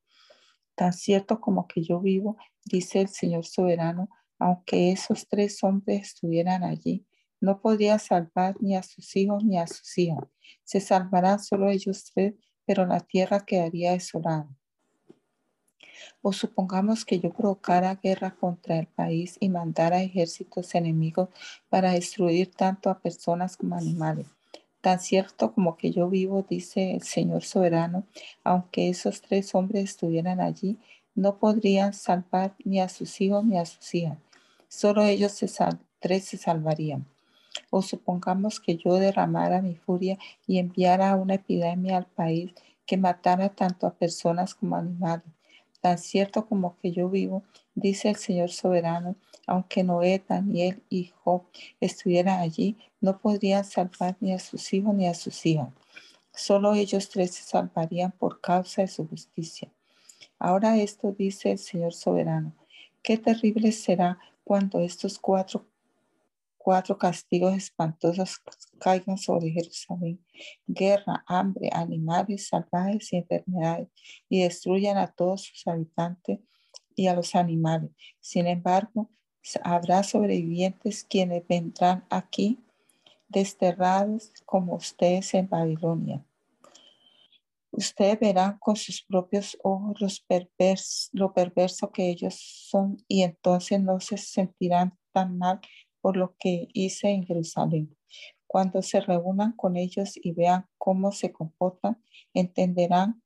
Tan 0.77 0.93
cierto 0.93 1.41
como 1.41 1.67
que 1.67 1.83
yo 1.83 2.01
vivo, 2.01 2.37
dice 2.65 3.01
el 3.01 3.09
Señor 3.09 3.47
soberano, 3.47 4.09
aunque 4.39 4.93
esos 4.93 5.27
tres 5.27 5.65
hombres 5.65 6.09
estuvieran 6.09 6.63
allí, 6.63 7.07
no 7.41 7.61
podría 7.61 7.99
salvar 7.99 8.57
ni 8.61 8.77
a 8.77 8.83
sus 8.83 9.17
hijos 9.17 9.43
ni 9.43 9.59
a 9.59 9.67
sus 9.67 9.97
hijas. 9.97 10.25
Se 10.65 10.81
salvarán 10.81 11.41
solo 11.41 11.71
ellos 11.71 12.05
tres, 12.13 12.35
pero 12.67 12.85
la 12.87 13.01
tierra 13.01 13.41
quedaría 13.41 13.93
desolada. 13.93 14.49
O 16.21 16.33
supongamos 16.33 17.07
que 17.07 17.21
yo 17.21 17.33
provocara 17.33 17.95
guerra 17.95 18.37
contra 18.37 18.79
el 18.79 18.87
país 18.87 19.39
y 19.41 19.49
mandara 19.49 20.03
ejércitos 20.03 20.75
enemigos 20.75 21.31
para 21.71 21.93
destruir 21.93 22.51
tanto 22.51 22.91
a 22.91 22.99
personas 22.99 23.57
como 23.57 23.77
animales. 23.77 24.36
Tan 24.87 25.01
cierto 25.01 25.53
como 25.53 25.77
que 25.77 25.91
yo 25.91 26.09
vivo, 26.09 26.47
dice 26.49 26.93
el 26.93 27.03
Señor 27.03 27.43
soberano, 27.43 28.05
aunque 28.45 28.89
esos 28.89 29.21
tres 29.21 29.53
hombres 29.53 29.83
estuvieran 29.83 30.41
allí, 30.41 30.79
no 31.17 31.39
podrían 31.39 31.93
salvar 31.93 32.55
ni 32.65 32.81
a 32.81 32.89
sus 32.89 33.21
hijos 33.21 33.45
ni 33.45 33.59
a 33.59 33.67
sus 33.67 33.93
hijas. 33.97 34.17
Solo 34.69 35.03
ellos 35.03 35.45
tres 35.99 36.25
se 36.27 36.37
salvarían. 36.37 37.05
O 37.71 37.83
supongamos 37.83 38.61
que 38.61 38.77
yo 38.77 38.95
derramara 38.95 39.61
mi 39.61 39.75
furia 39.75 40.19
y 40.47 40.61
enviara 40.61 41.17
una 41.17 41.35
epidemia 41.35 41.97
al 41.97 42.07
país 42.07 42.53
que 42.87 42.97
matara 42.97 43.49
tanto 43.49 43.89
a 43.89 43.95
personas 43.95 44.55
como 44.55 44.77
animales. 44.77 45.27
Tan 45.87 45.99
cierto 45.99 46.49
como 46.49 46.77
que 46.79 46.91
yo 46.91 47.09
vivo, 47.09 47.45
dice 47.77 48.09
el 48.09 48.17
Señor 48.17 48.51
soberano, 48.51 49.15
aunque 49.47 49.85
Noé, 49.85 50.21
Daniel 50.29 50.83
y 50.91 51.13
Job 51.23 51.45
estuvieran 51.79 52.41
allí, 52.41 52.77
no 53.01 53.21
podrían 53.21 53.65
salvar 53.65 54.17
ni 54.19 54.33
a 54.33 54.41
sus 54.41 54.73
hijos 54.73 54.93
ni 54.97 55.07
a 55.07 55.15
sus 55.15 55.47
hijas. 55.47 55.69
Solo 56.35 56.75
ellos 56.75 57.09
tres 57.09 57.37
se 57.37 57.45
salvarían 57.45 58.11
por 58.11 58.41
causa 58.41 58.83
de 58.83 58.89
su 58.89 59.07
justicia. 59.07 59.71
Ahora 60.41 60.77
esto 60.77 61.13
dice 61.13 61.53
el 61.53 61.59
Señor 61.59 61.95
soberano. 61.95 62.53
Qué 63.01 63.17
terrible 63.17 63.71
será 63.71 64.19
cuando 64.43 64.81
estos 64.81 65.21
cuatro, 65.21 65.67
cuatro 66.67 66.99
castigos 66.99 67.55
espantosos 67.55 68.43
caigan 68.81 69.17
sobre 69.19 69.53
Jerusalén. 69.53 70.21
Guerra, 70.67 71.23
hambre, 71.29 71.71
animales 71.73 72.49
salvajes 72.49 73.13
y 73.13 73.19
enfermedades 73.19 73.89
y 74.29 74.43
destruyan 74.43 74.99
a 74.99 75.07
todos 75.07 75.43
sus 75.43 75.65
habitantes 75.69 76.41
y 76.97 77.07
a 77.07 77.15
los 77.15 77.37
animales. 77.37 77.93
Sin 78.19 78.49
embargo, 78.49 79.09
habrá 79.63 80.03
sobrevivientes 80.03 81.05
quienes 81.05 81.47
vendrán 81.47 82.05
aquí 82.11 82.59
desterrados 83.29 84.33
como 84.45 84.75
ustedes 84.75 85.35
en 85.35 85.49
Babilonia. 85.49 86.27
Ustedes 87.71 88.19
verán 88.19 88.59
con 88.59 88.75
sus 88.75 89.05
propios 89.05 89.57
ojos 89.63 90.25
lo 91.13 91.33
perverso 91.33 91.93
que 91.93 92.11
ellos 92.11 92.35
son 92.35 92.97
y 93.07 93.23
entonces 93.23 93.81
no 93.81 94.01
se 94.01 94.17
sentirán 94.17 94.99
tan 95.13 95.39
mal 95.39 95.61
por 96.07 96.17
lo 96.17 96.37
que 96.39 96.69
hice 96.73 97.09
en 97.09 97.27
Jerusalén. 97.27 97.97
Cuando 98.47 98.81
se 98.81 99.01
reúnan 99.01 99.57
con 99.57 99.77
ellos 99.77 100.13
y 100.15 100.31
vean 100.31 100.65
cómo 100.79 101.11
se 101.11 101.33
comportan, 101.33 102.01
entenderán 102.33 103.25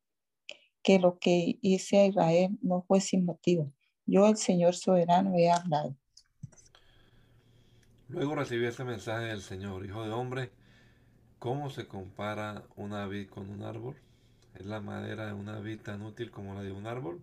que 0.83 0.99
lo 0.99 1.19
que 1.19 1.59
hice 1.61 1.99
a 1.99 2.07
Israel 2.07 2.59
no 2.63 2.81
fue 2.81 3.03
sin 3.03 3.27
motivo. 3.27 3.71
Yo, 4.07 4.27
el 4.27 4.39
Señor 4.39 4.75
soberano, 4.75 5.35
he 5.37 5.51
hablado. 5.51 5.95
Luego 8.09 8.35
recibí 8.35 8.65
este 8.65 8.85
mensaje 8.85 9.27
del 9.27 9.43
Señor, 9.43 9.85
Hijo 9.85 10.03
de 10.03 10.13
hombre, 10.13 10.51
¿cómo 11.39 11.69
se 11.69 11.87
compara 11.87 12.65
una 12.77 13.07
vid 13.07 13.29
con 13.29 13.51
un 13.51 13.63
árbol? 13.63 13.97
¿Es 14.55 14.65
la 14.65 14.81
madera 14.81 15.27
de 15.27 15.35
una 15.35 15.61
vid 15.61 15.83
tan 15.83 16.01
útil 16.01 16.31
como 16.31 16.55
la 16.55 16.63
de 16.63 16.73
un 16.73 16.87
árbol? 16.87 17.23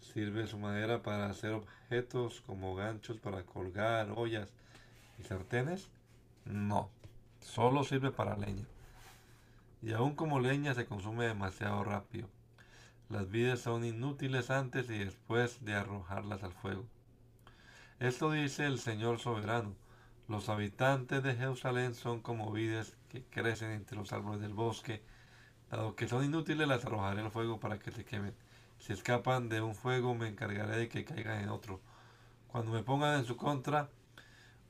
¿Sirve 0.00 0.48
su 0.48 0.58
madera 0.58 1.04
para 1.04 1.30
hacer 1.30 1.52
objetos 1.52 2.40
como 2.40 2.74
ganchos 2.74 3.20
para 3.20 3.44
colgar 3.46 4.10
ollas 4.16 4.52
y 5.18 5.24
sartenes? 5.24 5.90
No, 6.44 6.90
solo 7.40 7.84
sirve 7.84 8.10
para 8.10 8.36
leña. 8.36 8.66
Y 9.82 9.92
aún 9.92 10.14
como 10.14 10.40
leña 10.40 10.74
se 10.74 10.86
consume 10.86 11.26
demasiado 11.26 11.84
rápido. 11.84 12.28
Las 13.08 13.30
vides 13.30 13.60
son 13.60 13.84
inútiles 13.84 14.50
antes 14.50 14.90
y 14.90 14.98
después 14.98 15.64
de 15.64 15.74
arrojarlas 15.74 16.42
al 16.42 16.52
fuego. 16.52 16.84
Esto 18.00 18.30
dice 18.30 18.66
el 18.66 18.78
Señor 18.78 19.18
soberano. 19.18 19.74
Los 20.28 20.50
habitantes 20.50 21.22
de 21.22 21.34
Jerusalén 21.34 21.94
son 21.94 22.20
como 22.20 22.52
vides 22.52 22.96
que 23.08 23.24
crecen 23.24 23.70
entre 23.70 23.96
los 23.96 24.12
árboles 24.12 24.42
del 24.42 24.52
bosque. 24.52 25.02
Dado 25.70 25.96
que 25.96 26.06
son 26.06 26.24
inútiles, 26.24 26.68
las 26.68 26.84
arrojaré 26.84 27.22
al 27.22 27.30
fuego 27.30 27.58
para 27.58 27.78
que 27.78 27.90
se 27.90 28.04
quemen. 28.04 28.34
Si 28.78 28.92
escapan 28.92 29.48
de 29.48 29.62
un 29.62 29.74
fuego, 29.74 30.14
me 30.14 30.28
encargaré 30.28 30.76
de 30.76 30.88
que 30.88 31.04
caigan 31.04 31.40
en 31.40 31.48
otro. 31.48 31.80
Cuando 32.46 32.72
me 32.72 32.82
pongan 32.82 33.18
en 33.18 33.24
su 33.24 33.36
contra, 33.36 33.88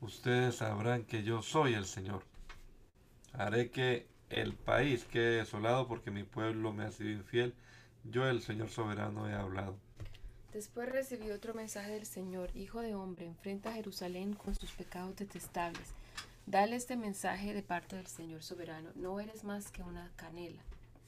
ustedes 0.01 0.55
sabrán 0.55 1.03
que 1.03 1.23
yo 1.23 1.41
soy 1.41 1.73
el 1.73 1.85
Señor. 1.85 2.23
Haré 3.33 3.69
que 3.71 4.07
el 4.29 4.53
país 4.53 5.05
quede 5.05 5.37
desolado 5.37 5.87
porque 5.87 6.11
mi 6.11 6.23
pueblo 6.23 6.73
me 6.73 6.85
ha 6.85 6.91
sido 6.91 7.09
infiel. 7.09 7.53
Yo, 8.03 8.27
el 8.27 8.41
Señor 8.41 8.69
soberano, 8.69 9.27
he 9.29 9.33
hablado. 9.33 9.75
Después 10.53 10.89
recibí 10.89 11.29
otro 11.29 11.53
mensaje 11.53 11.91
del 11.91 12.05
Señor, 12.05 12.49
Hijo 12.55 12.81
de 12.81 12.95
hombre, 12.95 13.25
enfrenta 13.25 13.69
a 13.69 13.73
Jerusalén 13.73 14.33
con 14.33 14.55
sus 14.55 14.71
pecados 14.71 15.15
detestables. 15.15 15.93
Dale 16.47 16.75
este 16.75 16.97
mensaje 16.97 17.53
de 17.53 17.61
parte 17.61 17.95
del 17.95 18.07
Señor 18.07 18.41
soberano. 18.41 18.89
No 18.95 19.19
eres 19.19 19.43
más 19.43 19.69
que 19.69 19.83
una 19.83 20.11
canela, 20.15 20.63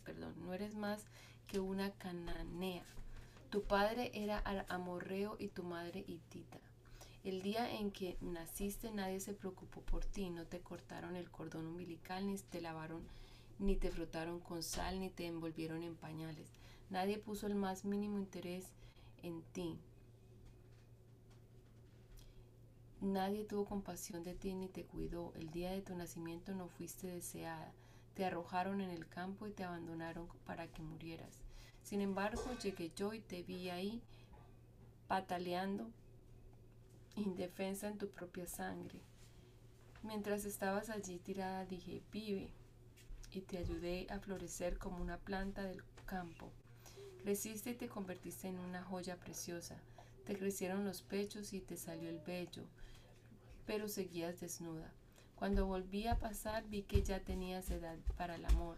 perdón, 0.05 0.35
no 0.45 0.53
eres 0.53 0.75
más 0.75 1.03
que 1.47 1.59
una 1.59 1.89
cananea. 1.91 2.85
Tu 3.49 3.63
padre 3.63 4.11
era 4.13 4.43
amorreo 4.69 5.37
y 5.39 5.47
tu 5.47 5.63
madre 5.63 6.05
hitita. 6.07 6.59
El 7.23 7.43
día 7.43 7.71
en 7.71 7.91
que 7.91 8.17
naciste 8.21 8.91
nadie 8.91 9.19
se 9.19 9.33
preocupó 9.33 9.81
por 9.81 10.05
ti, 10.05 10.31
no 10.31 10.47
te 10.47 10.59
cortaron 10.59 11.15
el 11.15 11.29
cordón 11.29 11.67
umbilical, 11.67 12.25
ni 12.25 12.35
te 12.37 12.61
lavaron, 12.61 13.03
ni 13.59 13.75
te 13.75 13.91
frotaron 13.91 14.39
con 14.39 14.63
sal, 14.63 14.99
ni 14.99 15.11
te 15.11 15.27
envolvieron 15.27 15.83
en 15.83 15.95
pañales. 15.95 16.49
Nadie 16.89 17.19
puso 17.19 17.45
el 17.45 17.53
más 17.53 17.85
mínimo 17.85 18.17
interés 18.17 18.65
en 19.21 19.43
ti. 19.53 19.77
Nadie 23.01 23.45
tuvo 23.45 23.65
compasión 23.65 24.23
de 24.23 24.33
ti 24.33 24.55
ni 24.55 24.67
te 24.67 24.85
cuidó. 24.85 25.31
El 25.35 25.51
día 25.51 25.71
de 25.71 25.81
tu 25.81 25.95
nacimiento 25.95 26.55
no 26.55 26.67
fuiste 26.69 27.07
deseada. 27.07 27.71
Te 28.15 28.25
arrojaron 28.25 28.81
en 28.81 28.89
el 28.89 29.07
campo 29.07 29.45
y 29.45 29.51
te 29.51 29.63
abandonaron 29.63 30.27
para 30.45 30.67
que 30.67 30.81
murieras. 30.81 31.43
Sin 31.83 32.01
embargo, 32.01 32.43
llegué 32.63 32.91
yo 32.95 33.13
y 33.13 33.19
te 33.19 33.43
vi 33.43 33.69
ahí 33.69 34.01
pataleando, 35.07 35.91
indefensa 37.15 37.87
en 37.87 37.97
tu 37.97 38.09
propia 38.09 38.47
sangre. 38.47 39.01
Mientras 40.03 40.45
estabas 40.45 40.89
allí 40.89 41.19
tirada, 41.19 41.65
dije, 41.65 42.01
vive, 42.11 42.51
y 43.31 43.41
te 43.41 43.57
ayudé 43.57 44.07
a 44.09 44.19
florecer 44.19 44.77
como 44.77 44.97
una 44.97 45.17
planta 45.17 45.63
del 45.63 45.83
campo. 46.05 46.51
Creciste 47.23 47.71
y 47.71 47.75
te 47.75 47.87
convertiste 47.87 48.47
en 48.47 48.59
una 48.59 48.83
joya 48.83 49.17
preciosa. 49.17 49.77
Te 50.25 50.37
crecieron 50.37 50.85
los 50.85 51.01
pechos 51.01 51.53
y 51.53 51.61
te 51.61 51.77
salió 51.77 52.09
el 52.09 52.19
vello, 52.19 52.63
pero 53.65 53.87
seguías 53.87 54.39
desnuda. 54.39 54.91
Cuando 55.35 55.65
volví 55.65 56.07
a 56.07 56.19
pasar 56.19 56.67
vi 56.67 56.83
que 56.83 57.03
ya 57.03 57.19
tenías 57.19 57.69
edad 57.71 57.97
para 58.17 58.35
el 58.35 58.45
amor. 58.45 58.77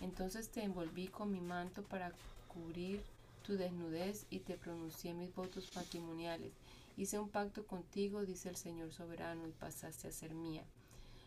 Entonces 0.00 0.50
te 0.50 0.62
envolví 0.62 1.08
con 1.08 1.30
mi 1.30 1.40
manto 1.40 1.82
para 1.82 2.12
cubrir 2.48 3.02
tu 3.42 3.56
desnudez 3.56 4.26
y 4.30 4.40
te 4.40 4.56
pronuncié 4.56 5.14
mis 5.14 5.34
votos 5.34 5.70
patrimoniales. 5.72 6.52
Hice 6.96 7.18
un 7.18 7.28
pacto 7.28 7.66
contigo, 7.66 8.24
dice 8.24 8.48
el 8.48 8.56
Señor 8.56 8.92
soberano, 8.92 9.48
y 9.48 9.52
pasaste 9.52 10.08
a 10.08 10.12
ser 10.12 10.34
mía. 10.34 10.64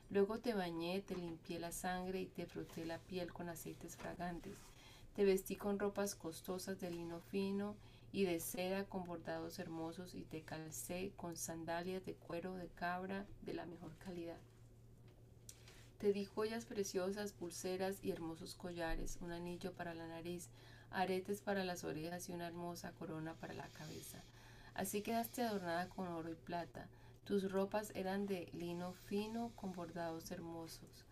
Luego 0.09 0.39
te 0.39 0.53
bañé, 0.53 1.01
te 1.01 1.15
limpié 1.15 1.59
la 1.59 1.73
sangre 1.73 2.21
y 2.21 2.27
te 2.27 2.45
froté 2.45 2.85
la 2.85 2.99
piel 2.99 3.33
con 3.33 3.49
aceites 3.49 3.97
fragantes. 3.97 4.55
Te 5.15 5.25
vestí 5.25 5.57
con 5.57 5.79
ropas 5.79 6.15
costosas 6.15 6.79
de 6.79 6.91
lino 6.91 7.19
fino 7.19 7.75
y 8.13 8.23
de 8.23 8.39
seda 8.39 8.85
con 8.85 9.03
bordados 9.03 9.59
hermosos 9.59 10.15
y 10.15 10.23
te 10.23 10.43
calcé 10.43 11.11
con 11.17 11.35
sandalias 11.35 12.05
de 12.05 12.13
cuero 12.13 12.53
de 12.53 12.67
cabra 12.67 13.25
de 13.41 13.53
la 13.53 13.65
mejor 13.65 13.97
calidad. 13.97 14.39
Te 15.97 16.13
di 16.13 16.25
joyas 16.25 16.65
preciosas, 16.65 17.33
pulseras 17.33 18.03
y 18.03 18.11
hermosos 18.11 18.55
collares, 18.55 19.17
un 19.19 19.31
anillo 19.31 19.73
para 19.73 19.95
la 19.95 20.07
nariz, 20.07 20.47
aretes 20.91 21.41
para 21.41 21.65
las 21.65 21.83
orejas 21.83 22.29
y 22.29 22.31
una 22.31 22.47
hermosa 22.47 22.93
corona 22.93 23.33
para 23.33 23.55
la 23.55 23.67
cabeza. 23.69 24.23
Así 24.77 25.01
quedaste 25.01 25.41
adornada 25.41 25.89
con 25.89 26.07
oro 26.07 26.31
y 26.31 26.35
plata. 26.35 26.87
Tus 27.25 27.51
ropas 27.51 27.91
eran 27.95 28.27
de 28.27 28.47
lino 28.53 28.93
fino 28.93 29.51
con 29.55 29.71
bordados 29.71 30.29
hermosos. 30.29 31.03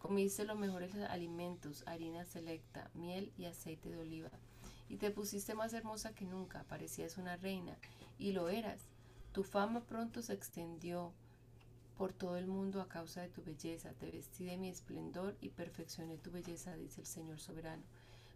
Comiste 0.00 0.44
los 0.44 0.58
mejores 0.58 0.96
alimentos, 0.96 1.84
harina 1.86 2.24
selecta, 2.24 2.90
miel 2.94 3.32
y 3.38 3.44
aceite 3.44 3.90
de 3.90 3.98
oliva. 3.98 4.30
Y 4.88 4.96
te 4.96 5.12
pusiste 5.12 5.54
más 5.54 5.72
hermosa 5.72 6.12
que 6.12 6.24
nunca, 6.24 6.64
parecías 6.64 7.16
una 7.16 7.36
reina, 7.36 7.78
y 8.18 8.32
lo 8.32 8.48
eras. 8.48 8.80
Tu 9.30 9.44
fama 9.44 9.82
pronto 9.84 10.20
se 10.20 10.32
extendió 10.32 11.12
por 11.96 12.12
todo 12.12 12.36
el 12.36 12.48
mundo 12.48 12.80
a 12.80 12.88
causa 12.88 13.22
de 13.22 13.28
tu 13.28 13.44
belleza. 13.44 13.92
Te 13.92 14.10
vestí 14.10 14.44
de 14.46 14.56
mi 14.56 14.68
esplendor 14.68 15.36
y 15.40 15.50
perfeccioné 15.50 16.18
tu 16.18 16.32
belleza, 16.32 16.74
dice 16.74 17.02
el 17.02 17.06
Señor 17.06 17.38
soberano. 17.38 17.84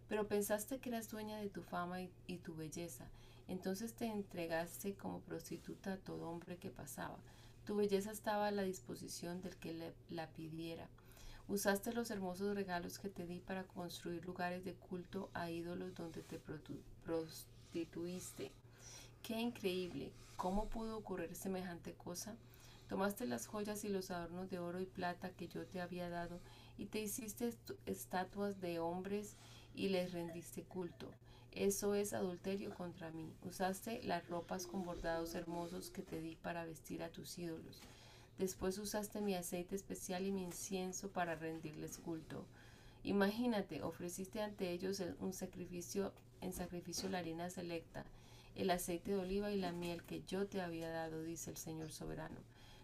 Pero 0.07 0.29
pensaste 0.29 0.79
que 0.79 0.87
eras 0.87 1.11
dueña 1.11 1.37
de 1.39 1.49
tu 1.49 1.61
fama 1.61 2.01
y, 2.01 2.37
tu 2.37 2.55
belleza. 2.55 3.05
Entonces 3.47 3.93
te 3.93 4.05
entregaste 4.05 4.95
como 4.95 5.21
prostituta 5.21 5.93
a 5.93 5.97
todo 5.97 6.29
hombre 6.29 6.57
que 6.57 6.69
pasaba. 6.69 7.17
Tu 7.65 7.75
belleza 7.75 8.11
estaba 8.11 8.47
a 8.47 8.51
la 8.51 8.63
disposición 8.63 9.41
del 9.41 9.55
que 9.57 9.93
la 10.09 10.27
pidiera. 10.29 10.87
Usaste 11.49 11.93
los 11.93 12.11
hermosos 12.11 12.55
regalos 12.55 12.99
que 12.99 13.07
te 13.07 13.25
di 13.25 13.39
para 13.39 13.63
construir 13.63 14.25
lugares 14.25 14.65
de 14.65 14.73
culto 14.73 15.29
a 15.33 15.49
ídolos 15.49 15.95
donde 15.95 16.21
te 16.21 16.41
prostituiste. 17.05 18.51
¡Qué 19.23 19.39
increíble! 19.39 20.11
¿Cómo 20.35 20.67
pudo 20.67 20.97
ocurrir 20.97 21.33
semejante 21.35 21.93
cosa? 21.93 22.35
Tomaste 22.89 23.25
las 23.25 23.47
joyas 23.47 23.85
y 23.85 23.89
los 23.89 24.11
adornos 24.11 24.49
de 24.49 24.59
oro 24.59 24.81
y 24.81 24.85
plata 24.85 25.31
que 25.31 25.47
yo 25.47 25.65
te 25.65 25.79
había 25.79 26.09
dado 26.09 26.41
y 26.77 26.85
te 26.87 26.99
hiciste 26.99 27.53
estatuas 27.85 28.59
de 28.59 28.79
hombres 28.79 29.37
y 29.73 29.87
les 29.89 30.11
rendiste 30.11 30.63
culto. 30.63 31.09
Eso 31.51 31.95
es 31.95 32.13
adulterio 32.13 32.73
contra 32.75 33.11
mí. 33.11 33.33
Usaste 33.43 34.01
las 34.03 34.27
ropas 34.27 34.67
con 34.67 34.85
bordados 34.85 35.33
hermosos 35.35 35.89
que 35.89 36.03
te 36.03 36.21
di 36.21 36.35
para 36.35 36.65
vestir 36.65 37.03
a 37.03 37.09
tus 37.09 37.37
ídolos. 37.37 37.81
Después 38.37 38.77
usaste 38.77 39.19
mi 39.21 39.33
aceite 39.33 39.75
especial 39.75 40.25
y 40.25 40.31
mi 40.31 40.43
incienso 40.43 41.09
para 41.09 41.35
rendirles 41.35 41.97
culto. 41.97 42.45
Imagínate, 43.03 43.81
ofreciste 43.81 44.41
ante 44.41 44.71
ellos 44.71 45.01
un 45.19 45.33
sacrificio, 45.33 46.13
en 46.41 46.53
sacrificio 46.53 47.09
la 47.09 47.19
harina 47.19 47.49
selecta, 47.49 48.05
el 48.53 48.69
aceite 48.69 49.11
de 49.11 49.17
oliva 49.17 49.51
y 49.51 49.57
la 49.57 49.71
miel 49.71 50.03
que 50.03 50.23
yo 50.23 50.45
te 50.45 50.61
había 50.61 50.89
dado, 50.89 51.23
dice 51.23 51.49
el 51.49 51.57
Señor 51.57 51.91
soberano. 51.91 52.39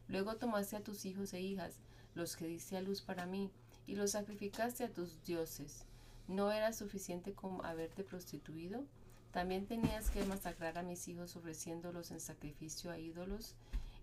Luego 0.07 0.35
tomaste 0.37 0.75
a 0.75 0.83
tus 0.83 1.05
hijos 1.05 1.33
e 1.33 1.41
hijas, 1.41 1.79
los 2.15 2.35
que 2.35 2.47
diste 2.47 2.77
a 2.77 2.81
luz 2.81 3.01
para 3.01 3.25
mí, 3.25 3.51
y 3.85 3.95
los 3.95 4.11
sacrificaste 4.11 4.83
a 4.83 4.93
tus 4.93 5.23
dioses. 5.23 5.85
¿No 6.27 6.51
era 6.51 6.71
suficiente 6.71 7.33
con 7.33 7.65
haberte 7.65 8.03
prostituido? 8.03 8.85
También 9.31 9.65
tenías 9.65 10.09
que 10.09 10.23
masacrar 10.25 10.77
a 10.77 10.83
mis 10.83 11.07
hijos 11.07 11.35
ofreciéndolos 11.35 12.11
en 12.11 12.19
sacrificio 12.19 12.91
a 12.91 12.97
ídolos. 12.97 13.55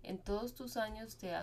En 0.03 0.19
todos 0.19 0.53
tus 0.53 0.77
años 0.77 1.19
de, 1.19 1.33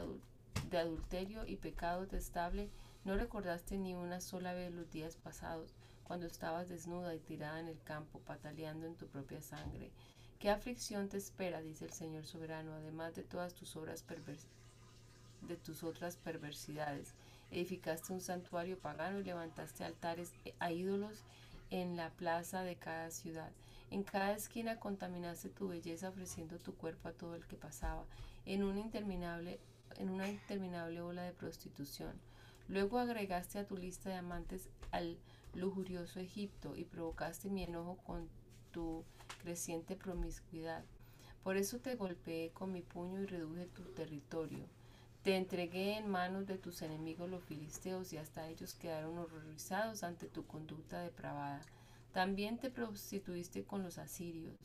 adulterio 0.78 1.46
y 1.46 1.56
pecado 1.56 2.02
detestable, 2.02 2.70
no 3.04 3.16
recordaste 3.16 3.78
ni 3.78 3.94
una 3.94 4.20
sola 4.20 4.52
vez 4.52 4.72
los 4.72 4.90
días 4.90 5.16
pasados, 5.16 5.74
cuando 6.04 6.26
estabas 6.26 6.68
desnuda 6.68 7.14
y 7.14 7.20
tirada 7.20 7.60
en 7.60 7.68
el 7.68 7.82
campo, 7.82 8.20
pataleando 8.20 8.86
en 8.86 8.94
tu 8.94 9.06
propia 9.06 9.40
sangre. 9.40 9.90
¿Qué 10.38 10.50
aflicción 10.50 11.08
te 11.08 11.16
espera, 11.16 11.60
dice 11.60 11.86
el 11.86 11.92
Señor 11.92 12.24
soberano, 12.24 12.74
además 12.74 13.14
de 13.14 13.24
todas 13.24 13.54
tus 13.54 13.74
obras 13.74 14.04
de 15.42 15.56
tus 15.56 15.82
otras 15.82 16.16
perversidades? 16.16 17.14
Edificaste 17.50 18.12
un 18.12 18.20
santuario 18.20 18.78
pagano 18.78 19.20
y 19.20 19.24
levantaste 19.24 19.84
altares 19.84 20.32
a 20.58 20.70
ídolos 20.70 21.24
en 21.70 21.96
la 21.96 22.10
plaza 22.10 22.62
de 22.62 22.76
cada 22.76 23.10
ciudad. 23.10 23.50
En 23.90 24.02
cada 24.02 24.32
esquina 24.32 24.78
contaminaste 24.78 25.48
tu 25.48 25.68
belleza 25.68 26.10
ofreciendo 26.10 26.58
tu 26.58 26.74
cuerpo 26.74 27.08
a 27.08 27.12
todo 27.12 27.34
el 27.34 27.46
que 27.46 27.56
pasaba 27.56 28.04
en 28.44 28.62
una 28.62 28.80
interminable, 28.80 29.60
en 29.96 30.10
una 30.10 30.28
interminable 30.28 31.00
ola 31.00 31.22
de 31.22 31.32
prostitución. 31.32 32.12
Luego 32.68 32.98
agregaste 32.98 33.58
a 33.58 33.66
tu 33.66 33.78
lista 33.78 34.10
de 34.10 34.16
amantes 34.16 34.68
al 34.90 35.18
lujurioso 35.54 36.20
Egipto 36.20 36.76
y 36.76 36.84
provocaste 36.84 37.48
mi 37.48 37.62
enojo 37.62 37.96
con 38.04 38.28
tu 38.72 39.04
creciente 39.42 39.96
promiscuidad. 39.96 40.84
Por 41.42 41.56
eso 41.56 41.78
te 41.78 41.94
golpeé 41.94 42.50
con 42.50 42.72
mi 42.72 42.82
puño 42.82 43.22
y 43.22 43.26
reduje 43.26 43.66
tu 43.66 43.82
territorio. 43.94 44.66
Te 45.28 45.36
entregué 45.36 45.98
en 45.98 46.08
manos 46.08 46.46
de 46.46 46.56
tus 46.56 46.80
enemigos 46.80 47.28
los 47.28 47.44
filisteos 47.44 48.14
y 48.14 48.16
hasta 48.16 48.48
ellos 48.48 48.72
quedaron 48.72 49.18
horrorizados 49.18 50.02
ante 50.02 50.26
tu 50.26 50.46
conducta 50.46 51.02
depravada. 51.02 51.60
También 52.14 52.56
te 52.56 52.70
prostituiste 52.70 53.62
con 53.62 53.82
los 53.82 53.98
asirios 53.98 54.56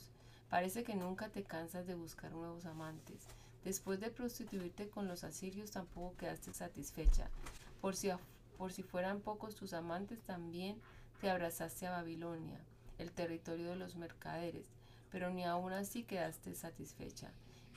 Parece 0.50 0.86
que 0.86 0.96
nunca 0.96 1.28
te 1.28 1.44
cansas 1.44 1.86
de 1.86 1.96
buscar 1.96 2.32
nuevos 2.32 2.66
amantes. 2.66 3.28
Después 3.66 4.00
de 4.00 4.10
prostituirte 4.10 4.88
con 4.88 5.10
los 5.10 5.26
asirios 5.26 5.72
tampoco 5.72 6.16
quedaste 6.16 6.54
satisfecha. 6.54 7.30
Por 7.82 7.98
si, 7.98 8.10
por 8.58 8.72
si 8.72 8.84
fueran 8.84 9.20
pocos 9.20 9.56
tus 9.56 9.74
amantes, 9.74 10.22
también 10.22 10.80
te 11.20 11.30
abrazaste 11.30 11.88
a 11.88 11.92
Babilonia, 11.92 12.62
el 13.00 13.12
territorio 13.12 13.72
de 13.72 13.76
los 13.76 13.98
mercaderes, 13.98 14.72
pero 15.12 15.30
ni 15.30 15.44
aún 15.44 15.74
así 15.74 16.04
quedaste 16.04 16.56
satisfecha. 16.56 17.34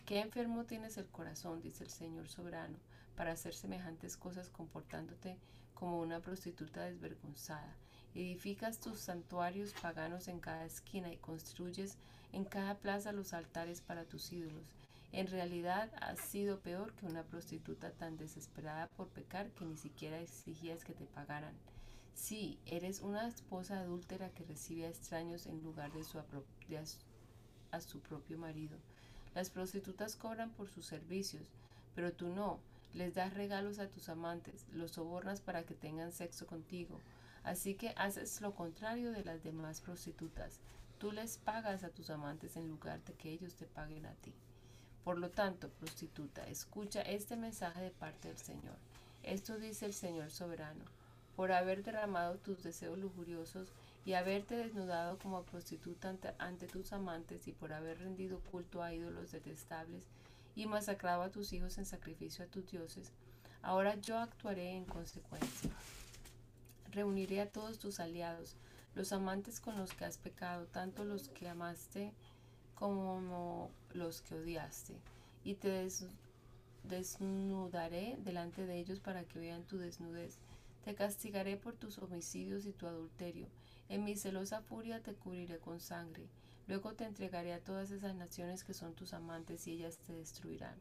Qué 0.07 0.21
enfermo 0.21 0.65
tienes 0.67 0.99
el 0.99 1.07
corazón, 1.09 1.61
dice 1.61 1.83
el 1.83 1.91
Señor 1.91 2.29
soberano, 2.29 2.79
para 3.17 3.33
hacer 3.33 3.55
semejantes 3.55 4.17
cosas 4.17 4.49
comportándote 4.49 5.37
como 5.75 5.99
una 5.99 6.21
prostituta 6.21 6.85
desvergonzada. 6.85 7.75
Edificas 8.15 8.79
tus 8.79 9.01
santuarios 9.01 9.75
paganos 9.83 10.29
en 10.29 10.39
cada 10.39 10.65
esquina 10.65 11.13
y 11.13 11.17
construyes 11.17 11.99
en 12.33 12.45
cada 12.45 12.77
plaza 12.77 13.11
los 13.11 13.33
altares 13.33 13.81
para 13.81 14.05
tus 14.05 14.33
ídolos. 14.33 14.71
En 15.11 15.27
realidad 15.27 15.91
has 16.01 16.21
sido 16.21 16.61
peor 16.61 16.95
que 16.95 17.07
una 17.07 17.25
prostituta 17.25 17.91
tan 17.91 18.17
desesperada 18.17 18.87
por 18.91 19.09
pecar 19.09 19.51
que 19.51 19.65
ni 19.65 19.77
siquiera 19.77 20.21
exigías 20.21 20.85
que 20.85 20.95
te 20.95 21.07
pagaran. 21.07 21.57
Sí, 22.15 22.61
eres 22.65 23.01
una 23.01 23.27
esposa 23.27 23.81
adúltera 23.81 24.31
que 24.31 24.45
recibe 24.45 24.87
a 24.87 24.89
extraños 24.89 25.47
en 25.47 25.65
lugar 25.65 25.93
de, 25.93 26.05
su 26.05 26.23
a 27.73 27.81
su 27.81 28.01
propio 28.01 28.39
marido. 28.39 28.79
Las 29.37 29.51
prostitutas 29.51 30.17
cobran 30.17 30.49
por 30.49 30.71
sus 30.71 30.87
servicios, 30.87 31.43
pero 31.95 32.11
tú 32.11 32.29
no. 32.31 32.59
Les 32.95 33.13
das 33.13 33.35
regalos 33.35 33.79
a 33.79 33.87
tus 33.87 34.09
amantes, 34.09 34.65
los 34.73 34.93
sobornas 34.93 35.43
para 35.43 35.65
que 35.65 35.75
tengan 35.75 36.11
sexo 36.11 36.47
contigo. 36.47 36.99
Así 37.45 37.75
que 37.75 37.93
haces 37.99 38.41
lo 38.41 38.55
contrario 38.55 39.13
de 39.13 39.23
las 39.25 39.45
demás 39.45 39.83
prostitutas. 39.83 40.59
Tú 40.99 41.13
les 41.13 41.37
pagas 41.37 41.85
a 41.85 41.91
tus 41.91 42.09
amantes 42.09 42.57
en 42.57 42.67
lugar 42.67 43.05
de 43.05 43.13
que 43.13 43.31
ellos 43.31 43.53
te 43.57 43.67
paguen 43.67 44.07
a 44.07 44.15
ti. 44.15 44.33
Por 45.05 45.19
lo 45.19 45.29
tanto, 45.29 45.69
prostituta, 45.69 46.49
escucha 46.49 47.03
este 47.03 47.37
mensaje 47.37 47.83
de 47.83 47.91
parte 47.91 48.29
del 48.29 48.39
Señor. 48.39 48.79
Esto 49.23 49.59
dice 49.59 49.85
el 49.85 49.93
Señor 49.93 50.31
soberano. 50.31 50.87
Por 51.37 51.53
haber 51.53 51.83
derramado 51.83 52.39
tus 52.39 52.63
deseos 52.63 52.97
lujuriosos 52.99 53.69
y 54.07 54.15
haberte 54.15 54.57
desnudado 54.57 55.19
como 55.19 55.43
prostituta 55.43 56.17
ante, 56.39 56.69
tus 56.69 56.93
amantes 56.93 57.49
y 57.49 57.53
por 57.53 57.73
haber 57.73 57.99
rendido 57.99 58.39
culto 58.53 58.81
a 58.81 58.95
ídolos 58.95 59.33
detestables 59.33 60.05
y 60.55 60.67
masacrado 60.67 61.23
a 61.23 61.31
tus 61.31 61.53
hijos 61.53 61.77
en 61.77 61.87
sacrificio 61.87 62.45
a 62.45 62.49
tus 62.49 62.71
dioses, 62.71 63.11
ahora 63.63 63.97
yo 63.97 64.17
actuaré 64.17 64.77
en 64.77 64.85
consecuencia. 64.85 65.73
Reuniré 66.93 67.41
a 67.41 67.51
todos 67.51 67.81
tus 67.81 67.99
aliados, 67.99 68.55
los 68.95 69.13
amantes 69.13 69.59
con 69.59 69.77
los 69.77 69.93
que 69.93 70.05
has 70.05 70.19
pecado, 70.19 70.67
tanto 70.67 71.05
los 71.05 71.29
que 71.29 71.49
amaste 71.49 72.13
como 72.77 73.73
los 73.93 74.23
que 74.23 74.37
odiaste, 74.37 74.95
y 75.43 75.55
te 75.55 75.89
desnudaré 76.85 78.17
delante 78.21 78.67
de 78.67 78.79
ellos 78.79 79.01
para 79.01 79.25
que 79.25 79.41
vean 79.41 79.65
tu 79.65 79.79
desnudez. 79.79 80.39
Te 80.85 80.95
castigaré 80.95 81.57
por 81.57 81.75
tus 81.75 81.99
homicidios 81.99 82.67
y 82.67 82.73
tu 82.73 82.87
adulterio. 82.87 83.49
En 83.89 84.05
mi 84.05 84.17
celosa 84.17 84.63
furia 84.63 85.03
te 85.03 85.15
cubriré 85.15 85.59
con 85.59 85.81
sangre. 85.81 86.29
Luego 86.67 86.95
te 86.95 87.05
entregaré 87.05 87.53
a 87.53 87.61
todas 87.61 87.91
esas 87.93 88.15
naciones 88.17 88.65
que 88.65 88.75
son 88.75 88.95
tus 88.95 89.13
amantes 89.15 89.67
y 89.67 89.73
ellas 89.73 89.99
te 89.99 90.13
destruirán. 90.13 90.75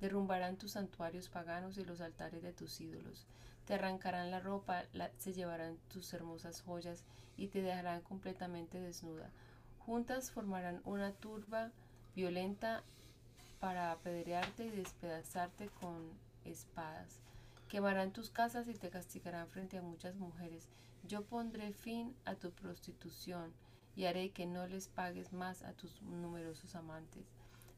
Derrumbarán 0.00 0.56
tus 0.56 0.72
santuarios 0.72 1.28
paganos 1.28 1.78
y 1.78 1.84
los 1.84 2.00
altares 2.00 2.42
de 2.42 2.52
tus 2.52 2.80
ídolos. 2.80 3.26
Te 3.64 3.74
arrancarán 3.74 4.30
la 4.30 4.40
ropa, 4.40 4.84
se 5.18 5.32
llevarán 5.32 5.78
tus 5.92 6.12
hermosas 6.12 6.60
joyas 6.62 7.04
y 7.36 7.48
te 7.48 7.62
dejarán 7.62 8.02
completamente 8.02 8.80
desnuda. 8.80 9.30
Juntas 9.78 10.30
formarán 10.30 10.82
una 10.84 11.12
turba 11.12 11.70
violenta 12.14 12.82
para 13.60 13.92
apedrearte 13.92 14.64
y 14.64 14.70
despedazarte 14.70 15.68
con 15.80 16.10
espadas. 16.44 17.20
Quemarán 17.68 18.12
tus 18.12 18.30
casas 18.30 18.68
y 18.68 18.74
te 18.74 18.90
castigarán 18.90 19.48
frente 19.48 19.78
a 19.78 19.82
muchas 19.82 20.16
mujeres. 20.16 20.68
Yo 21.04 21.24
pondré 21.24 21.72
fin 21.72 22.14
a 22.24 22.34
tu 22.34 22.50
prostitución 22.50 23.52
y 23.96 24.04
haré 24.04 24.30
que 24.30 24.46
no 24.46 24.66
les 24.66 24.88
pagues 24.88 25.32
más 25.32 25.62
a 25.62 25.72
tus 25.72 26.00
numerosos 26.02 26.74
amantes. 26.74 27.24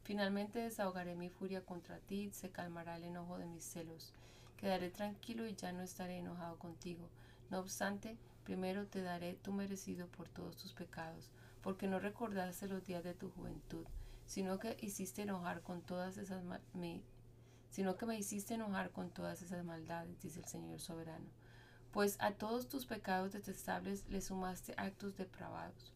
Finalmente 0.02 0.58
desahogaré 0.58 1.14
mi 1.14 1.30
furia 1.30 1.64
contra 1.64 1.98
ti, 2.00 2.30
se 2.32 2.50
calmará 2.50 2.96
el 2.96 3.04
enojo 3.04 3.38
de 3.38 3.46
mis 3.46 3.64
celos. 3.64 4.12
Quedaré 4.56 4.90
tranquilo 4.90 5.46
y 5.46 5.54
ya 5.54 5.72
no 5.72 5.82
estaré 5.82 6.18
enojado 6.18 6.58
contigo. 6.58 7.08
No 7.50 7.60
obstante, 7.60 8.16
primero 8.44 8.86
te 8.86 9.02
daré 9.02 9.34
tu 9.34 9.52
merecido 9.52 10.08
por 10.08 10.28
todos 10.28 10.56
tus 10.56 10.72
pecados, 10.72 11.30
porque 11.62 11.86
no 11.86 11.98
recordaste 12.00 12.66
los 12.66 12.84
días 12.84 13.04
de 13.04 13.14
tu 13.14 13.30
juventud, 13.30 13.86
sino 14.26 14.58
que 14.58 14.76
hiciste 14.80 15.22
enojar 15.22 15.62
con 15.62 15.82
todas 15.82 16.16
esas 16.16 16.42
sino 17.70 17.96
que 17.96 18.06
me 18.06 18.18
hiciste 18.18 18.54
enojar 18.54 18.90
con 18.90 19.10
todas 19.10 19.40
esas 19.40 19.64
maldades, 19.64 20.20
dice 20.20 20.40
el 20.40 20.46
Señor 20.46 20.80
soberano. 20.80 21.26
Pues 21.92 22.16
a 22.20 22.32
todos 22.32 22.68
tus 22.68 22.86
pecados 22.86 23.32
detestables 23.32 24.08
le 24.08 24.22
sumaste 24.22 24.72
actos 24.78 25.16
depravados. 25.16 25.92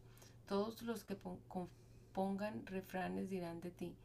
Todos 0.47 0.83
los 0.83 1.03
que 1.03 1.17
compongan 1.47 2.67
refranes 2.67 3.29
dirán 3.29 3.61
de 3.61 3.71
ti, 3.71 3.95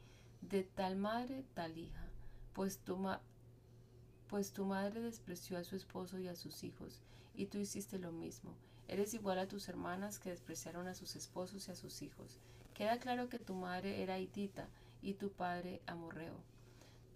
de 0.41 0.65
tal 0.65 0.97
madre, 0.97 1.45
tal 1.53 1.77
hija, 1.77 2.09
pues 2.55 2.79
tu, 2.79 2.99
pues 4.27 4.53
tu 4.53 4.65
madre 4.65 5.03
despreció 5.03 5.59
a 5.59 5.65
su 5.65 5.77
esposo 5.77 6.19
y 6.19 6.29
a 6.29 6.35
sus 6.35 6.65
hijos, 6.65 7.03
y 7.35 7.47
tú 7.47 7.59
hiciste 7.59 7.99
lo 7.99 8.11
mismo. 8.11 8.55
Eres 8.89 9.13
igual 9.13 9.39
a 9.39 9.47
tus 9.47 9.69
hermanas 9.69 10.19
que 10.19 10.31
despreciaron 10.31 10.89
a 10.89 10.95
sus 10.95 11.15
esposos 11.15 11.69
y 11.69 11.73
a 11.73 11.77
sus 11.77 12.01
hijos. 12.01 12.39
Queda 12.73 12.99
claro 12.99 13.29
que 13.29 13.39
tu 13.39 13.55
madre 13.55 14.03
era 14.03 14.19
hitita 14.19 14.67
y 15.03 15.15
tu 15.15 15.31
padre 15.31 15.83
amorreo. 15.87 16.41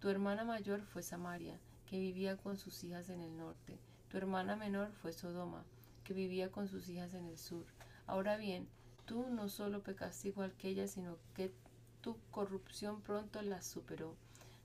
Tu 0.00 0.10
hermana 0.10 0.44
mayor 0.44 0.82
fue 0.82 1.02
Samaria, 1.02 1.58
que 1.86 1.98
vivía 1.98 2.36
con 2.36 2.58
sus 2.58 2.84
hijas 2.84 3.08
en 3.08 3.22
el 3.22 3.36
norte. 3.36 3.78
Tu 4.08 4.16
hermana 4.18 4.56
menor 4.56 4.92
fue 5.02 5.12
Sodoma, 5.12 5.64
que 6.04 6.14
vivía 6.14 6.50
con 6.50 6.68
sus 6.68 6.88
hijas 6.88 7.14
en 7.14 7.26
el 7.26 7.38
sur. 7.38 7.66
Ahora 8.06 8.36
bien, 8.36 8.68
tú 9.04 9.26
no 9.30 9.48
solo 9.48 9.82
pecaste 9.82 10.28
igual 10.28 10.52
que 10.54 10.68
ella, 10.68 10.86
sino 10.86 11.18
que 11.34 11.52
tu 12.00 12.16
corrupción 12.30 13.00
pronto 13.00 13.42
las 13.42 13.66
superó. 13.66 14.14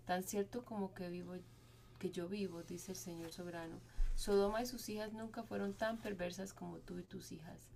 Tan 0.05 0.23
cierto 0.23 0.63
como 0.63 0.93
que 0.93 1.09
vivo 1.09 1.35
que 1.97 2.11
yo 2.11 2.27
vivo, 2.27 2.63
dice 2.63 2.93
el 2.93 2.97
Señor 2.97 3.31
soberano. 3.31 3.79
Sodoma 4.15 4.61
y 4.61 4.65
sus 4.65 4.89
hijas 4.89 5.13
nunca 5.13 5.43
fueron 5.43 5.73
tan 5.73 5.97
perversas 5.97 6.53
como 6.53 6.79
tú 6.79 6.97
y 6.97 7.03
tus 7.03 7.31
hijas. 7.31 7.69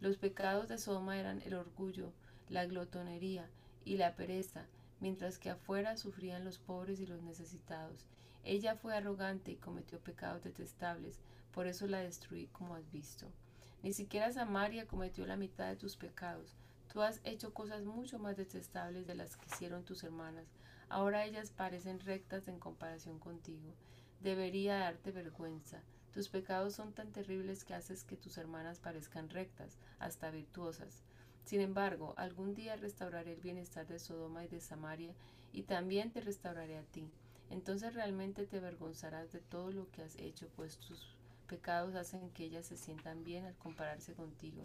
Los 0.00 0.16
pecados 0.16 0.68
de 0.68 0.78
Sodoma 0.78 1.18
eran 1.18 1.42
el 1.42 1.54
orgullo, 1.54 2.12
la 2.48 2.66
glotonería 2.66 3.48
y 3.84 3.96
la 3.96 4.14
pereza, 4.14 4.66
mientras 5.00 5.38
que 5.38 5.50
afuera 5.50 5.96
sufrían 5.96 6.44
los 6.44 6.58
pobres 6.58 7.00
y 7.00 7.06
los 7.06 7.22
necesitados. 7.22 8.06
Ella 8.44 8.76
fue 8.76 8.96
arrogante 8.96 9.52
y 9.52 9.56
cometió 9.56 10.00
pecados 10.00 10.42
detestables, 10.42 11.20
por 11.52 11.66
eso 11.66 11.86
la 11.86 12.00
destruí 12.00 12.48
como 12.48 12.74
has 12.74 12.90
visto. 12.90 13.30
Ni 13.82 13.92
siquiera 13.92 14.32
Samaria 14.32 14.86
cometió 14.86 15.26
la 15.26 15.36
mitad 15.36 15.68
de 15.68 15.76
tus 15.76 15.96
pecados. 15.96 16.56
Tú 16.92 17.02
has 17.02 17.20
hecho 17.24 17.54
cosas 17.54 17.84
mucho 17.84 18.18
más 18.18 18.36
detestables 18.36 19.06
de 19.06 19.14
las 19.14 19.36
que 19.36 19.46
hicieron 19.46 19.84
tus 19.84 20.02
hermanas. 20.04 20.46
Ahora 20.88 21.24
ellas 21.24 21.50
parecen 21.50 22.00
rectas 22.00 22.48
en 22.48 22.58
comparación 22.58 23.18
contigo. 23.18 23.74
Debería 24.20 24.76
darte 24.76 25.10
vergüenza. 25.10 25.82
Tus 26.12 26.28
pecados 26.28 26.74
son 26.74 26.92
tan 26.92 27.10
terribles 27.10 27.64
que 27.64 27.74
haces 27.74 28.04
que 28.04 28.16
tus 28.16 28.36
hermanas 28.36 28.78
parezcan 28.78 29.30
rectas, 29.30 29.78
hasta 29.98 30.30
virtuosas. 30.30 31.02
Sin 31.44 31.60
embargo, 31.60 32.14
algún 32.18 32.54
día 32.54 32.76
restauraré 32.76 33.32
el 33.32 33.40
bienestar 33.40 33.86
de 33.86 33.98
Sodoma 33.98 34.44
y 34.44 34.48
de 34.48 34.60
Samaria, 34.60 35.14
y 35.52 35.62
también 35.62 36.10
te 36.10 36.20
restauraré 36.20 36.76
a 36.78 36.82
ti. 36.82 37.10
Entonces 37.52 37.92
realmente 37.92 38.46
te 38.46 38.56
avergonzarás 38.56 39.30
de 39.30 39.40
todo 39.40 39.72
lo 39.72 39.90
que 39.90 40.02
has 40.02 40.16
hecho, 40.16 40.48
pues 40.56 40.78
tus 40.78 41.14
pecados 41.46 41.94
hacen 41.94 42.30
que 42.30 42.44
ellas 42.44 42.64
se 42.64 42.78
sientan 42.78 43.24
bien 43.24 43.44
al 43.44 43.54
compararse 43.56 44.14
contigo. 44.14 44.64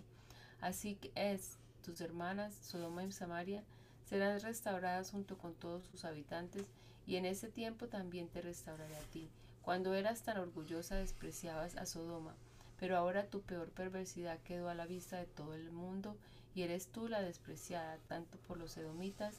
Así 0.61 0.95
que 0.95 1.11
es, 1.13 1.57
tus 1.83 1.99
hermanas, 1.99 2.55
Sodoma 2.61 3.03
y 3.03 3.11
Samaria, 3.11 3.61
serán 4.05 4.39
restauradas 4.39 5.11
junto 5.11 5.37
con 5.37 5.53
todos 5.53 5.83
sus 5.83 6.05
habitantes, 6.05 6.65
y 7.05 7.17
en 7.17 7.25
ese 7.25 7.49
tiempo 7.49 7.87
también 7.87 8.29
te 8.29 8.41
restauraré 8.41 8.95
a 8.95 9.11
ti. 9.11 9.27
Cuando 9.63 9.93
eras 9.93 10.21
tan 10.21 10.37
orgullosa 10.37 10.95
despreciabas 10.95 11.75
a 11.75 11.85
Sodoma, 11.85 12.35
pero 12.79 12.95
ahora 12.95 13.27
tu 13.27 13.41
peor 13.41 13.69
perversidad 13.69 14.39
quedó 14.43 14.69
a 14.69 14.75
la 14.75 14.85
vista 14.85 15.17
de 15.17 15.25
todo 15.25 15.55
el 15.55 15.71
mundo, 15.73 16.15
y 16.55 16.61
eres 16.61 16.87
tú 16.87 17.09
la 17.09 17.21
despreciada, 17.21 17.97
tanto 18.07 18.37
por 18.47 18.57
los 18.57 18.77
edomitas 18.77 19.35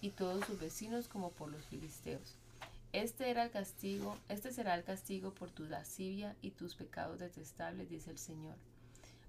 y 0.00 0.10
todos 0.10 0.44
sus 0.46 0.60
vecinos 0.60 1.08
como 1.08 1.32
por 1.32 1.50
los 1.50 1.64
filisteos. 1.64 2.36
Este 2.94 3.28
era 3.28 3.42
el 3.42 3.50
castigo, 3.50 4.16
este 4.28 4.52
será 4.52 4.76
el 4.76 4.84
castigo 4.84 5.34
por 5.34 5.50
tu 5.50 5.64
lascivia 5.64 6.36
y 6.42 6.52
tus 6.52 6.76
pecados 6.76 7.18
detestables, 7.18 7.90
dice 7.90 8.12
el 8.12 8.18
Señor. 8.18 8.54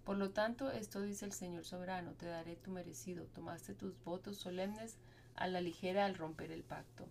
Por 0.03 0.18
lo 0.18 0.30
tanto, 0.30 0.70
esto 0.70 1.01
dice 1.01 1.26
el 1.26 1.34
Señor 1.34 1.66
soberano, 1.66 2.11
te 2.11 2.28
daré 2.28 2.57
tu 2.57 2.70
merecido, 2.70 3.26
tomaste 3.26 3.74
tus 3.74 3.99
votos 4.03 4.38
solemnes 4.38 4.99
a 5.34 5.47
la 5.47 5.61
ligera 5.61 6.05
al 6.05 6.13
romper 6.13 6.51
el 6.51 6.63
pacto. 6.63 7.07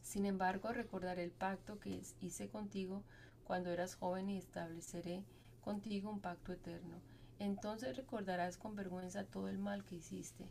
Sin 0.00 0.26
embargo, 0.26 0.72
recordaré 0.72 1.24
el 1.24 1.32
pacto 1.32 1.80
que 1.80 2.02
hice 2.20 2.48
contigo 2.48 3.02
cuando 3.42 3.72
eras 3.72 3.96
joven 3.96 4.30
y 4.30 4.38
estableceré 4.38 5.24
contigo 5.60 6.08
un 6.08 6.20
pacto 6.20 6.52
eterno. 6.52 7.00
Entonces 7.40 7.96
recordarás 7.96 8.58
con 8.58 8.76
vergüenza 8.76 9.24
todo 9.24 9.48
el 9.48 9.58
mal 9.58 9.84
que 9.84 9.96
hiciste. 9.96 10.44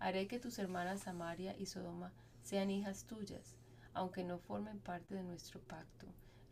Haré 0.00 0.26
que 0.26 0.38
tus 0.38 0.58
hermanas 0.58 1.00
Samaria 1.00 1.56
y 1.58 1.64
Sodoma 1.64 2.12
sean 2.42 2.70
hijas 2.70 3.04
tuyas, 3.04 3.56
aunque 3.94 4.24
no 4.24 4.38
formen 4.38 4.78
parte 4.78 5.14
de 5.14 5.22
nuestro 5.22 5.60
pacto. 5.60 6.06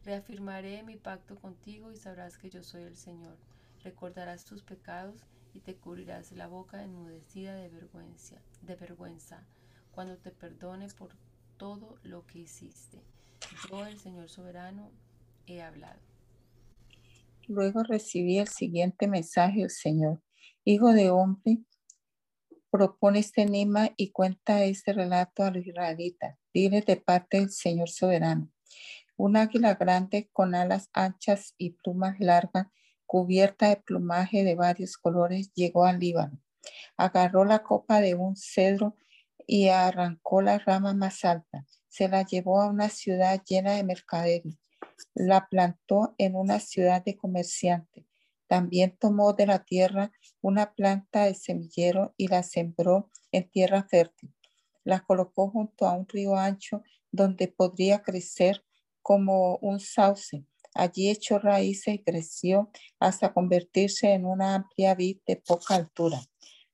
Reafirmaré 0.05 0.83
mi 0.83 0.97
pacto 0.97 1.37
contigo 1.37 1.93
y 1.93 1.97
sabrás 1.97 2.39
que 2.39 2.51
yo 2.51 2.63
soy 2.63 2.83
el 2.83 2.97
Señor. 2.97 3.37
Recordarás 3.83 4.45
tus 4.45 4.63
pecados 4.63 5.25
y 5.53 5.61
te 5.61 5.77
cubrirás 5.77 6.33
la 6.33 6.47
boca 6.47 6.83
enmudecida 6.83 7.55
de 7.55 7.69
vergüenza, 7.69 8.37
de 8.63 8.77
vergüenza, 8.77 9.45
cuando 9.93 10.17
te 10.17 10.31
perdone 10.31 10.89
por 10.89 11.11
todo 11.57 11.99
lo 12.03 12.27
que 12.27 12.41
hiciste. 12.41 13.03
Yo, 13.69 13.85
el 13.87 13.99
Señor 13.99 14.29
soberano, 14.29 14.91
he 15.47 15.63
hablado. 15.63 16.01
Luego 17.47 17.83
recibí 17.83 18.39
el 18.39 18.49
siguiente 18.49 19.09
mensaje 19.09 19.69
Señor. 19.69 20.23
Hijo 20.65 20.93
de 20.93 21.11
hombre, 21.11 21.59
propone 22.71 23.21
este 23.21 23.43
enigma 23.43 23.91
y 23.97 24.11
cuenta 24.11 24.65
este 24.65 24.93
relato 24.93 25.43
a 25.43 25.51
los 25.51 25.67
israelitas. 25.67 26.37
Dile 26.53 26.83
de 26.83 26.97
parte 26.97 27.39
del 27.39 27.51
Señor 27.51 27.89
soberano. 27.89 28.51
Un 29.17 29.37
águila 29.37 29.75
grande 29.75 30.29
con 30.33 30.55
alas 30.55 30.91
anchas 30.93 31.55
y 31.59 31.71
plumas 31.71 32.21
largas, 32.21 32.67
cubierta 33.07 33.69
de 33.69 33.77
plumaje 33.77 34.45
de 34.45 34.55
varios 34.55 34.97
colores, 34.97 35.53
llegó 35.55 35.85
al 35.85 35.99
Líbano. 35.99 36.41
Agarró 36.97 37.45
la 37.45 37.63
copa 37.63 38.01
de 38.01 38.15
un 38.15 38.37
cedro 38.37 38.97
y 39.47 39.69
arrancó 39.69 40.43
la 40.43 40.59
rama 40.59 40.95
más 40.95 41.25
alta. 41.25 41.65
Se 41.89 42.09
la 42.09 42.23
llevó 42.23 42.61
a 42.61 42.69
una 42.69 42.91
ciudad 42.91 43.43
llena 43.45 43.73
de 43.73 43.85
mercaderes. 43.85 44.59
La 45.15 45.49
plantó 45.49 46.15
en 46.19 46.37
una 46.37 46.61
ciudad 46.61 47.03
de 47.03 47.17
comerciantes 47.17 48.08
también 48.49 48.97
tomó 48.99 49.35
de 49.35 49.47
la 49.47 49.65
tierra 49.65 50.11
una 50.41 50.75
planta 50.75 51.25
de 51.25 51.35
semillero 51.35 52.15
y 52.17 52.29
la 52.29 52.43
sembró 52.43 53.11
en 53.31 53.49
tierra 53.49 53.87
fértil. 53.89 54.35
La 54.85 55.01
colocó 55.01 55.51
junto 55.51 55.87
a 55.87 55.93
un 55.93 56.09
río 56.09 56.37
ancho 56.37 56.83
donde 57.13 57.49
podría 57.49 58.03
crecer 58.03 58.65
como 59.03 59.57
un 59.57 59.81
sauce. 59.81 60.45
Allí 60.75 61.11
echó 61.11 61.39
raíces 61.39 61.95
y 61.95 61.99
creció 62.03 62.71
hasta 62.99 63.33
convertirse 63.33 64.13
en 64.13 64.25
una 64.25 64.55
amplia 64.55 64.95
vid 64.95 65.19
de 65.27 65.37
poca 65.37 65.75
altura. 65.75 66.21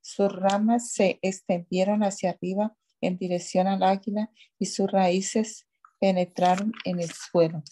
Sus 0.01 0.31
ramas 0.33 0.93
se 0.93 1.19
extendieron 1.23 2.03
hacia 2.03 2.31
arriba 2.31 2.77
en 3.01 3.17
dirección 3.17 3.67
al 3.67 3.83
águila 3.83 4.31
y 4.59 4.67
sus 4.67 4.91
raíces 4.91 5.67
penetraron 5.99 6.73
en 6.85 7.01
el 7.01 7.11
suelo. 7.11 7.63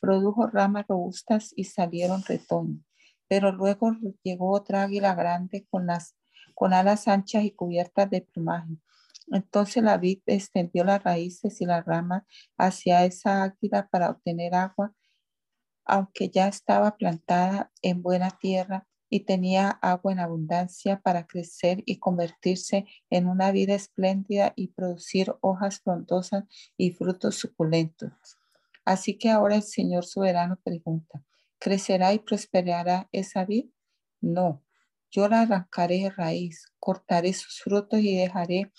Produjo 0.00 0.46
ramas 0.48 0.86
robustas 0.88 1.52
y 1.54 1.64
salieron 1.64 2.22
retoños. 2.24 2.87
Pero 3.28 3.52
luego 3.52 3.92
llegó 4.22 4.52
otra 4.52 4.84
águila 4.84 5.14
grande 5.14 5.66
con, 5.70 5.86
las, 5.86 6.16
con 6.54 6.72
alas 6.72 7.08
anchas 7.08 7.44
y 7.44 7.50
cubiertas 7.50 8.10
de 8.10 8.22
plumaje. 8.22 8.76
Entonces 9.30 9.82
la 9.82 9.98
vid 9.98 10.20
extendió 10.26 10.84
las 10.84 11.02
raíces 11.02 11.60
y 11.60 11.66
las 11.66 11.84
ramas 11.84 12.24
hacia 12.56 13.04
esa 13.04 13.42
águila 13.42 13.88
para 13.90 14.10
obtener 14.10 14.54
agua, 14.54 14.94
aunque 15.84 16.30
ya 16.30 16.48
estaba 16.48 16.96
plantada 16.96 17.70
en 17.82 18.02
buena 18.02 18.30
tierra 18.30 18.86
y 19.10 19.20
tenía 19.20 19.70
agua 19.70 20.12
en 20.12 20.20
abundancia 20.20 21.00
para 21.00 21.26
crecer 21.26 21.82
y 21.86 21.98
convertirse 21.98 22.86
en 23.10 23.26
una 23.26 23.52
vida 23.52 23.74
espléndida 23.74 24.52
y 24.54 24.68
producir 24.68 25.34
hojas 25.40 25.80
frondosas 25.80 26.44
y 26.76 26.92
frutos 26.92 27.36
suculentos. 27.36 28.12
Así 28.84 29.18
que 29.18 29.30
ahora 29.30 29.56
el 29.56 29.62
Señor 29.62 30.04
soberano 30.04 30.58
pregunta, 30.62 31.22
¿Crecerá 31.58 32.12
y 32.12 32.20
prosperará 32.20 33.08
esa 33.12 33.44
vid? 33.44 33.66
No, 34.20 34.64
yo 35.10 35.28
la 35.28 35.42
arrancaré 35.42 36.00
de 36.00 36.10
raíz, 36.10 36.66
cortaré 36.78 37.32
sus 37.32 37.60
frutos 37.60 38.00
y 38.00 38.16
dejaré 38.16 38.70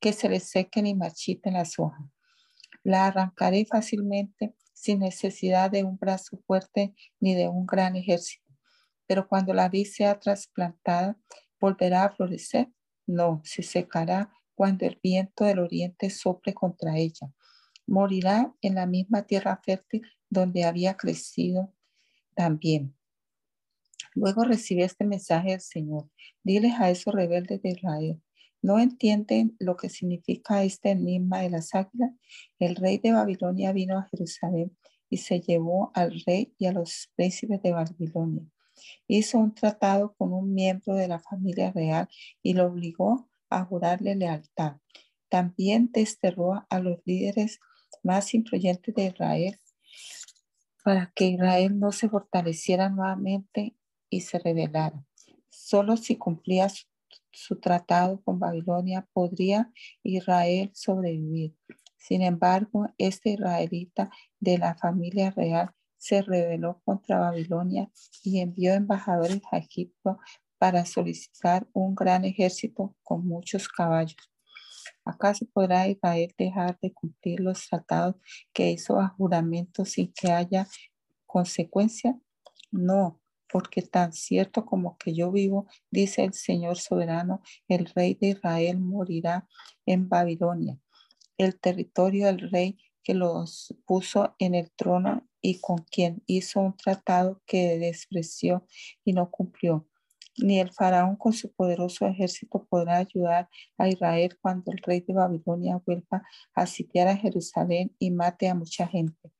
que 0.00 0.12
se 0.12 0.28
le 0.28 0.40
sequen 0.40 0.86
y 0.86 0.94
marchiten 0.94 1.54
las 1.54 1.78
hojas. 1.78 2.06
La 2.82 3.06
arrancaré 3.06 3.64
fácilmente 3.66 4.54
sin 4.72 5.00
necesidad 5.00 5.70
de 5.70 5.84
un 5.84 5.96
brazo 5.96 6.38
fuerte 6.46 6.94
ni 7.20 7.34
de 7.34 7.48
un 7.48 7.66
gran 7.66 7.96
ejército. 7.96 8.44
Pero 9.06 9.28
cuando 9.28 9.54
la 9.54 9.68
vid 9.68 9.86
sea 9.86 10.18
trasplantada, 10.18 11.16
¿volverá 11.60 12.04
a 12.04 12.10
florecer? 12.14 12.68
No, 13.06 13.40
se 13.44 13.62
secará 13.62 14.30
cuando 14.54 14.84
el 14.84 14.98
viento 15.02 15.44
del 15.44 15.60
oriente 15.60 16.10
sople 16.10 16.52
contra 16.54 16.96
ella. 16.98 17.32
Morirá 17.86 18.52
en 18.60 18.74
la 18.74 18.86
misma 18.86 19.22
tierra 19.22 19.60
fértil 19.64 20.02
donde 20.28 20.64
había 20.64 20.96
crecido 20.96 21.72
también. 22.36 22.94
Luego 24.14 24.44
recibe 24.44 24.84
este 24.84 25.04
mensaje 25.04 25.50
del 25.50 25.60
Señor. 25.60 26.08
Diles 26.42 26.74
a 26.78 26.90
esos 26.90 27.14
rebeldes 27.14 27.60
de 27.62 27.70
Israel. 27.70 28.22
¿No 28.62 28.78
entienden 28.78 29.56
lo 29.58 29.76
que 29.76 29.88
significa 29.88 30.64
este 30.64 30.90
enigma 30.90 31.40
de 31.40 31.50
las 31.50 31.74
águilas? 31.74 32.12
El 32.58 32.76
rey 32.76 32.98
de 32.98 33.12
Babilonia 33.12 33.72
vino 33.72 33.98
a 33.98 34.08
Jerusalén 34.10 34.76
y 35.10 35.18
se 35.18 35.40
llevó 35.40 35.90
al 35.94 36.20
rey 36.26 36.54
y 36.58 36.66
a 36.66 36.72
los 36.72 37.10
príncipes 37.14 37.62
de 37.62 37.72
Babilonia. 37.72 38.44
Hizo 39.06 39.38
un 39.38 39.54
tratado 39.54 40.14
con 40.16 40.32
un 40.32 40.52
miembro 40.52 40.94
de 40.94 41.08
la 41.08 41.20
familia 41.20 41.72
real 41.72 42.08
y 42.42 42.54
lo 42.54 42.66
obligó 42.66 43.28
a 43.50 43.64
jurarle 43.64 44.16
lealtad. 44.16 44.76
También 45.28 45.90
desterró 45.92 46.66
a 46.68 46.78
los 46.80 46.98
líderes 47.04 47.60
más 48.02 48.34
influyentes 48.34 48.94
de 48.94 49.06
Israel 49.06 49.60
para 50.86 51.10
que 51.16 51.24
Israel 51.24 51.80
no 51.80 51.90
se 51.90 52.08
fortaleciera 52.08 52.88
nuevamente 52.88 53.74
y 54.08 54.20
se 54.20 54.38
rebelara. 54.38 55.04
Solo 55.48 55.96
si 55.96 56.14
cumplía 56.14 56.68
su, 57.32 57.58
tratado 57.58 58.22
con 58.22 58.38
Babilonia 58.38 59.04
podría 59.12 59.72
Israel 60.04 60.70
sobrevivir. 60.74 61.56
Sin 61.96 62.22
embargo, 62.22 62.86
este 62.98 63.30
israelita 63.30 64.12
de 64.38 64.58
la 64.58 64.76
familia 64.76 65.32
real 65.32 65.72
se 65.96 66.22
rebeló 66.22 66.80
contra 66.84 67.18
Babilonia 67.18 67.90
y 68.22 68.38
envió 68.38 68.72
embajadores 68.72 69.42
a 69.50 69.58
Egipto 69.58 70.20
para 70.56 70.86
solicitar 70.86 71.66
un 71.72 71.96
gran 71.96 72.24
ejército 72.24 72.94
con 73.02 73.26
muchos 73.26 73.66
caballos. 73.68 74.35
¿Acaso 75.06 75.46
podrá 75.52 75.86
Israel 75.86 76.34
dejar 76.36 76.78
de 76.82 76.92
cumplir 76.92 77.38
los 77.38 77.68
tratados 77.68 78.16
que 78.52 78.72
hizo 78.72 78.98
a 78.98 79.08
juramento 79.10 79.84
sin 79.84 80.12
que 80.12 80.32
haya 80.32 80.66
consecuencia? 81.26 82.18
No, 82.72 83.20
porque 83.48 83.82
tan 83.82 84.12
cierto 84.12 84.66
como 84.66 84.98
que 84.98 85.14
yo 85.14 85.30
vivo, 85.30 85.68
dice 85.92 86.24
el 86.24 86.34
Señor 86.34 86.76
soberano, 86.76 87.40
el 87.68 87.86
rey 87.86 88.14
de 88.20 88.30
Israel 88.30 88.80
morirá 88.80 89.48
en 89.86 90.08
Babilonia, 90.08 90.80
el 91.38 91.58
territorio 91.60 92.26
del 92.26 92.50
rey 92.50 92.76
que 93.04 93.14
los 93.14 93.76
puso 93.86 94.34
en 94.40 94.56
el 94.56 94.72
trono 94.72 95.28
y 95.40 95.60
con 95.60 95.78
quien 95.78 96.24
hizo 96.26 96.58
un 96.58 96.76
tratado 96.76 97.40
que 97.46 97.78
despreció 97.78 98.66
y 99.04 99.12
no 99.12 99.30
cumplió 99.30 99.86
ni 100.38 100.60
el 100.60 100.72
faraón 100.72 101.16
con 101.16 101.32
su 101.32 101.52
poderoso 101.52 102.06
ejército 102.06 102.66
podrá 102.68 102.98
ayudar 102.98 103.48
a 103.78 103.88
Israel 103.88 104.36
cuando 104.40 104.72
el 104.72 104.78
rey 104.78 105.00
de 105.00 105.14
Babilonia 105.14 105.80
vuelva 105.84 106.22
a 106.54 106.66
sitiar 106.66 107.08
a 107.08 107.16
Jerusalén 107.16 107.94
y 107.98 108.10
mate 108.10 108.48
a 108.48 108.54
mucha 108.54 108.86
gente. 108.86 109.30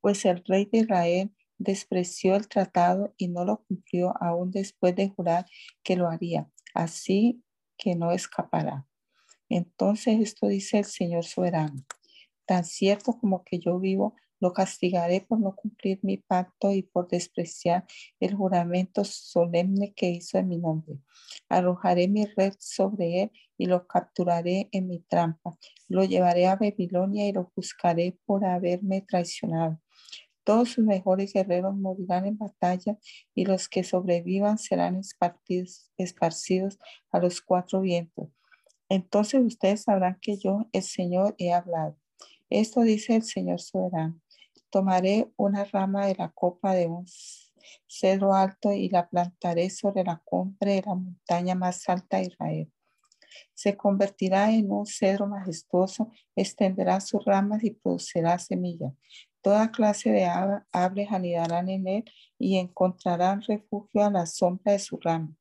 Pues 0.00 0.24
el 0.24 0.42
rey 0.44 0.68
de 0.70 0.78
Israel 0.78 1.32
despreció 1.58 2.34
el 2.34 2.48
tratado 2.48 3.14
y 3.16 3.28
no 3.28 3.44
lo 3.44 3.62
cumplió 3.64 4.14
aún 4.20 4.50
después 4.50 4.96
de 4.96 5.08
jurar 5.10 5.46
que 5.82 5.96
lo 5.96 6.08
haría, 6.08 6.50
así 6.74 7.42
que 7.76 7.94
no 7.94 8.12
escapará. 8.12 8.86
Entonces 9.48 10.20
esto 10.20 10.46
dice 10.46 10.78
el 10.78 10.84
Señor 10.84 11.24
soberano, 11.24 11.84
tan 12.46 12.64
cierto 12.64 13.18
como 13.18 13.44
que 13.44 13.58
yo 13.58 13.78
vivo, 13.78 14.16
lo 14.42 14.52
castigaré 14.52 15.20
por 15.20 15.38
no 15.38 15.54
cumplir 15.54 16.00
mi 16.02 16.16
pacto 16.16 16.72
y 16.72 16.82
por 16.82 17.06
despreciar 17.06 17.84
el 18.18 18.34
juramento 18.34 19.04
solemne 19.04 19.94
que 19.94 20.10
hizo 20.10 20.36
en 20.36 20.48
mi 20.48 20.58
nombre. 20.58 20.98
Arrojaré 21.48 22.08
mi 22.08 22.26
red 22.26 22.52
sobre 22.58 23.22
él 23.22 23.30
y 23.56 23.66
lo 23.66 23.86
capturaré 23.86 24.68
en 24.72 24.88
mi 24.88 24.98
trampa. 24.98 25.56
Lo 25.86 26.02
llevaré 26.02 26.48
a 26.48 26.56
Babilonia 26.56 27.28
y 27.28 27.32
lo 27.32 27.52
buscaré 27.54 28.18
por 28.26 28.44
haberme 28.44 29.02
traicionado. 29.02 29.80
Todos 30.42 30.70
sus 30.70 30.84
mejores 30.84 31.32
guerreros 31.32 31.76
morirán 31.76 32.26
en 32.26 32.36
batalla 32.36 32.98
y 33.36 33.44
los 33.44 33.68
que 33.68 33.84
sobrevivan 33.84 34.58
serán 34.58 35.00
esparcidos, 35.98 36.80
a 37.12 37.20
los 37.20 37.40
cuatro 37.40 37.80
vientos. 37.80 38.28
Entonces 38.88 39.40
ustedes 39.40 39.82
sabrán 39.82 40.18
que 40.20 40.36
yo, 40.36 40.66
el 40.72 40.82
Señor, 40.82 41.36
he 41.38 41.52
hablado. 41.52 41.96
Esto 42.50 42.80
dice 42.80 43.14
el 43.14 43.22
Señor 43.22 43.60
soberano. 43.60 44.21
Tomaré 44.72 45.30
una 45.36 45.64
rama 45.64 46.06
de 46.06 46.14
la 46.14 46.30
copa 46.30 46.72
de 46.72 46.86
un 46.86 47.04
cedro 47.86 48.32
alto 48.32 48.72
y 48.72 48.88
la 48.88 49.06
plantaré 49.06 49.68
sobre 49.68 50.02
la 50.02 50.22
cumbre 50.24 50.76
de 50.76 50.82
la 50.86 50.94
montaña 50.94 51.54
más 51.54 51.86
alta 51.90 52.16
de 52.16 52.22
Israel. 52.22 52.72
Se 53.52 53.76
convertirá 53.76 54.50
en 54.50 54.72
un 54.72 54.86
cedro 54.86 55.26
majestuoso, 55.26 56.10
extenderá 56.34 57.00
sus 57.00 57.22
ramas 57.22 57.62
y 57.64 57.72
producirá 57.72 58.38
semillas. 58.38 58.94
Toda 59.42 59.70
clase 59.70 60.10
de 60.10 60.24
aves 60.24 61.12
anidarán 61.12 61.68
en 61.68 61.86
él 61.86 62.04
y 62.38 62.56
encontrarán 62.56 63.42
refugio 63.42 64.02
a 64.02 64.10
la 64.10 64.24
sombra 64.24 64.72
de 64.72 64.78
su 64.78 64.96
rama. 64.98 65.36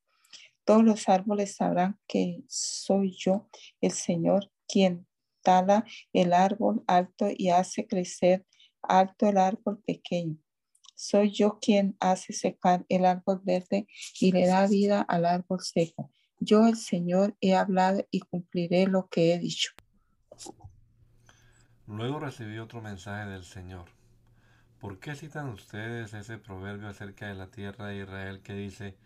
Todos 0.66 0.84
los 0.84 1.08
árboles 1.08 1.56
sabrán 1.56 1.98
que 2.06 2.44
soy 2.50 3.16
yo, 3.18 3.48
el 3.80 3.92
Señor, 3.92 4.52
quien 4.68 5.08
tala 5.42 5.86
el 6.12 6.34
árbol 6.34 6.84
alto 6.86 7.28
y 7.34 7.50
hace 7.50 7.88
crecer 7.88 8.46
alto 8.84 9.28
el 9.28 9.38
árbol 9.38 9.82
pequeño. 9.86 10.38
Soy 10.96 11.32
yo 11.32 11.60
quien 11.60 11.96
hace 12.00 12.34
secar 12.34 12.86
el 12.88 13.06
árbol 13.06 13.42
verde 13.44 13.88
y 14.20 14.32
le 14.32 14.46
da 14.46 14.68
vida 14.68 15.02
al 15.02 15.26
árbol 15.26 15.60
seco. 15.62 16.12
Yo, 16.40 16.68
el 16.68 16.76
Señor, 16.76 17.36
he 17.42 17.56
hablado 17.56 18.06
y 18.12 18.20
cumpliré 18.20 18.88
lo 18.88 19.08
que 19.10 19.34
he 19.34 19.40
dicho. 19.40 19.72
Luego 21.88 22.20
recibí 22.20 22.58
otro 22.60 22.82
mensaje 22.82 23.30
del 23.30 23.44
Señor. 23.44 23.86
¿Por 24.80 25.00
qué 25.00 25.16
citan 25.16 25.50
ustedes 25.50 26.14
ese 26.14 26.38
proverbio 26.38 26.88
acerca 26.88 27.28
de 27.28 27.36
la 27.36 27.52
tierra 27.52 27.88
de 27.88 27.98
Israel 27.98 28.42
que 28.42 28.54
dice, 28.54 28.98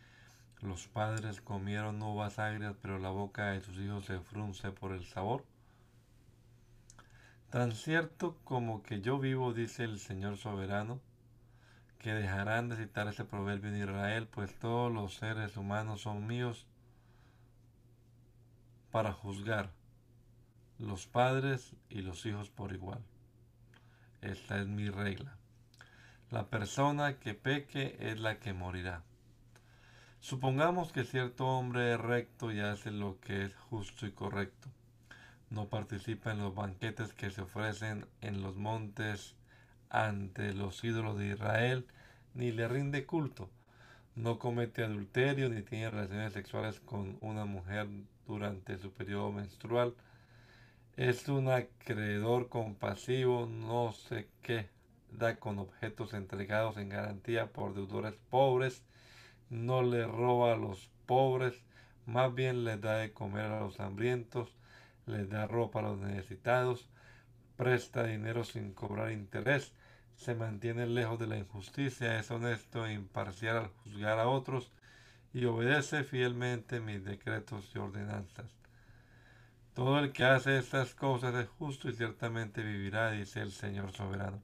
los 0.61 0.87
padres 0.87 1.41
comieron 1.41 2.01
uvas 2.01 2.39
agrias, 2.39 2.75
pero 2.81 2.99
la 2.99 3.09
boca 3.09 3.51
de 3.51 3.61
sus 3.61 3.77
hijos 3.79 4.05
se 4.05 4.19
frunce 4.19 4.71
por 4.71 4.93
el 4.93 5.05
sabor? 5.05 5.45
Tan 7.55 7.71
cierto 7.71 8.37
como 8.43 8.83
que 8.83 8.99
yo 8.99 9.17
vivo, 9.17 9.53
dice 9.53 9.85
el 9.85 9.97
Señor 9.97 10.35
soberano, 10.35 10.99
que 11.99 12.13
dejarán 12.13 12.67
de 12.67 12.75
citar 12.75 13.07
ese 13.07 13.23
proverbio 13.23 13.69
en 13.69 13.81
Israel, 13.81 14.27
pues 14.27 14.59
todos 14.59 14.91
los 14.91 15.15
seres 15.15 15.55
humanos 15.55 16.01
son 16.01 16.27
míos 16.27 16.67
para 18.91 19.13
juzgar, 19.13 19.71
los 20.79 21.07
padres 21.07 21.77
y 21.87 22.01
los 22.01 22.25
hijos 22.25 22.49
por 22.49 22.73
igual. 22.73 22.99
Esta 24.21 24.59
es 24.59 24.67
mi 24.67 24.89
regla. 24.89 25.37
La 26.31 26.47
persona 26.47 27.19
que 27.19 27.35
peque 27.35 27.95
es 28.01 28.19
la 28.19 28.37
que 28.37 28.51
morirá. 28.51 29.01
Supongamos 30.19 30.91
que 30.91 31.05
cierto 31.05 31.47
hombre 31.47 31.93
es 31.93 32.01
recto 32.01 32.51
y 32.51 32.59
hace 32.59 32.91
lo 32.91 33.17
que 33.21 33.45
es 33.45 33.55
justo 33.55 34.05
y 34.05 34.11
correcto. 34.11 34.74
No 35.55 35.69
participa 35.69 36.31
en 36.31 36.39
los 36.39 36.53
banquetes 36.53 37.13
que 37.13 37.31
se 37.31 37.39
ofrecen 37.39 38.05
en 38.19 38.41
los 38.41 38.57
montes 38.57 39.35
ante 39.89 40.53
los 40.53 40.83
ídolos 40.83 41.17
de 41.17 41.27
Israel, 41.27 41.87
ni 42.33 42.51
le 42.51 42.67
rinde 42.67 43.05
culto. 43.05 43.49
No 44.15 44.37
comete 44.37 44.83
adulterio 44.83 45.47
ni 45.47 45.61
tiene 45.61 45.91
relaciones 45.91 46.33
sexuales 46.33 46.81
con 46.81 47.17
una 47.21 47.45
mujer 47.45 47.87
durante 48.27 48.77
su 48.77 48.91
periodo 48.91 49.31
menstrual. 49.31 49.95
Es 50.97 51.29
un 51.29 51.47
acreedor 51.47 52.49
compasivo, 52.49 53.45
no 53.45 53.93
sé 53.93 54.27
qué 54.41 54.67
da 55.09 55.37
con 55.37 55.57
objetos 55.59 56.13
entregados 56.13 56.75
en 56.75 56.89
garantía 56.89 57.53
por 57.53 57.73
deudores 57.73 58.15
pobres, 58.29 58.83
no 59.49 59.83
le 59.83 60.05
roba 60.05 60.51
a 60.51 60.57
los 60.57 60.89
pobres, 61.05 61.63
más 62.05 62.35
bien 62.35 62.65
les 62.65 62.81
da 62.81 62.97
de 62.97 63.13
comer 63.13 63.45
a 63.45 63.61
los 63.61 63.79
hambrientos, 63.79 64.53
les 65.05 65.29
da 65.29 65.47
ropa 65.47 65.79
a 65.79 65.83
los 65.83 65.99
necesitados, 65.99 66.87
presta 67.57 68.03
dinero 68.03 68.43
sin 68.43 68.73
cobrar 68.73 69.11
interés, 69.11 69.73
se 70.15 70.35
mantiene 70.35 70.87
lejos 70.87 71.19
de 71.19 71.27
la 71.27 71.37
injusticia, 71.37 72.19
es 72.19 72.31
honesto 72.31 72.85
e 72.85 72.93
imparcial 72.93 73.57
al 73.57 73.67
juzgar 73.67 74.19
a 74.19 74.27
otros 74.27 74.71
y 75.33 75.45
obedece 75.45 76.03
fielmente 76.03 76.79
mis 76.79 77.03
decretos 77.03 77.69
y 77.75 77.79
ordenanzas. 77.79 78.55
Todo 79.73 79.99
el 79.99 80.13
que 80.13 80.23
hace 80.23 80.57
estas 80.57 80.95
cosas 80.95 81.35
es 81.35 81.49
justo 81.49 81.89
y 81.89 81.93
ciertamente 81.93 82.63
vivirá, 82.63 83.11
dice 83.11 83.41
el 83.41 83.51
Señor 83.51 83.91
soberano. 83.91 84.41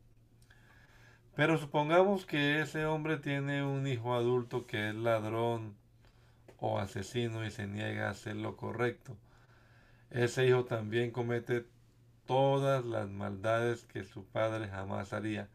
Pero 1.36 1.58
supongamos 1.58 2.26
que 2.26 2.60
ese 2.60 2.86
hombre 2.86 3.16
tiene 3.16 3.64
un 3.64 3.88
hijo 3.88 4.14
adulto 4.14 4.68
que 4.68 4.90
es 4.90 4.96
ladrón 4.96 5.76
o 6.60 6.80
asesino 6.80 7.46
y 7.46 7.52
se 7.52 7.68
niega 7.68 8.08
a 8.08 8.12
hacer 8.12 8.36
lo 8.36 8.58
correcto. 8.58 9.16
Ese 10.12 10.46
hijo 10.46 10.66
también 10.66 11.12
comete 11.12 11.66
todas 12.26 12.84
las 12.84 13.10
maldades 13.10 13.86
que 13.86 14.04
su 14.04 14.26
padre 14.26 14.68
jamás 14.68 15.14
haría. 15.14 15.48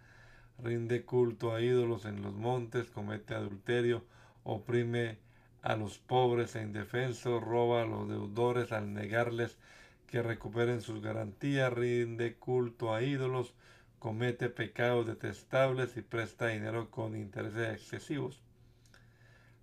Rinde 0.59 1.05
culto 1.05 1.55
a 1.55 1.61
ídolos 1.61 2.07
en 2.07 2.23
los 2.23 2.33
montes, 2.35 2.91
comete 2.91 3.35
adulterio, 3.35 4.03
oprime 4.45 5.19
a 5.61 5.77
los 5.77 5.99
pobres 5.99 6.57
e 6.57 6.63
indefensos, 6.63 7.43
roba 7.43 7.83
a 7.83 7.87
los 7.87 8.09
deudores 8.09 8.73
al 8.73 8.95
negarles 8.95 9.59
que 10.07 10.23
recuperen 10.23 10.81
sus 10.81 11.03
garantías, 11.03 11.71
rinde 11.71 12.37
culto 12.37 12.95
a 12.95 13.03
ídolos, 13.03 13.53
comete 13.99 14.49
pecados 14.49 15.07
detestables 15.07 15.99
y 15.99 16.01
presta 16.01 16.47
dinero 16.47 16.91
con 16.91 17.15
intereses 17.15 17.75
excesivos. 17.75 18.41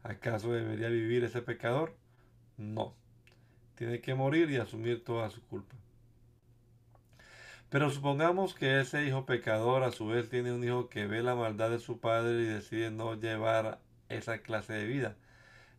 ¿Acaso 0.04 0.52
debería 0.52 0.90
vivir 0.90 1.24
ese 1.24 1.42
pecador? 1.42 1.96
No. 2.58 2.94
Tiene 3.84 4.00
que 4.00 4.16
morir 4.16 4.50
y 4.50 4.56
asumir 4.56 5.04
toda 5.04 5.30
su 5.30 5.42
culpa. 5.44 5.76
Pero 7.70 7.90
supongamos 7.90 8.56
que 8.56 8.80
ese 8.80 9.06
hijo 9.06 9.26
pecador 9.26 9.84
a 9.84 9.92
su 9.92 10.08
vez 10.08 10.30
tiene 10.30 10.54
un 10.54 10.64
hijo 10.64 10.88
que 10.88 11.06
ve 11.06 11.22
la 11.22 11.36
maldad 11.36 11.70
de 11.70 11.80
su 11.80 12.00
padre 12.00 12.44
y 12.44 12.46
decide 12.46 12.92
no 12.92 13.16
llevar 13.16 13.82
esa 14.08 14.38
clase 14.38 14.72
de 14.72 14.88
vida. 14.88 15.18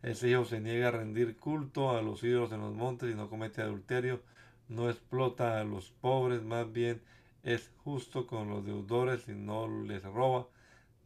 Ese 0.03 0.29
hijo 0.29 0.45
se 0.45 0.59
niega 0.59 0.89
a 0.89 0.91
rendir 0.91 1.35
culto 1.37 1.97
a 1.97 2.03
los 2.03 2.23
ídolos 2.23 2.51
en 2.51 2.61
los 2.61 2.75
montes 2.75 3.11
y 3.11 3.15
no 3.15 3.27
comete 3.27 3.63
adulterio, 3.63 4.21
no 4.69 4.87
explota 4.87 5.59
a 5.59 5.63
los 5.63 5.89
pobres, 5.89 6.43
más 6.43 6.71
bien 6.71 7.01
es 7.41 7.71
justo 7.83 8.27
con 8.27 8.49
los 8.51 8.63
deudores 8.63 9.27
y 9.27 9.33
no 9.33 9.67
les 9.67 10.03
roba, 10.03 10.45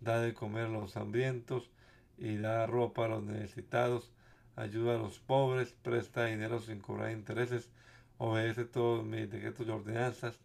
da 0.01 0.19
de 0.19 0.33
comer 0.33 0.65
a 0.65 0.67
los 0.67 0.97
hambrientos 0.97 1.69
y 2.17 2.35
da 2.35 2.67
ropa 2.67 3.05
a 3.05 3.07
los 3.07 3.23
necesitados, 3.23 4.11
ayuda 4.59 4.95
a 4.95 4.97
los 4.97 5.19
pobres, 5.19 5.73
presta 5.81 6.25
dinero 6.25 6.59
sin 6.59 6.79
cobrar 6.79 7.11
intereses, 7.11 7.69
obedece 8.17 8.65
todos 8.65 9.05
mis 9.05 9.29
decretos 9.31 9.65
y 9.65 9.69
ordenanzas. 9.71 10.39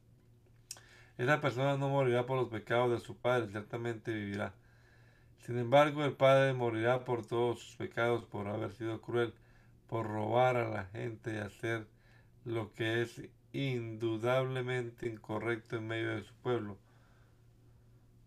Esa 1.19 1.41
persona 1.41 1.77
no 1.77 1.89
morirá 1.89 2.27
por 2.27 2.39
los 2.39 2.49
pecados 2.49 2.91
de 2.91 3.05
su 3.05 3.17
padre, 3.17 3.49
ciertamente 3.49 4.13
vivirá. 4.13 4.55
Sin 5.45 5.59
embargo, 5.59 6.05
el 6.05 6.13
padre 6.13 6.55
morirá 6.55 7.05
por 7.05 7.27
todos 7.27 7.61
sus 7.61 7.77
pecados, 7.77 8.25
por 8.25 8.49
haber 8.49 8.73
sido 8.73 9.01
cruel, 9.01 9.35
por 9.89 10.07
robar 10.07 10.57
a 10.57 10.69
la 10.69 10.85
gente 10.87 11.35
y 11.35 11.39
hacer 11.39 11.87
lo 12.45 12.73
que 12.73 13.03
es 13.03 13.21
indudablemente 13.53 15.09
incorrecto 15.09 15.77
en 15.77 15.87
medio 15.87 16.15
de 16.15 16.23
su 16.23 16.35
pueblo. 16.37 16.79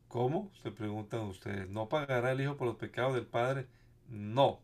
¿Cómo? 0.07 0.51
Se 0.61 0.71
preguntan 0.71 1.21
ustedes. 1.21 1.69
¿No 1.69 1.89
pagará 1.89 2.31
el 2.31 2.41
hijo 2.41 2.55
por 2.55 2.67
los 2.67 2.77
pecados 2.77 3.15
del 3.15 3.25
padre? 3.25 3.67
No. 4.09 4.59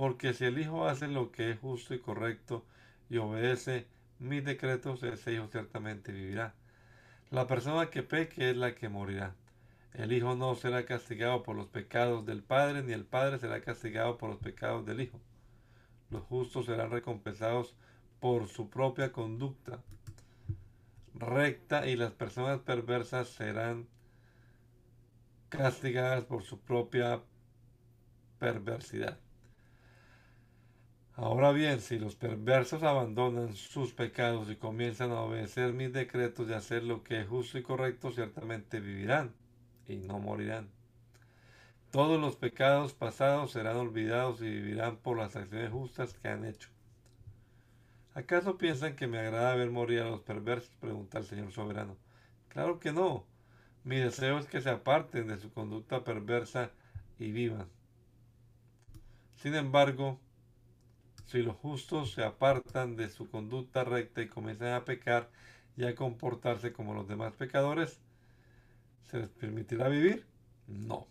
Porque 0.00 0.32
si 0.32 0.46
el 0.46 0.58
hijo 0.58 0.88
hace 0.88 1.08
lo 1.08 1.30
que 1.30 1.50
es 1.50 1.58
justo 1.58 1.92
y 1.92 1.98
correcto 1.98 2.64
y 3.10 3.18
obedece 3.18 3.86
mis 4.18 4.42
decretos, 4.42 5.02
ese 5.02 5.34
hijo 5.34 5.48
ciertamente 5.48 6.10
vivirá. 6.10 6.54
La 7.28 7.46
persona 7.46 7.90
que 7.90 8.02
peque 8.02 8.48
es 8.48 8.56
la 8.56 8.74
que 8.74 8.88
morirá. 8.88 9.34
El 9.92 10.14
hijo 10.14 10.34
no 10.36 10.54
será 10.54 10.86
castigado 10.86 11.42
por 11.42 11.54
los 11.54 11.66
pecados 11.66 12.24
del 12.24 12.42
padre, 12.42 12.82
ni 12.82 12.94
el 12.94 13.04
padre 13.04 13.38
será 13.38 13.60
castigado 13.60 14.16
por 14.16 14.30
los 14.30 14.38
pecados 14.38 14.86
del 14.86 15.02
hijo. 15.02 15.20
Los 16.08 16.22
justos 16.22 16.64
serán 16.64 16.90
recompensados 16.90 17.74
por 18.20 18.48
su 18.48 18.70
propia 18.70 19.12
conducta 19.12 19.82
recta 21.12 21.86
y 21.86 21.96
las 21.96 22.12
personas 22.12 22.60
perversas 22.60 23.28
serán 23.28 23.86
castigadas 25.50 26.24
por 26.24 26.42
su 26.42 26.58
propia 26.58 27.20
perversidad. 28.38 29.18
Ahora 31.22 31.52
bien, 31.52 31.82
si 31.82 31.98
los 31.98 32.16
perversos 32.16 32.82
abandonan 32.82 33.54
sus 33.54 33.92
pecados 33.92 34.50
y 34.50 34.56
comienzan 34.56 35.10
a 35.10 35.20
obedecer 35.20 35.74
mis 35.74 35.92
decretos 35.92 36.48
y 36.48 36.54
hacer 36.54 36.82
lo 36.82 37.04
que 37.04 37.20
es 37.20 37.28
justo 37.28 37.58
y 37.58 37.62
correcto, 37.62 38.10
ciertamente 38.10 38.80
vivirán 38.80 39.34
y 39.86 39.96
no 39.96 40.18
morirán. 40.18 40.70
Todos 41.90 42.18
los 42.18 42.36
pecados 42.36 42.94
pasados 42.94 43.52
serán 43.52 43.76
olvidados 43.76 44.40
y 44.40 44.48
vivirán 44.48 44.96
por 44.96 45.18
las 45.18 45.36
acciones 45.36 45.70
justas 45.70 46.14
que 46.14 46.28
han 46.28 46.46
hecho. 46.46 46.70
¿Acaso 48.14 48.56
piensan 48.56 48.96
que 48.96 49.06
me 49.06 49.18
agrada 49.18 49.56
ver 49.56 49.70
morir 49.70 50.00
a 50.00 50.08
los 50.08 50.20
perversos? 50.20 50.74
pregunta 50.80 51.18
el 51.18 51.24
Señor 51.24 51.52
soberano. 51.52 51.98
Claro 52.48 52.80
que 52.80 52.92
no. 52.92 53.26
Mi 53.84 53.96
deseo 53.96 54.38
es 54.38 54.46
que 54.46 54.62
se 54.62 54.70
aparten 54.70 55.28
de 55.28 55.36
su 55.36 55.52
conducta 55.52 56.02
perversa 56.02 56.70
y 57.18 57.30
vivan. 57.30 57.68
Sin 59.36 59.54
embargo, 59.54 60.18
si 61.30 61.42
los 61.42 61.56
justos 61.58 62.10
se 62.10 62.24
apartan 62.24 62.96
de 62.96 63.08
su 63.08 63.30
conducta 63.30 63.84
recta 63.84 64.20
y 64.20 64.26
comienzan 64.26 64.72
a 64.72 64.84
pecar 64.84 65.30
y 65.76 65.84
a 65.84 65.94
comportarse 65.94 66.72
como 66.72 66.92
los 66.92 67.06
demás 67.06 67.34
pecadores, 67.34 68.00
¿se 69.06 69.20
les 69.20 69.28
permitirá 69.28 69.86
vivir? 69.86 70.26
No, 70.66 71.06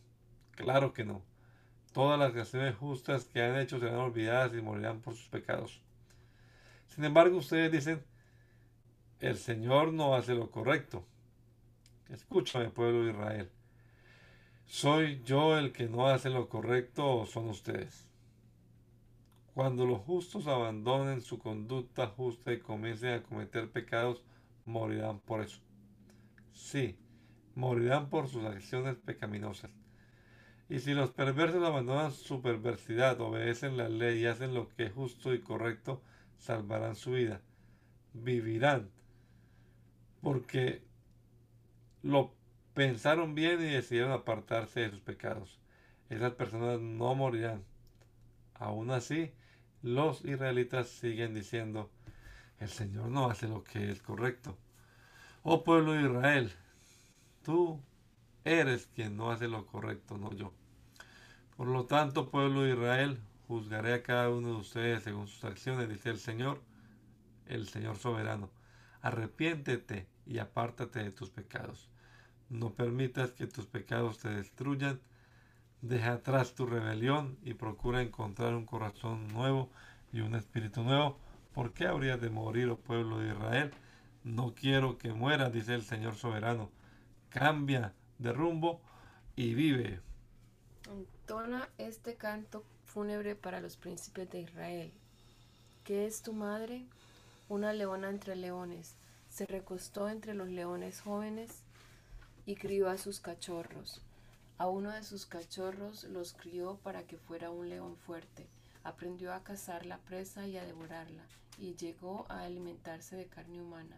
claro 0.58 0.92
que 0.92 1.06
no. 1.06 1.22
Todas 1.94 2.20
las 2.20 2.36
acciones 2.36 2.76
justas 2.76 3.24
que 3.24 3.42
han 3.42 3.58
hecho 3.58 3.80
serán 3.80 3.96
olvidadas 3.96 4.54
y 4.54 4.62
morirán 4.62 5.00
por 5.00 5.16
sus 5.16 5.30
pecados. 5.30 5.82
Sin 6.90 7.06
embargo, 7.06 7.38
ustedes 7.38 7.72
dicen, 7.72 8.04
el 9.22 9.38
Señor 9.38 9.94
no 9.94 10.16
hace 10.16 10.36
lo 10.36 10.52
correcto. 10.52 11.06
Escúchame, 12.10 12.72
pueblo 12.72 13.06
de 13.06 13.12
Israel. 13.12 13.50
¿Soy 14.66 15.22
yo 15.24 15.58
el 15.58 15.72
que 15.72 15.88
no 15.88 16.10
hace 16.10 16.30
lo 16.30 16.50
correcto 16.50 17.10
o 17.20 17.26
son 17.26 17.48
ustedes? 17.48 18.09
Cuando 19.60 19.86
los 19.86 20.00
justos 20.00 20.48
abandonen 20.48 21.20
su 21.20 21.38
conducta 21.38 22.08
justa 22.08 22.54
y 22.54 22.60
comiencen 22.60 23.16
a 23.16 23.24
cometer 23.24 23.70
pecados, 23.70 24.24
morirán 24.64 25.20
por 25.20 25.42
eso. 25.42 25.60
Sí, 26.54 26.98
morirán 27.56 28.10
por 28.10 28.30
sus 28.30 28.46
acciones 28.46 28.96
pecaminosas. 28.96 29.70
Y 30.70 30.80
si 30.80 30.94
los 30.94 31.12
perversos 31.12 31.62
abandonan 31.62 32.14
su 32.14 32.42
perversidad, 32.42 33.20
obedecen 33.20 33.76
la 33.76 33.90
ley 33.90 34.20
y 34.20 34.28
hacen 34.28 34.54
lo 34.54 34.70
que 34.70 34.86
es 34.86 34.94
justo 34.94 35.34
y 35.34 35.42
correcto, 35.42 36.02
salvarán 36.38 36.96
su 36.96 37.12
vida. 37.12 37.42
Vivirán. 38.14 38.90
Porque 40.22 40.84
lo 42.02 42.34
pensaron 42.74 43.36
bien 43.36 43.60
y 43.60 43.66
decidieron 43.66 44.14
apartarse 44.14 44.80
de 44.80 44.92
sus 44.92 45.02
pecados. 45.02 45.60
Esas 46.10 46.32
personas 46.32 46.80
no 46.80 47.14
morirán. 47.14 47.66
Aún 48.54 48.92
así, 48.92 49.34
los 49.82 50.26
israelitas 50.26 50.90
siguen 50.90 51.34
diciendo, 51.34 51.90
el 52.60 52.70
Señor 52.70 53.10
no 53.10 53.30
hace 53.30 53.48
lo 53.48 53.64
que 53.64 53.92
es 53.92 54.02
correcto. 54.02 54.58
Oh 55.44 55.64
pueblo 55.64 55.94
de 55.94 56.04
Israel, 56.04 56.52
tú 57.44 57.82
eres 58.44 58.88
quien 58.88 59.16
no 59.16 59.32
hace 59.32 59.48
lo 59.48 59.66
correcto, 59.66 60.18
no 60.18 60.32
yo. 60.34 60.52
Por 61.56 61.68
lo 61.68 61.86
tanto, 61.86 62.30
pueblo 62.30 62.64
de 62.64 62.74
Israel, 62.74 63.20
juzgaré 63.48 63.94
a 63.94 64.04
cada 64.04 64.30
uno 64.30 64.50
de 64.50 64.56
ustedes 64.56 65.04
según 65.04 65.28
sus 65.28 65.44
acciones, 65.44 65.90
dice 65.90 66.10
el 66.10 66.20
Señor, 66.20 66.62
el 67.48 67.68
Señor 67.68 67.98
soberano. 67.98 68.50
Arrepiéntete 69.02 70.08
y 70.26 70.40
apártate 70.40 71.04
de 71.04 71.12
tus 71.12 71.30
pecados. 71.30 71.90
No 72.50 72.74
permitas 72.74 73.32
que 73.32 73.48
tus 73.48 73.66
pecados 73.66 74.20
te 74.20 74.30
destruyan. 74.30 75.00
Deja 75.82 76.14
atrás 76.14 76.56
tu 76.56 76.66
rebelión 76.66 77.38
y 77.44 77.54
procura 77.54 78.02
encontrar 78.02 78.54
un 78.54 78.66
corazón 78.66 79.30
nuevo 79.30 79.70
y 80.12 80.20
un 80.20 80.36
espíritu 80.36 80.84
nuevo. 80.84 81.18
¿Por 81.54 81.74
qué 81.74 81.88
habrías 81.88 82.20
de 82.20 82.30
morir, 82.30 82.70
oh 82.70 82.78
pueblo 82.78 83.20
de 83.20 83.30
Israel? 83.30 83.72
No 84.24 84.54
quiero 84.54 84.98
que 84.98 85.14
mueras, 85.14 85.54
dice 85.54 85.74
el 85.74 85.84
Señor 85.84 86.16
soberano. 86.16 86.70
Cambia 87.30 87.94
de 88.18 88.34
rumbo 88.34 88.82
y 89.38 89.54
vive. 89.54 90.02
Entona 90.92 91.70
este 91.78 92.16
canto 92.16 92.66
fúnebre 92.84 93.36
para 93.36 93.62
los 93.62 93.78
príncipes 93.78 94.30
de 94.32 94.42
Israel. 94.42 94.92
¿Qué 95.86 96.06
es 96.06 96.22
tu 96.22 96.34
madre? 96.34 96.86
Una 97.48 97.72
leona 97.72 98.10
entre 98.10 98.36
leones. 98.36 98.96
Se 99.30 99.46
recostó 99.46 100.10
entre 100.10 100.34
los 100.34 100.50
leones 100.50 101.00
jóvenes 101.02 101.64
y 102.46 102.56
crió 102.56 102.90
a 102.90 102.98
sus 102.98 103.22
cachorros. 103.22 104.02
A 104.60 104.68
uno 104.68 104.92
de 104.92 105.04
sus 105.04 105.26
cachorros 105.26 106.04
los 106.04 106.34
crió 106.34 106.76
para 106.84 107.04
que 107.04 107.18
fuera 107.18 107.50
un 107.50 107.70
león 107.70 107.96
fuerte. 107.96 108.46
Aprendió 108.84 109.34
a 109.34 109.42
cazar 109.42 109.86
la 109.86 110.00
presa 110.00 110.48
y 110.48 110.58
a 110.58 110.66
devorarla, 110.66 111.24
y 111.58 111.76
llegó 111.76 112.26
a 112.28 112.42
alimentarse 112.42 113.16
de 113.16 113.28
carne 113.28 113.62
humana. 113.62 113.98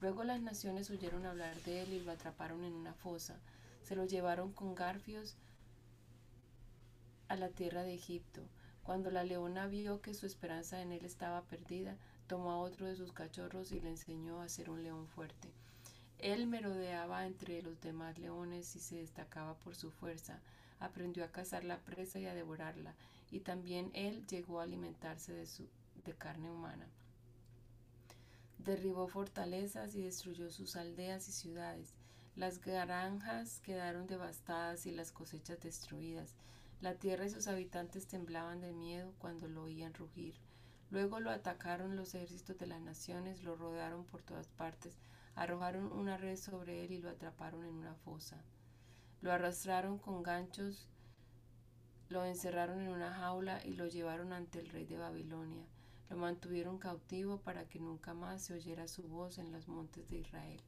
Luego 0.00 0.22
las 0.22 0.40
naciones 0.40 0.90
oyeron 0.90 1.26
hablar 1.26 1.56
de 1.62 1.82
él 1.82 1.92
y 1.92 2.00
lo 2.00 2.12
atraparon 2.12 2.62
en 2.62 2.74
una 2.74 2.94
fosa. 2.94 3.40
Se 3.82 3.96
lo 3.96 4.04
llevaron 4.04 4.52
con 4.52 4.76
garfios 4.76 5.34
a 7.26 7.34
la 7.34 7.48
tierra 7.48 7.82
de 7.82 7.94
Egipto. 7.94 8.42
Cuando 8.84 9.10
la 9.10 9.24
leona 9.24 9.66
vio 9.66 10.02
que 10.02 10.14
su 10.14 10.26
esperanza 10.26 10.82
en 10.82 10.92
él 10.92 11.04
estaba 11.04 11.42
perdida, 11.42 11.96
tomó 12.28 12.52
a 12.52 12.58
otro 12.58 12.86
de 12.86 12.94
sus 12.94 13.10
cachorros 13.10 13.72
y 13.72 13.80
le 13.80 13.90
enseñó 13.90 14.40
a 14.40 14.48
ser 14.48 14.70
un 14.70 14.84
león 14.84 15.08
fuerte. 15.08 15.52
Él 16.18 16.46
merodeaba 16.46 17.26
entre 17.26 17.62
los 17.62 17.80
demás 17.80 18.18
leones 18.18 18.74
y 18.76 18.80
se 18.80 18.96
destacaba 18.96 19.54
por 19.58 19.74
su 19.74 19.90
fuerza. 19.90 20.40
Aprendió 20.78 21.24
a 21.24 21.32
cazar 21.32 21.64
la 21.64 21.78
presa 21.78 22.18
y 22.18 22.26
a 22.26 22.34
devorarla, 22.34 22.94
y 23.30 23.40
también 23.40 23.90
él 23.94 24.26
llegó 24.26 24.60
a 24.60 24.64
alimentarse 24.64 25.32
de, 25.32 25.46
su, 25.46 25.68
de 26.04 26.14
carne 26.14 26.50
humana. 26.50 26.86
Derribó 28.58 29.06
fortalezas 29.08 29.94
y 29.94 30.02
destruyó 30.02 30.50
sus 30.50 30.76
aldeas 30.76 31.28
y 31.28 31.32
ciudades. 31.32 31.94
Las 32.34 32.60
granjas 32.60 33.60
quedaron 33.60 34.06
devastadas 34.06 34.86
y 34.86 34.90
las 34.90 35.12
cosechas 35.12 35.60
destruidas. 35.60 36.34
La 36.80 36.94
tierra 36.94 37.24
y 37.24 37.30
sus 37.30 37.48
habitantes 37.48 38.06
temblaban 38.06 38.60
de 38.60 38.72
miedo 38.72 39.14
cuando 39.18 39.48
lo 39.48 39.62
oían 39.62 39.94
rugir. 39.94 40.34
Luego 40.90 41.20
lo 41.20 41.30
atacaron 41.30 41.96
los 41.96 42.14
ejércitos 42.14 42.58
de 42.58 42.66
las 42.66 42.80
naciones, 42.80 43.42
lo 43.42 43.56
rodearon 43.56 44.04
por 44.04 44.22
todas 44.22 44.48
partes, 44.48 44.94
arrojaron 45.36 45.92
una 45.92 46.16
red 46.16 46.36
sobre 46.36 46.84
él 46.84 46.92
y 46.92 46.98
lo 46.98 47.10
atraparon 47.10 47.64
en 47.64 47.74
una 47.74 47.94
fosa. 47.94 48.42
Lo 49.20 49.32
arrastraron 49.32 49.98
con 49.98 50.22
ganchos, 50.22 50.88
lo 52.08 52.24
encerraron 52.24 52.80
en 52.80 52.88
una 52.88 53.12
jaula 53.12 53.64
y 53.64 53.74
lo 53.74 53.86
llevaron 53.86 54.32
ante 54.32 54.58
el 54.58 54.68
rey 54.70 54.86
de 54.86 54.96
Babilonia. 54.96 55.66
Lo 56.08 56.16
mantuvieron 56.16 56.78
cautivo 56.78 57.38
para 57.38 57.68
que 57.68 57.78
nunca 57.78 58.14
más 58.14 58.42
se 58.42 58.54
oyera 58.54 58.88
su 58.88 59.02
voz 59.02 59.38
en 59.38 59.52
los 59.52 59.68
montes 59.68 60.08
de 60.08 60.18
Israel. 60.18 60.60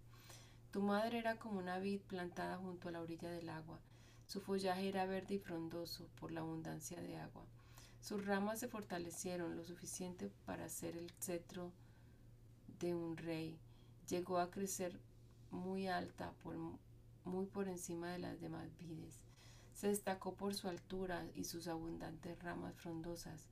Tu 0.71 0.83
madre 0.83 1.19
era 1.19 1.37
como 1.37 1.59
una 1.59 1.79
vid 1.79 2.01
plantada 2.03 2.59
junto 2.59 2.89
a 2.89 2.93
la 2.93 3.01
orilla 3.01 3.31
del 3.31 3.49
agua. 3.49 3.81
Su 4.27 4.41
follaje 4.41 4.89
era 4.89 5.07
verde 5.07 5.35
y 5.35 5.39
frondoso 5.39 6.09
por 6.21 6.31
la 6.31 6.41
abundancia 6.41 7.01
de 7.01 7.17
agua. 7.17 7.47
Sus 8.03 8.27
ramas 8.27 8.59
se 8.59 8.69
fortalecieron 8.69 9.57
lo 9.57 9.65
suficiente 9.65 10.31
para 10.45 10.69
ser 10.69 10.97
el 10.97 11.11
cetro 11.21 11.73
de 12.81 12.95
un 12.95 13.17
rey 13.17 13.59
llegó 14.09 14.39
a 14.39 14.51
crecer 14.51 14.99
muy 15.51 15.87
alta, 15.87 16.33
por, 16.43 16.57
muy 17.25 17.47
por 17.47 17.69
encima 17.69 18.11
de 18.11 18.19
las 18.19 18.41
demás 18.41 18.77
vides. 18.79 19.21
Se 19.75 19.89
destacó 19.89 20.35
por 20.35 20.55
su 20.55 20.69
altura 20.69 21.25
y 21.35 21.45
sus 21.45 21.69
abundantes 21.69 22.43
ramas 22.43 22.75
frondosas, 22.77 23.49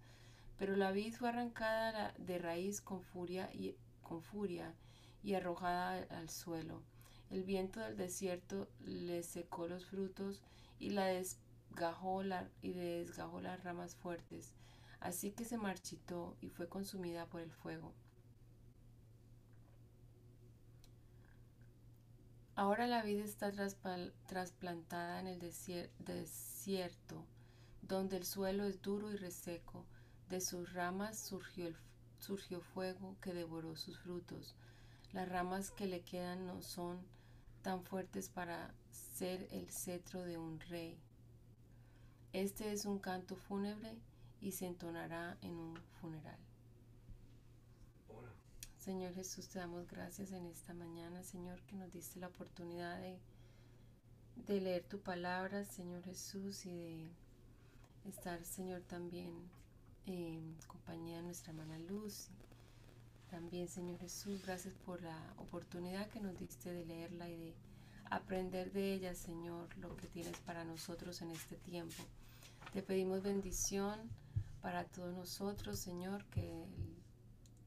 pero 0.58 0.74
la 0.76 0.90
vid 0.90 1.14
fue 1.14 1.28
arrancada 1.28 2.14
de 2.18 2.38
raíz 2.38 2.80
con 2.80 3.02
furia 3.02 3.50
y, 3.52 3.76
con 4.02 4.22
furia 4.22 4.74
y 5.22 5.34
arrojada 5.34 6.06
al 6.10 6.30
suelo. 6.30 6.82
El 7.30 7.44
viento 7.44 7.80
del 7.80 7.96
desierto 7.96 8.68
le 8.80 9.22
secó 9.22 9.68
los 9.68 9.86
frutos 9.86 10.42
y 10.78 10.90
la 10.90 11.12
y 12.62 12.72
le 12.72 12.98
desgajó 12.98 13.40
las 13.40 13.62
ramas 13.62 13.94
fuertes, 13.96 14.52
así 15.00 15.32
que 15.32 15.44
se 15.44 15.58
marchitó 15.58 16.36
y 16.40 16.48
fue 16.48 16.68
consumida 16.68 17.26
por 17.26 17.42
el 17.42 17.50
fuego. 17.50 17.92
Ahora 22.58 22.86
la 22.86 23.02
vida 23.02 23.22
está 23.22 23.52
trasplantada 24.26 25.20
en 25.20 25.26
el 25.26 25.38
desierto, 25.38 27.26
donde 27.82 28.16
el 28.16 28.24
suelo 28.24 28.64
es 28.64 28.80
duro 28.80 29.12
y 29.12 29.16
reseco. 29.16 29.84
De 30.30 30.40
sus 30.40 30.72
ramas 30.72 31.18
surgió, 31.18 31.68
surgió 32.18 32.62
fuego 32.62 33.14
que 33.20 33.34
devoró 33.34 33.76
sus 33.76 33.98
frutos. 33.98 34.54
Las 35.12 35.28
ramas 35.28 35.70
que 35.70 35.86
le 35.86 36.00
quedan 36.00 36.46
no 36.46 36.62
son 36.62 37.06
tan 37.60 37.84
fuertes 37.84 38.30
para 38.30 38.72
ser 38.90 39.46
el 39.50 39.70
cetro 39.70 40.22
de 40.22 40.38
un 40.38 40.58
rey. 40.60 40.98
Este 42.32 42.72
es 42.72 42.86
un 42.86 42.98
canto 42.98 43.36
fúnebre 43.36 43.98
y 44.40 44.52
se 44.52 44.64
entonará 44.64 45.36
en 45.42 45.58
un 45.58 45.76
funeral. 46.00 46.45
Señor 48.86 49.14
Jesús, 49.14 49.48
te 49.48 49.58
damos 49.58 49.88
gracias 49.88 50.30
en 50.30 50.46
esta 50.46 50.72
mañana, 50.72 51.20
Señor, 51.24 51.60
que 51.62 51.74
nos 51.74 51.90
diste 51.90 52.20
la 52.20 52.28
oportunidad 52.28 53.00
de, 53.00 53.18
de 54.46 54.60
leer 54.60 54.84
tu 54.84 55.00
palabra, 55.00 55.64
Señor 55.64 56.04
Jesús, 56.04 56.64
y 56.66 56.70
de 56.70 57.10
estar, 58.08 58.44
Señor, 58.44 58.82
también 58.82 59.32
en 60.06 60.56
compañía 60.68 61.16
de 61.16 61.24
nuestra 61.24 61.50
hermana 61.50 61.80
Luz. 61.80 62.28
También, 63.28 63.66
Señor 63.66 63.98
Jesús, 63.98 64.40
gracias 64.46 64.74
por 64.86 65.02
la 65.02 65.34
oportunidad 65.38 66.08
que 66.08 66.20
nos 66.20 66.38
diste 66.38 66.72
de 66.72 66.84
leerla 66.84 67.28
y 67.28 67.36
de 67.36 67.54
aprender 68.08 68.70
de 68.70 68.92
ella, 68.92 69.16
Señor, 69.16 69.76
lo 69.78 69.96
que 69.96 70.06
tienes 70.06 70.38
para 70.42 70.64
nosotros 70.64 71.20
en 71.22 71.32
este 71.32 71.56
tiempo. 71.56 72.04
Te 72.72 72.82
pedimos 72.82 73.24
bendición 73.24 73.98
para 74.62 74.84
todos 74.84 75.12
nosotros, 75.12 75.80
Señor, 75.80 76.24
que 76.26 76.68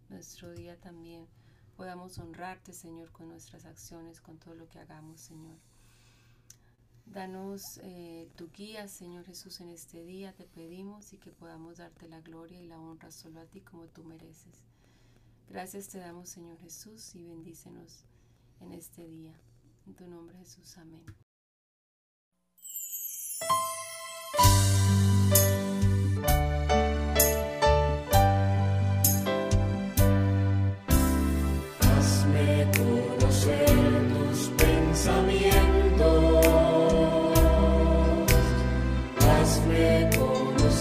nuestro 0.10 0.52
día 0.52 0.80
también 0.80 1.28
podamos 1.78 2.18
honrarte, 2.18 2.74
Señor, 2.74 3.12
con 3.12 3.30
nuestras 3.30 3.66
acciones, 3.66 4.22
con 4.22 4.38
todo 4.38 4.56
lo 4.56 4.68
que 4.68 4.80
hagamos, 4.80 5.22
Señor. 5.22 5.58
Danos 7.06 7.80
eh, 7.82 8.30
tu 8.36 8.52
guía, 8.52 8.88
Señor 8.88 9.26
Jesús, 9.26 9.62
en 9.62 9.70
este 9.70 10.04
día, 10.04 10.34
te 10.34 10.46
pedimos 10.46 11.14
y 11.14 11.18
que 11.18 11.32
podamos 11.32 11.78
darte 11.78 12.08
la 12.08 12.22
gloria 12.22 12.62
y 12.62 12.68
la 12.68 12.80
honra 12.80 13.12
solo 13.12 13.40
a 13.40 13.46
ti 13.46 13.62
como 13.62 13.88
tú 13.88 14.04
mereces. 14.04 14.64
Gracias 15.50 15.88
te 15.88 15.98
damos, 15.98 16.30
Señor 16.30 16.60
Jesús, 16.60 17.16
y 17.16 17.24
bendícenos 17.24 18.06
en 18.60 18.74
este 18.74 19.08
día. 19.08 19.34
En 19.88 19.96
tu 19.96 20.08
nombre, 20.08 20.38
Jesús. 20.38 20.78
Amén. 20.78 21.04